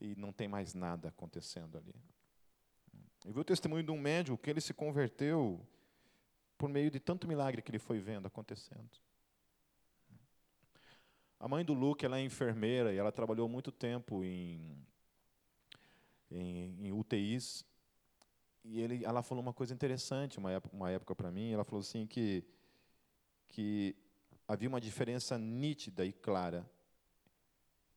e 0.00 0.16
não 0.16 0.32
tem 0.32 0.48
mais 0.48 0.72
nada 0.72 1.10
acontecendo 1.10 1.76
ali. 1.76 1.94
Eu 3.24 3.32
vi 3.32 3.40
o 3.40 3.44
testemunho 3.44 3.84
de 3.84 3.90
um 3.90 3.98
médico 3.98 4.36
que 4.36 4.50
ele 4.50 4.60
se 4.60 4.74
converteu 4.74 5.64
por 6.58 6.68
meio 6.68 6.90
de 6.90 6.98
tanto 6.98 7.28
milagre 7.28 7.62
que 7.62 7.70
ele 7.70 7.78
foi 7.78 7.98
vendo 7.98 8.26
acontecendo. 8.26 8.90
A 11.38 11.48
mãe 11.48 11.64
do 11.64 11.72
Luke 11.72 12.04
ela 12.04 12.18
é 12.18 12.22
enfermeira 12.22 12.92
e 12.92 12.98
ela 12.98 13.10
trabalhou 13.10 13.48
muito 13.48 13.72
tempo 13.72 14.24
em, 14.24 14.76
em, 16.30 16.86
em 16.86 16.92
UTIs. 16.92 17.64
E 18.64 18.80
ele, 18.80 19.04
ela 19.04 19.22
falou 19.22 19.42
uma 19.42 19.52
coisa 19.52 19.74
interessante 19.74 20.38
uma 20.38 20.52
época, 20.52 20.76
uma 20.76 20.90
época 20.90 21.14
para 21.14 21.30
mim. 21.30 21.50
Ela 21.50 21.64
falou 21.64 21.80
assim 21.80 22.06
que, 22.06 22.44
que 23.48 23.96
havia 24.46 24.68
uma 24.68 24.80
diferença 24.80 25.36
nítida 25.36 26.04
e 26.04 26.12
clara 26.12 26.68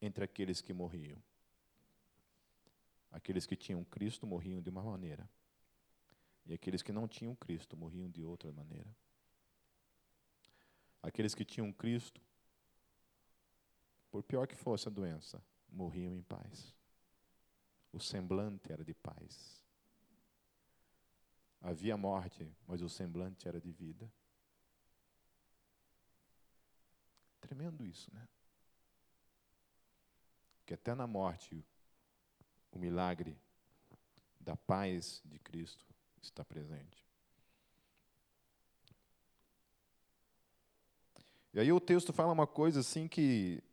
entre 0.01 0.23
aqueles 0.23 0.61
que 0.61 0.73
morriam. 0.73 1.21
Aqueles 3.16 3.45
que 3.45 3.55
tinham 3.55 3.82
Cristo 3.86 4.28
morriam 4.28 4.61
de 4.61 4.70
uma 4.70 4.84
maneira. 4.84 5.26
E 6.45 6.53
aqueles 6.53 6.84
que 6.84 6.91
não 6.91 7.07
tinham 7.07 7.34
Cristo 7.34 7.78
morriam 7.78 8.09
de 8.09 8.22
outra 8.22 8.51
maneira. 8.51 8.93
Aqueles 11.01 11.34
que 11.34 11.45
tinham 11.45 11.72
Cristo, 11.72 12.22
por 14.11 14.22
pior 14.22 14.45
que 14.45 14.53
fosse 14.53 14.89
a 14.89 14.91
doença, 14.91 15.41
morriam 15.70 16.13
em 16.13 16.22
paz. 16.22 16.76
O 17.93 18.01
semblante 18.01 18.70
era 18.70 18.84
de 18.84 18.93
paz. 18.93 19.63
Havia 21.61 21.95
morte, 21.95 22.53
mas 22.68 22.82
o 22.82 22.89
semblante 22.89 23.47
era 23.47 23.61
de 23.61 23.72
vida. 23.72 24.11
Tremendo 27.39 27.86
isso, 27.86 28.13
né? 28.13 28.28
Que 30.66 30.74
até 30.74 30.93
na 30.93 31.07
morte 31.07 31.66
o 32.76 32.80
milagre 32.80 33.38
da 34.39 34.55
paz 34.55 35.21
de 35.26 35.39
Cristo 35.39 35.86
está 36.21 36.43
presente. 36.43 37.03
E 41.53 41.59
aí 41.59 41.71
o 41.71 41.80
texto 41.80 42.11
fala 42.11 42.34
uma 42.34 42.45
coisa 42.45 42.82
assim 42.82 43.07
que 43.07 43.63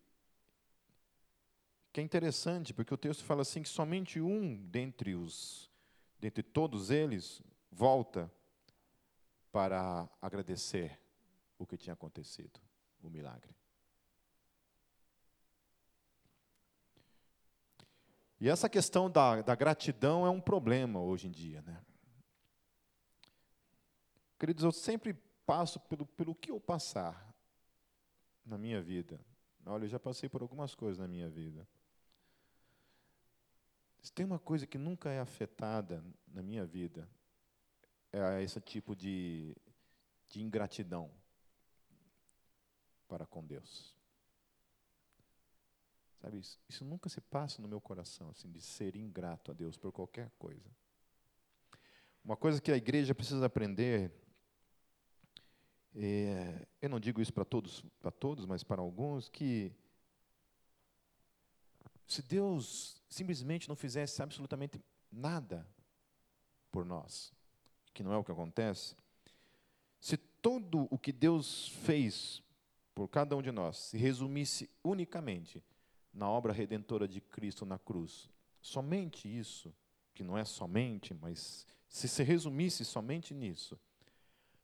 que 1.92 2.00
é 2.00 2.02
interessante, 2.02 2.72
porque 2.72 2.94
o 2.94 2.96
texto 2.96 3.22
fala 3.22 3.42
assim 3.42 3.62
que 3.62 3.68
somente 3.68 4.18
um 4.18 4.56
dentre 4.70 5.14
os 5.14 5.70
dentre 6.18 6.42
todos 6.42 6.90
eles 6.90 7.42
volta 7.70 8.32
para 9.50 10.08
agradecer 10.20 10.98
o 11.58 11.66
que 11.66 11.76
tinha 11.76 11.92
acontecido, 11.92 12.60
o 13.02 13.10
milagre. 13.10 13.54
E 18.42 18.48
essa 18.48 18.68
questão 18.68 19.08
da, 19.08 19.40
da 19.40 19.54
gratidão 19.54 20.26
é 20.26 20.28
um 20.28 20.40
problema 20.40 20.98
hoje 21.00 21.28
em 21.28 21.30
dia. 21.30 21.62
Né? 21.62 21.80
Queridos, 24.36 24.64
eu 24.64 24.72
sempre 24.72 25.14
passo 25.46 25.78
pelo, 25.78 26.04
pelo 26.04 26.34
que 26.34 26.50
eu 26.50 26.58
passar 26.58 27.32
na 28.44 28.58
minha 28.58 28.82
vida. 28.82 29.20
Olha, 29.64 29.84
eu 29.84 29.88
já 29.88 30.00
passei 30.00 30.28
por 30.28 30.42
algumas 30.42 30.74
coisas 30.74 30.98
na 30.98 31.06
minha 31.06 31.30
vida. 31.30 31.68
Se 34.02 34.12
tem 34.12 34.26
uma 34.26 34.40
coisa 34.40 34.66
que 34.66 34.76
nunca 34.76 35.08
é 35.08 35.20
afetada 35.20 36.04
na 36.26 36.42
minha 36.42 36.66
vida, 36.66 37.08
é 38.10 38.42
esse 38.42 38.60
tipo 38.60 38.96
de, 38.96 39.54
de 40.28 40.42
ingratidão 40.42 41.12
para 43.06 43.24
com 43.24 43.46
Deus. 43.46 43.94
Sabe, 46.22 46.38
isso, 46.38 46.56
isso 46.68 46.84
nunca 46.84 47.08
se 47.08 47.20
passa 47.20 47.60
no 47.60 47.66
meu 47.66 47.80
coração, 47.80 48.30
assim, 48.30 48.48
de 48.48 48.60
ser 48.60 48.94
ingrato 48.94 49.50
a 49.50 49.54
Deus 49.54 49.76
por 49.76 49.90
qualquer 49.90 50.30
coisa. 50.38 50.70
Uma 52.24 52.36
coisa 52.36 52.62
que 52.62 52.70
a 52.70 52.76
igreja 52.76 53.12
precisa 53.12 53.44
aprender, 53.44 54.12
é, 55.96 56.64
eu 56.80 56.88
não 56.88 57.00
digo 57.00 57.20
isso 57.20 57.32
para 57.32 57.44
todos, 57.44 57.84
para 58.00 58.12
todos, 58.12 58.46
mas 58.46 58.62
para 58.62 58.80
alguns, 58.80 59.28
que 59.28 59.72
se 62.06 62.22
Deus 62.22 63.02
simplesmente 63.08 63.68
não 63.68 63.74
fizesse 63.74 64.22
absolutamente 64.22 64.80
nada 65.10 65.66
por 66.70 66.84
nós, 66.84 67.32
que 67.92 68.04
não 68.04 68.12
é 68.12 68.16
o 68.16 68.22
que 68.22 68.30
acontece, 68.30 68.94
se 69.98 70.16
tudo 70.16 70.86
o 70.88 70.96
que 70.96 71.10
Deus 71.10 71.66
fez 71.84 72.44
por 72.94 73.08
cada 73.08 73.36
um 73.36 73.42
de 73.42 73.50
nós 73.50 73.76
se 73.76 73.98
resumisse 73.98 74.70
unicamente 74.84 75.60
na 76.12 76.28
obra 76.28 76.52
redentora 76.52 77.08
de 77.08 77.20
Cristo 77.20 77.64
na 77.64 77.78
cruz. 77.78 78.28
Somente 78.60 79.28
isso, 79.28 79.74
que 80.14 80.22
não 80.22 80.36
é 80.36 80.44
somente, 80.44 81.14
mas 81.14 81.66
se 81.88 82.08
se 82.08 82.22
resumisse 82.22 82.84
somente 82.84 83.34
nisso, 83.34 83.78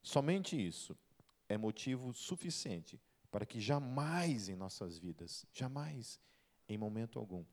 somente 0.02 0.54
isso 0.54 0.96
é 1.48 1.56
motivo 1.56 2.12
suficiente 2.12 3.00
para 3.30 3.46
que 3.46 3.60
jamais 3.60 4.48
em 4.48 4.56
nossas 4.56 4.98
vidas, 4.98 5.46
jamais, 5.52 6.20
em 6.68 6.78
momento 6.78 7.18
algum, 7.18 7.44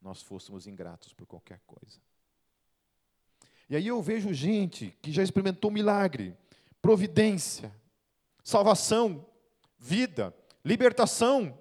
nós 0.00 0.22
fôssemos 0.22 0.66
ingratos 0.66 1.12
por 1.12 1.26
qualquer 1.26 1.60
coisa. 1.66 2.00
E 3.68 3.74
aí 3.74 3.86
eu 3.86 4.00
vejo 4.02 4.32
gente 4.32 4.96
que 5.00 5.10
já 5.10 5.22
experimentou 5.22 5.70
milagre, 5.70 6.36
providência, 6.82 7.74
salvação, 8.42 9.26
vida, 9.78 10.34
libertação, 10.64 11.58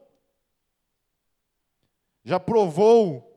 já 2.24 2.40
provou 2.40 3.30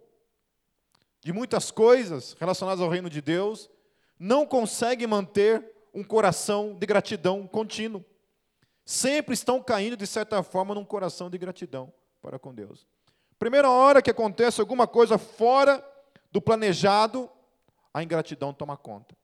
de 1.20 1.32
muitas 1.32 1.70
coisas 1.70 2.36
relacionadas 2.38 2.80
ao 2.80 2.88
reino 2.88 3.10
de 3.10 3.20
Deus, 3.20 3.68
não 4.18 4.46
consegue 4.46 5.06
manter 5.06 5.72
um 5.92 6.04
coração 6.04 6.74
de 6.74 6.86
gratidão 6.86 7.46
contínuo. 7.46 8.04
Sempre 8.84 9.34
estão 9.34 9.60
caindo, 9.60 9.96
de 9.96 10.06
certa 10.06 10.42
forma, 10.42 10.74
num 10.74 10.84
coração 10.84 11.28
de 11.28 11.36
gratidão 11.36 11.92
para 12.22 12.38
com 12.38 12.54
Deus. 12.54 12.86
Primeira 13.38 13.68
hora 13.68 14.00
que 14.00 14.10
acontece 14.10 14.60
alguma 14.60 14.86
coisa 14.86 15.18
fora 15.18 15.84
do 16.30 16.40
planejado, 16.40 17.28
a 17.92 18.02
ingratidão 18.02 18.52
toma 18.52 18.76
conta. 18.76 19.16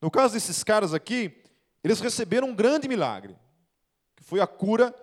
No 0.00 0.10
caso 0.10 0.34
desses 0.34 0.64
caras 0.64 0.94
aqui, 0.94 1.42
eles 1.84 2.00
receberam 2.00 2.48
um 2.48 2.54
grande 2.54 2.88
milagre, 2.88 3.36
que 4.16 4.24
foi 4.24 4.40
a 4.40 4.46
cura 4.46 4.94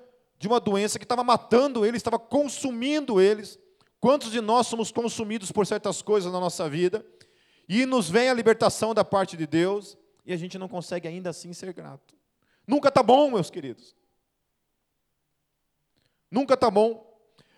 de 0.43 0.47
uma 0.49 0.59
doença 0.59 0.99
que 0.99 1.05
estava 1.05 1.23
matando 1.23 1.85
eles, 1.85 1.99
estava 1.99 2.19
consumindo 2.19 3.21
eles. 3.21 3.57
Quantos 3.97 4.29
de 4.29 4.41
nós 4.41 4.67
somos 4.67 4.91
consumidos 4.91 5.53
por 5.53 5.65
certas 5.65 6.01
coisas 6.01 6.33
na 6.33 6.37
nossa 6.37 6.69
vida 6.69 7.05
e 7.69 7.85
nos 7.85 8.09
vem 8.09 8.27
a 8.27 8.33
libertação 8.33 8.93
da 8.93 9.05
parte 9.05 9.37
de 9.37 9.47
Deus 9.47 9.97
e 10.25 10.33
a 10.33 10.35
gente 10.35 10.57
não 10.57 10.67
consegue 10.67 11.07
ainda 11.07 11.29
assim 11.29 11.53
ser 11.53 11.71
grato? 11.71 12.13
Nunca 12.67 12.89
está 12.89 13.01
bom, 13.01 13.31
meus 13.31 13.49
queridos. 13.49 13.95
Nunca 16.29 16.55
está 16.55 16.69
bom. 16.69 17.09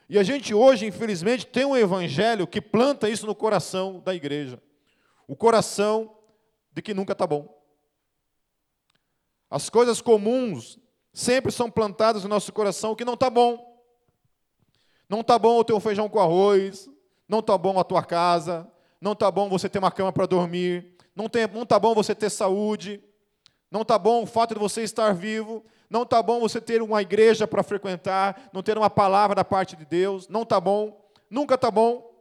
E 0.07 0.19
a 0.19 0.23
gente 0.23 0.53
hoje, 0.53 0.85
infelizmente, 0.85 1.47
tem 1.47 1.65
um 1.65 1.75
evangelho 1.75 2.45
que 2.45 2.61
planta 2.61 3.09
isso 3.09 3.25
no 3.25 3.33
coração 3.33 3.99
da 3.99 4.13
igreja. 4.13 4.61
O 5.27 5.35
coração 5.35 6.15
de 6.71 6.83
que 6.83 6.93
nunca 6.93 7.13
está 7.13 7.25
bom. 7.25 7.51
As 9.49 9.71
coisas 9.71 10.01
comuns 10.01 10.77
sempre 11.15 11.49
são 11.49 11.71
plantadas 11.71 12.23
no 12.23 12.29
nosso 12.29 12.51
coração 12.51 12.93
que 12.93 13.05
não 13.05 13.13
está 13.13 13.29
bom. 13.29 13.73
Não 15.07 15.21
está 15.21 15.39
bom 15.39 15.57
o 15.57 15.63
teu 15.63 15.79
feijão 15.79 16.09
com 16.09 16.19
arroz, 16.19 16.89
não 17.27 17.39
está 17.39 17.57
bom 17.57 17.79
a 17.79 17.85
tua 17.85 18.03
casa, 18.03 18.69
não 18.99 19.13
está 19.13 19.31
bom 19.31 19.47
você 19.47 19.69
ter 19.69 19.79
uma 19.79 19.91
cama 19.91 20.11
para 20.11 20.25
dormir, 20.25 20.93
não 21.15 21.27
está 21.27 21.47
tá 21.65 21.79
bom 21.79 21.95
você 21.95 22.13
ter 22.13 22.29
saúde, 22.29 23.01
não 23.71 23.83
está 23.83 23.97
bom 23.97 24.23
o 24.23 24.25
fato 24.25 24.55
de 24.55 24.59
você 24.59 24.83
estar 24.83 25.13
vivo, 25.13 25.63
não 25.89 26.03
está 26.03 26.21
bom 26.21 26.41
você 26.41 26.59
ter 26.59 26.81
uma 26.81 27.01
igreja 27.01 27.47
para 27.47 27.63
frequentar, 27.63 28.49
não 28.51 28.61
ter 28.61 28.77
uma 28.77 28.89
palavra 28.89 29.35
da 29.35 29.45
parte 29.45 29.77
de 29.77 29.85
Deus, 29.85 30.27
não 30.27 30.41
está 30.41 30.59
bom, 30.59 31.01
nunca 31.29 31.55
está 31.55 31.71
bom. 31.71 32.13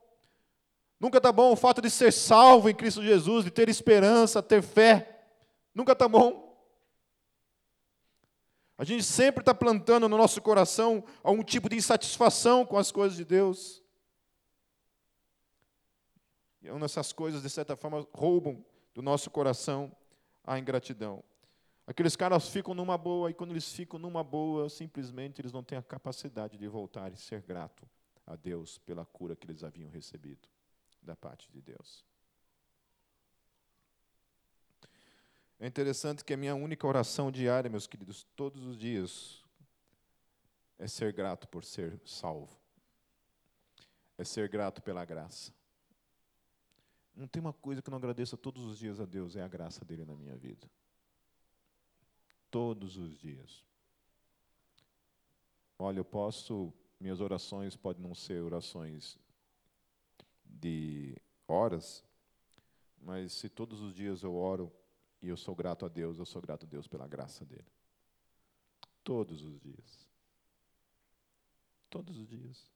Nunca 1.01 1.19
está 1.19 1.33
bom 1.33 1.53
o 1.53 1.57
fato 1.57 1.83
de 1.83 1.91
ser 1.91 2.13
salvo 2.13 2.71
em 2.71 2.75
Cristo 2.75 3.03
Jesus, 3.03 3.45
de 3.45 3.51
ter 3.51 3.69
esperança, 3.69 4.41
ter 4.41 4.63
fé. 4.63 5.27
Nunca 5.75 5.93
está 5.93 6.09
bom. 6.09 6.44
A 8.77 8.85
gente 8.85 9.05
sempre 9.05 9.41
está 9.41 9.55
plantando 9.55 10.09
no 10.09 10.17
nosso 10.17 10.43
coração 10.43 11.05
algum 11.23 11.45
tipo 11.45 11.69
de 11.69 11.77
insatisfação 11.77 12.67
com 12.67 12.77
as 12.77 12.91
coisas 12.91 13.17
de 13.17 13.25
Deus. 13.25 13.83
E 16.61 16.69
essas 16.85 17.13
coisas, 17.13 17.43
de 17.43 17.51
certa 17.51 17.77
forma, 17.77 18.07
roubam 18.13 18.65
do 18.95 19.03
nosso 19.03 19.31
coração 19.31 19.95
a 20.43 20.59
ingratidão. 20.59 21.23
Aqueles 21.87 22.17
caras 22.17 22.49
ficam 22.49 22.75
numa 22.75 22.97
boa, 22.97 23.31
e 23.31 23.35
quando 23.35 23.51
eles 23.51 23.71
ficam 23.71 23.99
numa 23.99 24.25
boa, 24.25 24.71
simplesmente 24.71 25.41
eles 25.41 25.53
não 25.53 25.63
têm 25.63 25.77
a 25.77 25.83
capacidade 25.83 26.57
de 26.57 26.67
voltar 26.67 27.13
e 27.13 27.17
ser 27.17 27.43
grato 27.43 27.87
a 28.27 28.35
Deus 28.35 28.79
pela 28.79 29.05
cura 29.05 29.37
que 29.37 29.47
eles 29.47 29.63
haviam 29.63 29.91
recebido 29.91 30.49
da 31.03 31.15
parte 31.15 31.51
de 31.53 31.61
Deus. 31.61 32.03
É 35.65 35.67
interessante 35.67 36.23
que 36.23 36.35
a 36.35 36.37
minha 36.37 36.55
única 36.55 36.87
oração 36.87 37.33
diária, 37.33 37.71
meus 37.71 37.87
queridos, 37.87 38.27
todos 38.37 38.67
os 38.67 38.77
dias, 38.77 39.43
é 40.79 40.87
ser 40.87 41.11
grato 41.11 41.49
por 41.49 41.65
ser 41.65 41.99
salvo. 42.05 42.55
É 44.19 44.25
ser 44.25 44.47
grato 44.51 44.83
pela 44.83 45.07
graça. 45.07 45.55
Não 47.17 47.27
tem 47.27 47.41
uma 47.41 47.55
coisa 47.55 47.81
que 47.81 47.89
eu 47.89 47.93
não 47.93 47.97
agradeça 47.97 48.37
todos 48.37 48.63
os 48.63 48.79
dias 48.79 49.01
a 49.01 49.07
Deus, 49.07 49.37
é 49.37 49.43
a 49.43 49.49
graça 49.49 49.83
dele 49.87 50.05
na 50.05 50.15
minha 50.15 50.37
vida. 50.37 50.71
Todos 52.51 52.99
os 52.99 53.19
dias. 53.19 53.65
Olha, 55.79 55.99
eu 55.99 56.05
posso, 56.05 56.75
minhas 57.01 57.23
orações 57.23 57.75
podem 57.75 58.03
não 58.03 58.15
ser 58.15 58.43
orações 58.43 59.19
de 60.45 61.17
horas, 61.49 62.05
mas 63.01 63.33
se 63.33 63.49
todos 63.49 63.81
os 63.81 63.95
dias 63.95 64.23
eu 64.23 64.37
oro 64.37 64.71
e 65.25 65.29
eu 65.29 65.39
sou 65.39 65.55
grato 65.55 65.87
a 65.87 65.89
Deus, 65.89 66.19
eu 66.19 66.27
sou 66.27 66.43
grato 66.43 66.67
a 66.67 66.69
Deus 66.69 66.87
pela 66.87 67.09
graça 67.09 67.47
dele. 67.47 67.65
Todos 69.03 69.43
os 69.43 69.59
dias. 69.59 70.07
Todos 71.89 72.19
os 72.19 72.29
dias. 72.29 72.71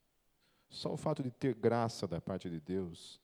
Só 0.71 0.91
o 0.91 0.97
fato 0.97 1.23
de 1.23 1.31
ter 1.31 1.55
graça 1.55 2.07
da 2.07 2.23
parte 2.23 2.49
de 2.49 2.59
Deus, 2.59 3.21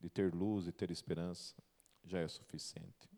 de 0.00 0.08
ter 0.08 0.34
luz 0.34 0.66
e 0.66 0.72
ter 0.72 0.90
esperança, 0.90 1.54
já 2.02 2.18
é 2.20 2.26
suficiente. 2.28 3.10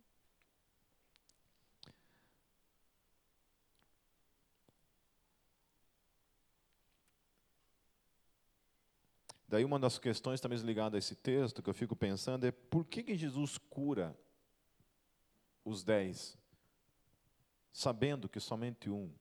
Daí 9.47 9.65
uma 9.65 9.79
das 9.79 10.01
questões 10.01 10.41
também 10.41 10.59
ligada 10.59 10.97
a 10.97 10.99
esse 10.99 11.15
texto 11.15 11.63
que 11.63 11.71
eu 11.71 11.75
fico 11.75 11.95
pensando 11.95 12.45
é 12.45 12.51
por 12.51 12.85
que, 12.85 13.05
que 13.05 13.17
Jesus 13.17 13.57
cura 13.57 14.19
os 15.65 15.85
dez, 15.85 16.39
sabendo 17.73 18.29
que 18.29 18.41
somente 18.41 18.91
um 18.91 19.13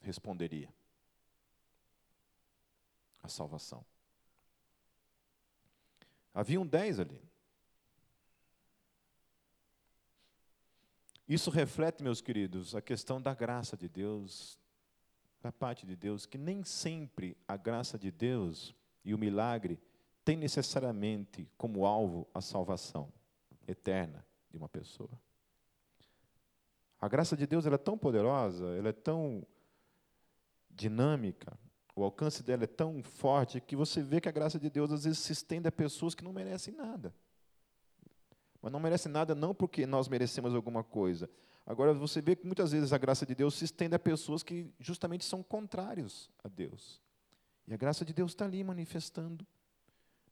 responderia 0.00 0.72
a 3.22 3.28
salvação. 3.28 3.84
Haviam 6.32 6.66
dez 6.66 7.00
ali. 7.00 7.20
Isso 11.28 11.50
reflete, 11.50 12.02
meus 12.02 12.22
queridos, 12.22 12.74
a 12.74 12.80
questão 12.80 13.20
da 13.20 13.34
graça 13.34 13.76
de 13.76 13.86
Deus, 13.86 14.58
da 15.42 15.52
parte 15.52 15.84
de 15.84 15.94
Deus, 15.94 16.24
que 16.24 16.38
nem 16.38 16.64
sempre 16.64 17.36
a 17.46 17.56
graça 17.56 17.98
de 17.98 18.10
Deus 18.10 18.74
e 19.04 19.12
o 19.12 19.18
milagre 19.18 19.78
tem 20.24 20.36
necessariamente 20.36 21.50
como 21.58 21.84
alvo 21.84 22.26
a 22.32 22.40
salvação 22.40 23.12
eterna 23.68 24.24
de 24.50 24.56
uma 24.56 24.68
pessoa. 24.68 25.10
A 27.00 27.06
graça 27.08 27.36
de 27.36 27.46
Deus 27.46 27.66
ela 27.66 27.76
é 27.76 27.78
tão 27.78 27.96
poderosa, 27.96 28.66
ela 28.76 28.88
é 28.88 28.92
tão 28.92 29.46
dinâmica, 30.68 31.56
o 31.94 32.02
alcance 32.02 32.42
dela 32.42 32.64
é 32.64 32.66
tão 32.66 33.02
forte 33.02 33.60
que 33.60 33.76
você 33.76 34.02
vê 34.02 34.20
que 34.20 34.28
a 34.28 34.32
graça 34.32 34.58
de 34.58 34.70
Deus 34.70 34.90
às 34.92 35.04
vezes 35.04 35.18
se 35.18 35.32
estende 35.32 35.68
a 35.68 35.72
pessoas 35.72 36.14
que 36.14 36.24
não 36.24 36.32
merecem 36.32 36.74
nada. 36.74 37.14
Mas 38.62 38.72
não 38.72 38.80
merecem 38.80 39.10
nada 39.10 39.34
não 39.34 39.54
porque 39.54 39.86
nós 39.86 40.08
merecemos 40.08 40.54
alguma 40.54 40.82
coisa. 40.82 41.28
Agora 41.66 41.92
você 41.92 42.20
vê 42.20 42.34
que 42.34 42.46
muitas 42.46 42.72
vezes 42.72 42.92
a 42.92 42.98
graça 42.98 43.26
de 43.26 43.34
Deus 43.34 43.54
se 43.54 43.64
estende 43.64 43.94
a 43.94 43.98
pessoas 43.98 44.42
que 44.42 44.72
justamente 44.80 45.24
são 45.24 45.42
contrários 45.42 46.30
a 46.42 46.48
Deus. 46.48 47.00
E 47.66 47.74
a 47.74 47.76
graça 47.76 48.04
de 48.04 48.12
Deus 48.12 48.30
está 48.30 48.44
ali 48.44 48.64
manifestando. 48.64 49.46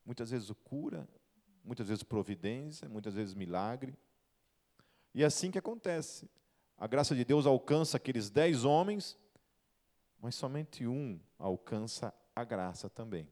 Muitas 0.05 0.31
vezes 0.31 0.49
o 0.49 0.55
cura, 0.55 1.07
muitas 1.67 1.89
vezes 1.89 2.03
providência, 2.03 2.89
muitas 2.89 3.13
vezes 3.13 3.35
milagre. 3.35 3.95
E 5.13 5.23
é 5.23 5.27
assim 5.27 5.51
que 5.51 5.59
acontece. 5.59 6.31
A 6.79 6.87
graça 6.87 7.15
de 7.15 7.25
Deus 7.25 7.45
alcança 7.45 7.99
aqueles 7.99 8.31
dez 8.31 8.65
homens 8.65 9.19
mas 10.27 10.35
somente 10.35 10.87
um 10.87 11.21
alcança 11.39 12.13
a 12.35 12.45
graça 12.45 12.89
também 12.89 13.29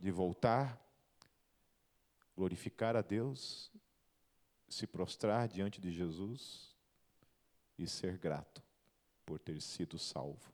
de 0.00 0.10
voltar, 0.10 0.80
glorificar 2.36 2.96
a 2.96 3.02
Deus, 3.02 3.70
se 4.68 4.86
prostrar 4.86 5.46
diante 5.46 5.80
de 5.80 5.92
Jesus 5.92 6.74
e 7.78 7.86
ser 7.86 8.18
grato 8.18 8.60
por 9.24 9.38
ter 9.38 9.60
sido 9.60 9.98
salvo, 9.98 10.52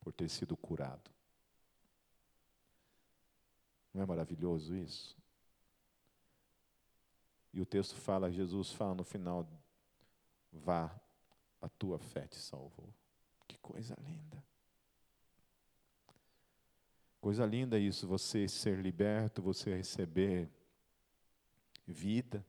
por 0.00 0.12
ter 0.12 0.28
sido 0.28 0.56
curado. 0.56 1.08
Não 3.92 4.02
é 4.02 4.06
maravilhoso 4.06 4.74
isso? 4.74 5.16
E 7.52 7.60
o 7.60 7.66
texto 7.66 7.94
fala, 7.96 8.30
Jesus 8.30 8.72
fala 8.72 8.94
no 8.94 9.04
final: 9.04 9.46
vá, 10.52 10.94
a 11.60 11.68
tua 11.68 11.98
fé 11.98 12.26
te 12.26 12.36
salvou. 12.36 12.88
Que 13.48 13.58
coisa 13.58 13.96
linda. 14.00 14.42
Coisa 17.20 17.44
linda 17.44 17.78
isso, 17.78 18.06
você 18.06 18.48
ser 18.48 18.78
liberto, 18.78 19.42
você 19.42 19.76
receber 19.76 20.48
vida. 21.86 22.44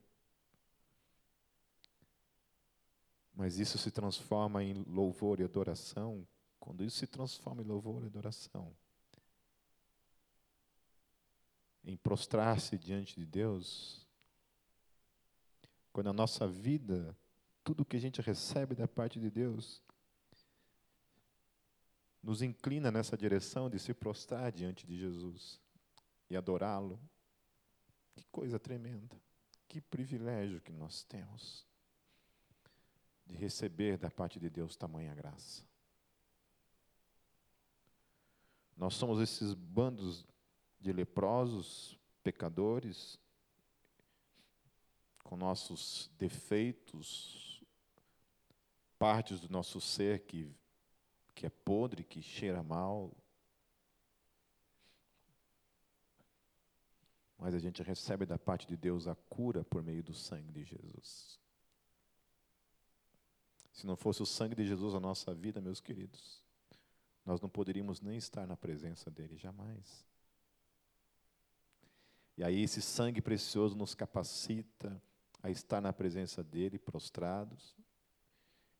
Mas 3.34 3.58
isso 3.58 3.76
se 3.76 3.90
transforma 3.90 4.62
em 4.62 4.82
louvor 4.84 5.40
e 5.40 5.44
adoração. 5.44 6.26
Quando 6.58 6.84
isso 6.84 6.98
se 6.98 7.06
transforma 7.06 7.62
em 7.62 7.66
louvor 7.66 8.02
e 8.02 8.06
adoração, 8.06 8.74
em 11.84 11.96
prostrar-se 11.96 12.78
diante 12.78 13.14
de 13.16 13.26
Deus, 13.26 14.06
quando 15.92 16.08
a 16.08 16.12
nossa 16.12 16.46
vida, 16.46 17.16
tudo 17.64 17.84
que 17.84 17.96
a 17.96 18.00
gente 18.00 18.20
recebe 18.20 18.74
da 18.74 18.88
parte 18.88 19.18
de 19.20 19.30
Deus, 19.30 19.82
nos 22.22 22.40
inclina 22.40 22.90
nessa 22.90 23.16
direção 23.16 23.68
de 23.68 23.78
se 23.78 23.92
prostrar 23.92 24.52
diante 24.52 24.86
de 24.86 24.96
Jesus 24.96 25.60
e 26.30 26.36
adorá-lo. 26.36 27.00
Que 28.14 28.24
coisa 28.30 28.58
tremenda, 28.58 29.20
que 29.68 29.80
privilégio 29.80 30.60
que 30.60 30.72
nós 30.72 31.02
temos 31.02 31.66
de 33.26 33.34
receber 33.34 33.96
da 33.96 34.10
parte 34.10 34.38
de 34.38 34.48
Deus 34.50 34.76
tamanha 34.76 35.14
graça. 35.14 35.64
Nós 38.76 38.94
somos 38.94 39.20
esses 39.20 39.54
bandos 39.54 40.26
de 40.82 40.92
leprosos, 40.92 41.98
pecadores, 42.22 43.18
com 45.22 45.36
nossos 45.36 46.10
defeitos, 46.18 47.62
partes 48.98 49.40
do 49.40 49.48
nosso 49.48 49.80
ser 49.80 50.20
que 50.26 50.54
que 51.34 51.46
é 51.46 51.50
podre, 51.50 52.04
que 52.04 52.22
cheira 52.22 52.62
mal. 52.62 53.10
Mas 57.36 57.54
a 57.54 57.58
gente 57.58 57.82
recebe 57.82 58.24
da 58.24 58.38
parte 58.38 58.66
de 58.66 58.76
Deus 58.76 59.08
a 59.08 59.16
cura 59.28 59.64
por 59.64 59.82
meio 59.82 60.02
do 60.02 60.14
sangue 60.14 60.52
de 60.52 60.62
Jesus. 60.62 61.40
Se 63.72 63.86
não 63.86 63.96
fosse 63.96 64.22
o 64.22 64.26
sangue 64.26 64.54
de 64.54 64.64
Jesus 64.64 64.94
na 64.94 65.00
nossa 65.00 65.34
vida, 65.34 65.60
meus 65.60 65.80
queridos, 65.80 66.40
nós 67.24 67.40
não 67.40 67.48
poderíamos 67.48 68.00
nem 68.00 68.16
estar 68.16 68.46
na 68.46 68.56
presença 68.56 69.10
dele, 69.10 69.36
jamais. 69.36 70.06
E 72.36 72.42
aí 72.42 72.62
esse 72.62 72.80
sangue 72.80 73.20
precioso 73.20 73.76
nos 73.76 73.94
capacita 73.94 75.00
a 75.42 75.50
estar 75.50 75.80
na 75.80 75.92
presença 75.92 76.42
dele, 76.42 76.78
prostrados, 76.78 77.76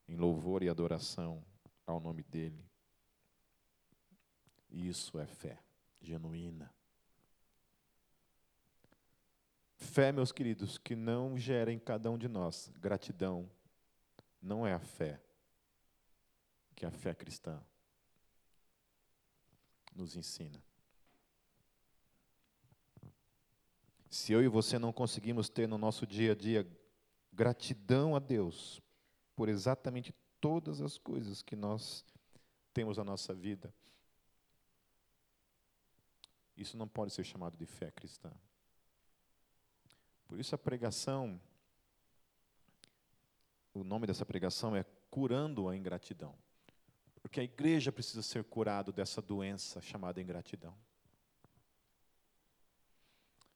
em 0.09 0.17
louvor 0.17 0.63
e 0.63 0.69
adoração 0.69 1.45
ao 1.87 2.01
nome 2.01 2.23
dele. 2.23 2.65
Isso 4.71 5.19
é 5.19 5.27
fé 5.27 5.59
genuína. 6.01 6.73
Fé, 9.77 10.13
meus 10.13 10.33
queridos, 10.33 10.79
que 10.79 10.95
não 10.95 11.37
gera 11.37 11.73
em 11.73 11.79
cada 11.79 12.11
um 12.11 12.17
de 12.17 12.29
nós 12.29 12.73
gratidão, 12.79 13.51
não 14.41 14.67
é 14.67 14.73
a 14.73 14.81
fé 14.81 15.21
que 16.75 16.87
a 16.87 16.91
fé 16.91 17.15
cristã 17.15 17.61
nos 19.95 20.17
ensina. 20.17 20.63
Se 24.13 24.31
eu 24.31 24.43
e 24.43 24.47
você 24.47 24.79
não 24.79 24.93
conseguimos 24.93 25.49
ter 25.49 25.67
no 25.67 25.79
nosso 25.79 26.07
dia 26.07 26.33
a 26.33 26.35
dia 26.35 26.71
gratidão 27.33 28.15
a 28.15 28.19
Deus 28.19 28.79
por 29.35 29.49
exatamente 29.49 30.15
todas 30.39 30.83
as 30.83 30.99
coisas 30.99 31.41
que 31.41 31.57
nós 31.57 32.05
temos 32.75 32.99
na 32.99 33.05
nossa 33.05 33.33
vida. 33.33 33.73
Isso 36.55 36.77
não 36.77 36.87
pode 36.87 37.15
ser 37.15 37.25
chamado 37.25 37.57
de 37.57 37.65
fé 37.65 37.91
cristã. 37.91 38.31
Por 40.29 40.39
isso 40.39 40.55
a 40.55 40.59
pregação, 40.59 41.41
o 43.73 43.83
nome 43.83 44.07
dessa 44.07 44.27
pregação 44.27 44.77
é 44.77 44.85
Curando 45.11 45.71
a 45.71 45.75
Ingratidão. 45.75 46.35
Porque 47.23 47.41
a 47.41 47.45
igreja 47.45 47.91
precisa 47.91 48.21
ser 48.21 48.45
curado 48.45 48.93
dessa 48.93 49.23
doença 49.23 49.81
chamada 49.81 50.21
ingratidão. 50.21 50.77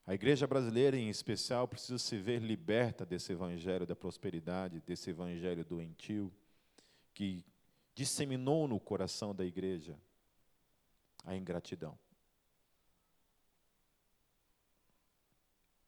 A 0.07 0.15
igreja 0.15 0.47
brasileira, 0.47 0.97
em 0.97 1.09
especial, 1.09 1.67
precisa 1.67 1.99
se 1.99 2.17
ver 2.17 2.41
liberta 2.41 3.05
desse 3.05 3.33
evangelho 3.33 3.85
da 3.85 3.97
prosperidade, 3.97 4.81
desse 4.83 5.11
evangelho 5.11 5.65
doentio 5.65 6.33
que 7.13 7.45
disseminou 7.93 8.69
no 8.69 8.79
coração 8.79 9.35
da 9.35 9.45
igreja 9.45 9.99
a 11.25 11.35
ingratidão. 11.35 11.99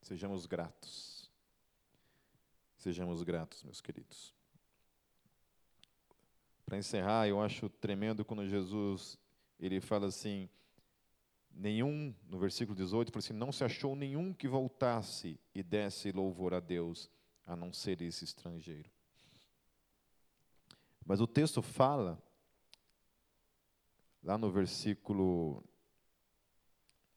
Sejamos 0.02 0.46
gratos. 0.46 1.30
Sejamos 2.78 3.22
gratos, 3.22 3.62
meus 3.62 3.80
queridos. 3.80 4.34
Para 6.64 6.78
encerrar, 6.78 7.28
eu 7.28 7.40
acho 7.40 7.68
tremendo 7.68 8.24
quando 8.24 8.48
Jesus 8.48 9.16
ele 9.60 9.80
fala 9.80 10.06
assim: 10.06 10.48
nenhum, 11.58 12.14
no 12.28 12.38
versículo 12.38 12.76
18, 12.76 13.10
fala 13.10 13.18
assim: 13.18 13.34
não 13.34 13.50
se 13.50 13.64
achou 13.64 13.96
nenhum 13.96 14.32
que 14.32 14.46
voltasse 14.46 15.38
e 15.54 15.62
desse 15.62 16.12
louvor 16.12 16.54
a 16.54 16.60
Deus, 16.60 17.10
a 17.44 17.56
não 17.56 17.72
ser 17.72 18.00
esse 18.00 18.24
estrangeiro. 18.24 18.88
Mas 21.04 21.20
o 21.20 21.26
texto 21.26 21.60
fala, 21.60 22.22
lá 24.22 24.38
no 24.38 24.50
versículo, 24.50 25.64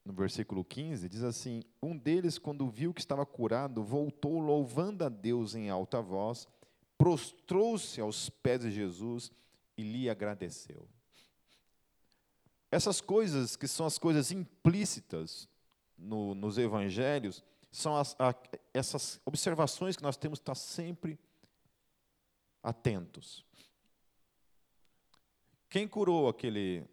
no 0.03 0.13
versículo 0.13 0.65
15, 0.65 1.07
diz 1.07 1.23
assim: 1.23 1.63
Um 1.81 1.95
deles, 1.95 2.39
quando 2.39 2.67
viu 2.67 2.93
que 2.93 3.01
estava 3.01 3.25
curado, 3.25 3.83
voltou 3.83 4.39
louvando 4.39 5.05
a 5.05 5.09
Deus 5.09 5.53
em 5.53 5.69
alta 5.69 6.01
voz, 6.01 6.47
prostrou-se 6.97 8.01
aos 8.01 8.29
pés 8.29 8.61
de 8.61 8.71
Jesus 8.71 9.31
e 9.77 9.83
lhe 9.83 10.09
agradeceu. 10.09 10.87
Essas 12.71 13.01
coisas, 13.01 13.57
que 13.57 13.67
são 13.67 13.85
as 13.85 13.97
coisas 13.97 14.31
implícitas 14.31 15.49
no, 15.97 16.33
nos 16.33 16.57
evangelhos, 16.57 17.43
são 17.69 17.97
as, 17.97 18.15
a, 18.17 18.33
essas 18.73 19.19
observações 19.25 19.97
que 19.97 20.03
nós 20.03 20.15
temos 20.15 20.39
que 20.39 20.43
estar 20.43 20.55
sempre 20.55 21.19
atentos. 22.63 23.45
Quem 25.69 25.87
curou 25.87 26.29
aquele, 26.29 26.85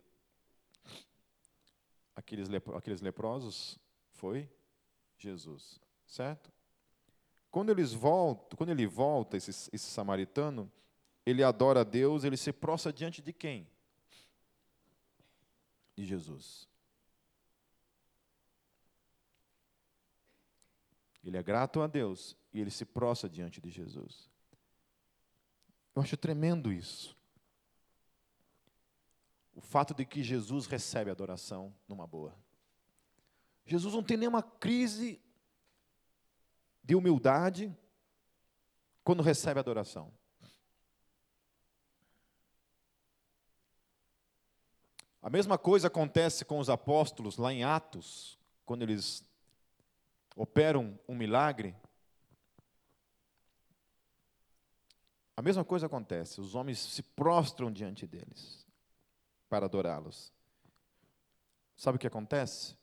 aqueles, 2.14 2.48
lepro, 2.48 2.76
aqueles 2.76 3.00
leprosos 3.00 3.78
foi 4.10 4.48
Jesus, 5.16 5.80
certo? 6.06 6.52
Quando 7.50 7.70
eles 7.70 7.92
voltam, 7.92 8.56
quando 8.56 8.70
ele 8.70 8.86
volta, 8.86 9.36
esse, 9.36 9.50
esse 9.50 9.78
samaritano, 9.78 10.70
ele 11.24 11.42
adora 11.42 11.80
a 11.80 11.84
Deus, 11.84 12.24
ele 12.24 12.36
se 12.36 12.52
prostra 12.52 12.92
diante 12.92 13.22
de 13.22 13.32
quem? 13.32 13.68
De 15.98 16.06
Jesus. 16.06 16.68
Ele 21.24 21.36
é 21.36 21.42
grato 21.42 21.80
a 21.82 21.86
Deus 21.86 22.36
e 22.52 22.60
ele 22.60 22.70
se 22.70 22.84
prostra 22.84 23.28
diante 23.28 23.60
de 23.60 23.68
Jesus. 23.68 24.30
Eu 25.94 26.00
acho 26.00 26.16
tremendo 26.16 26.72
isso. 26.72 27.16
O 29.54 29.60
fato 29.60 29.92
de 29.92 30.04
que 30.06 30.22
Jesus 30.22 30.66
recebe 30.66 31.10
adoração 31.10 31.74
numa 31.88 32.06
boa. 32.06 32.34
Jesus 33.66 33.92
não 33.92 34.02
tem 34.02 34.16
nenhuma 34.16 34.42
crise 34.42 35.20
de 36.82 36.94
humildade 36.94 37.76
quando 39.02 39.22
recebe 39.22 39.58
adoração. 39.58 40.16
A 45.20 45.28
mesma 45.28 45.58
coisa 45.58 45.88
acontece 45.88 46.44
com 46.44 46.58
os 46.58 46.70
apóstolos 46.70 47.36
lá 47.36 47.52
em 47.52 47.64
Atos, 47.64 48.38
quando 48.64 48.82
eles 48.82 49.24
operam 50.36 50.98
um 51.08 51.14
milagre. 51.14 51.74
A 55.36 55.42
mesma 55.42 55.64
coisa 55.64 55.86
acontece, 55.86 56.40
os 56.40 56.54
homens 56.54 56.78
se 56.78 57.02
prostram 57.02 57.72
diante 57.72 58.06
deles 58.06 58.66
para 59.48 59.66
adorá-los. 59.66 60.32
Sabe 61.76 61.96
o 61.96 61.98
que 61.98 62.06
acontece? 62.06 62.76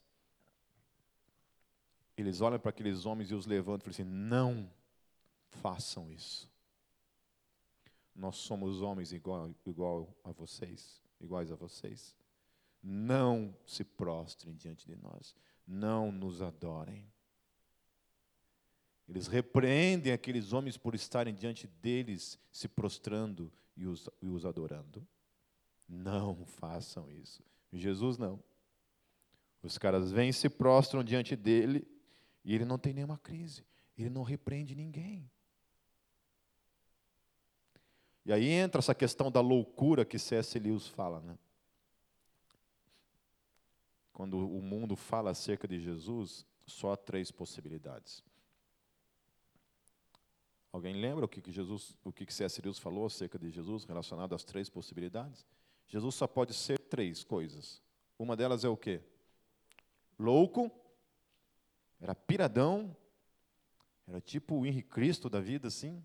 Eles 2.18 2.42
olham 2.42 2.60
para 2.60 2.70
aqueles 2.70 3.06
homens 3.06 3.32
e 3.32 3.36
os 3.36 3.46
levantam 3.46 3.90
e 3.90 3.94
falam 3.94 4.10
assim: 4.10 4.18
não 4.30 4.72
façam 5.50 6.12
isso. 6.12 6.50
Nós 8.14 8.38
somos 8.38 8.82
homens 8.82 9.12
igual, 9.12 9.54
igual 9.66 10.14
a 10.24 10.32
vocês, 10.32 11.02
iguais 11.20 11.52
a 11.52 11.56
vocês 11.56 12.16
não 12.88 13.58
se 13.66 13.84
prostrem 13.84 14.54
diante 14.56 14.86
de 14.86 14.96
nós, 14.96 15.36
não 15.66 16.12
nos 16.12 16.40
adorem. 16.40 17.12
Eles 19.10 19.26
repreendem 19.26 20.14
aqueles 20.14 20.54
homens 20.54 20.78
por 20.78 20.94
estarem 20.94 21.34
diante 21.34 21.66
deles, 21.66 22.40
se 22.52 22.68
prostrando 22.68 23.52
e 23.76 23.88
os, 23.88 24.08
e 24.22 24.28
os 24.28 24.46
adorando. 24.46 25.06
Não 25.90 26.46
façam 26.46 27.12
isso. 27.12 27.44
Jesus 27.74 28.20
não. 28.20 28.40
Os 29.64 29.80
caras 29.80 30.12
vêm, 30.12 30.32
se 30.32 30.48
prostram 30.48 31.04
diante 31.04 31.36
dele 31.36 31.88
e 32.44 32.54
ele 32.54 32.66
não 32.66 32.78
tem 32.78 32.94
nenhuma 32.94 33.18
crise. 33.18 33.66
Ele 33.98 34.12
não 34.12 34.22
repreende 34.22 34.76
ninguém. 34.76 35.30
E 38.24 38.32
aí 38.32 38.48
entra 38.48 38.80
essa 38.80 38.94
questão 38.94 39.32
da 39.32 39.42
loucura 39.42 40.06
que 40.06 40.20
C.S. 40.20 40.58
Lewis 40.60 40.88
fala, 40.88 41.20
né? 41.22 41.38
Quando 44.16 44.40
o 44.40 44.62
mundo 44.62 44.96
fala 44.96 45.32
acerca 45.32 45.68
de 45.68 45.78
Jesus, 45.78 46.46
só 46.66 46.94
há 46.94 46.98
três 46.98 47.32
possibilidades. 47.32 48.24
Alguém 50.72 50.96
lembra 50.96 51.26
o 51.26 51.28
que, 51.28 51.52
Jesus, 51.52 51.98
o 52.02 52.14
que, 52.14 52.26
que 52.26 52.34
C.S. 52.34 52.62
Lewis 52.62 52.80
falou 52.80 53.08
acerca 53.08 53.38
de 53.38 53.52
Jesus 53.52 53.84
relacionado 53.84 54.34
às 54.34 54.46
três 54.46 54.70
possibilidades? 54.70 55.46
Jesus 55.86 56.16
só 56.16 56.28
pode 56.28 56.54
ser 56.54 56.80
três 56.80 57.26
coisas. 57.26 57.82
Uma 58.18 58.38
delas 58.38 58.64
é 58.64 58.70
o 58.70 58.78
quê? 58.78 59.02
Louco, 60.18 60.72
era 62.00 62.16
piradão, 62.16 62.96
era 64.08 64.22
tipo 64.22 64.56
o 64.56 64.66
Henrique 64.66 64.88
Cristo 64.88 65.30
da 65.30 65.42
vida, 65.42 65.68
assim. 65.68 66.02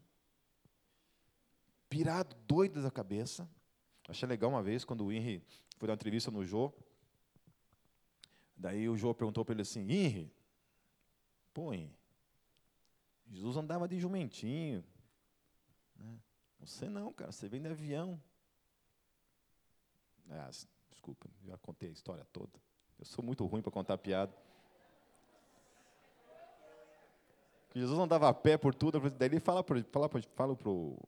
Pirado, 1.88 2.34
doido 2.44 2.82
da 2.82 2.90
cabeça. 2.90 3.48
Achei 4.08 4.28
legal 4.28 4.50
uma 4.50 4.64
vez 4.64 4.84
quando 4.84 5.04
o 5.04 5.12
Henry 5.12 5.40
foi 5.78 5.86
dar 5.86 5.92
uma 5.92 5.96
entrevista 5.96 6.28
no 6.28 6.44
Jô, 6.44 6.74
Daí 8.60 8.90
o 8.90 8.96
João 8.96 9.14
perguntou 9.14 9.42
para 9.42 9.54
ele 9.54 9.62
assim: 9.62 9.80
Henri, 9.90 10.30
pô, 11.54 11.72
Henri, 11.72 11.96
Jesus 13.30 13.56
andava 13.56 13.88
de 13.88 13.98
jumentinho. 13.98 14.84
Né? 15.96 16.18
Você 16.58 16.86
não, 16.86 17.10
cara, 17.10 17.32
você 17.32 17.48
vem 17.48 17.62
de 17.62 17.68
avião. 17.68 18.20
Ah, 20.28 20.50
desculpa, 20.90 21.26
já 21.42 21.56
contei 21.56 21.88
a 21.88 21.92
história 21.92 22.24
toda. 22.32 22.52
Eu 22.98 23.06
sou 23.06 23.24
muito 23.24 23.46
ruim 23.46 23.62
para 23.62 23.72
contar 23.72 23.96
piada. 23.96 24.36
Jesus 27.74 27.98
andava 27.98 28.28
a 28.28 28.34
pé 28.34 28.58
por 28.58 28.74
tudo, 28.74 29.00
daí 29.10 29.28
ele 29.28 29.40
fala 29.40 29.64
para 29.64 29.82
fala, 29.84 30.08
fala 30.34 30.54
pro, 30.54 30.98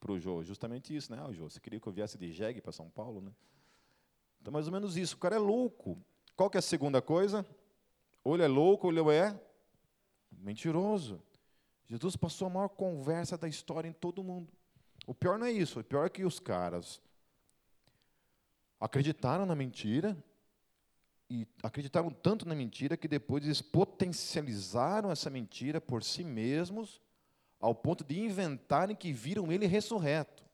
pro 0.00 0.18
Jô, 0.18 0.42
justamente 0.42 0.96
isso, 0.96 1.12
né? 1.14 1.22
Ah, 1.24 1.32
Jô, 1.32 1.48
você 1.48 1.60
queria 1.60 1.78
que 1.78 1.86
eu 1.86 1.92
viesse 1.92 2.18
de 2.18 2.32
jegue 2.32 2.60
para 2.60 2.72
São 2.72 2.90
Paulo, 2.90 3.20
né? 3.20 3.32
Então, 4.40 4.52
mais 4.52 4.66
ou 4.66 4.72
menos 4.72 4.96
isso. 4.96 5.14
O 5.14 5.18
cara 5.18 5.36
é 5.36 5.38
louco. 5.38 6.02
Qual 6.36 6.50
que 6.50 6.58
é 6.58 6.60
a 6.60 6.62
segunda 6.62 7.00
coisa? 7.00 7.46
Ele 8.24 8.42
é 8.42 8.48
louco, 8.48 8.86
ou 8.86 8.92
ele 8.92 9.16
é 9.16 9.38
mentiroso. 10.30 11.22
Jesus 11.86 12.16
passou 12.16 12.46
a 12.46 12.50
maior 12.50 12.68
conversa 12.68 13.38
da 13.38 13.48
história 13.48 13.88
em 13.88 13.92
todo 13.92 14.22
mundo. 14.22 14.52
O 15.06 15.14
pior 15.14 15.38
não 15.38 15.46
é 15.46 15.52
isso, 15.52 15.80
o 15.80 15.84
pior 15.84 16.04
é 16.04 16.10
que 16.10 16.24
os 16.24 16.40
caras 16.40 17.00
acreditaram 18.80 19.46
na 19.46 19.54
mentira 19.54 20.16
e 21.30 21.46
acreditaram 21.62 22.10
tanto 22.10 22.46
na 22.46 22.54
mentira 22.54 22.96
que 22.96 23.08
depois 23.08 23.44
eles 23.44 23.62
potencializaram 23.62 25.10
essa 25.10 25.30
mentira 25.30 25.80
por 25.80 26.02
si 26.02 26.24
mesmos 26.24 27.00
ao 27.60 27.74
ponto 27.74 28.04
de 28.04 28.20
inventarem 28.20 28.94
que 28.94 29.12
viram 29.12 29.50
ele 29.50 29.66
ressurreto. 29.66 30.44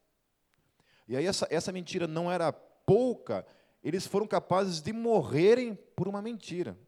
E 1.08 1.16
aí 1.16 1.26
essa, 1.26 1.46
essa 1.50 1.72
mentira 1.72 2.06
não 2.06 2.30
era 2.30 2.52
pouca, 2.52 3.46
eles 3.82 4.06
foram 4.06 4.26
capazes 4.26 4.80
de 4.80 4.92
morrerem 4.92 5.74
por 5.74 6.06
uma 6.06 6.22
mentira. 6.22 6.78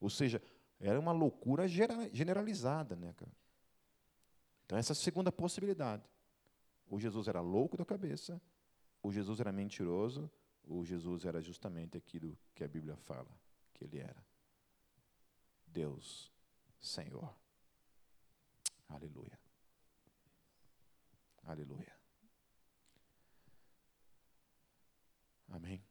Ou 0.00 0.08
seja, 0.08 0.42
era 0.80 0.98
uma 0.98 1.12
loucura 1.12 1.66
generalizada, 1.68 2.96
né, 2.96 3.12
cara? 3.14 3.32
Então 4.64 4.78
essa 4.78 4.92
é 4.92 4.94
a 4.94 4.96
segunda 4.96 5.32
possibilidade. 5.32 6.08
Ou 6.88 6.98
Jesus 6.98 7.28
era 7.28 7.40
louco 7.40 7.76
da 7.76 7.84
cabeça, 7.84 8.40
ou 9.02 9.12
Jesus 9.12 9.40
era 9.40 9.52
mentiroso, 9.52 10.30
ou 10.66 10.84
Jesus 10.84 11.24
era 11.24 11.40
justamente 11.40 11.96
aquilo 11.96 12.38
que 12.54 12.64
a 12.64 12.68
Bíblia 12.68 12.96
fala 12.96 13.28
que 13.74 13.84
ele 13.84 13.98
era. 13.98 14.24
Deus, 15.66 16.32
Senhor. 16.80 17.34
Aleluia. 18.88 19.38
Aleluia. 21.44 21.96
Amém. 25.48 25.82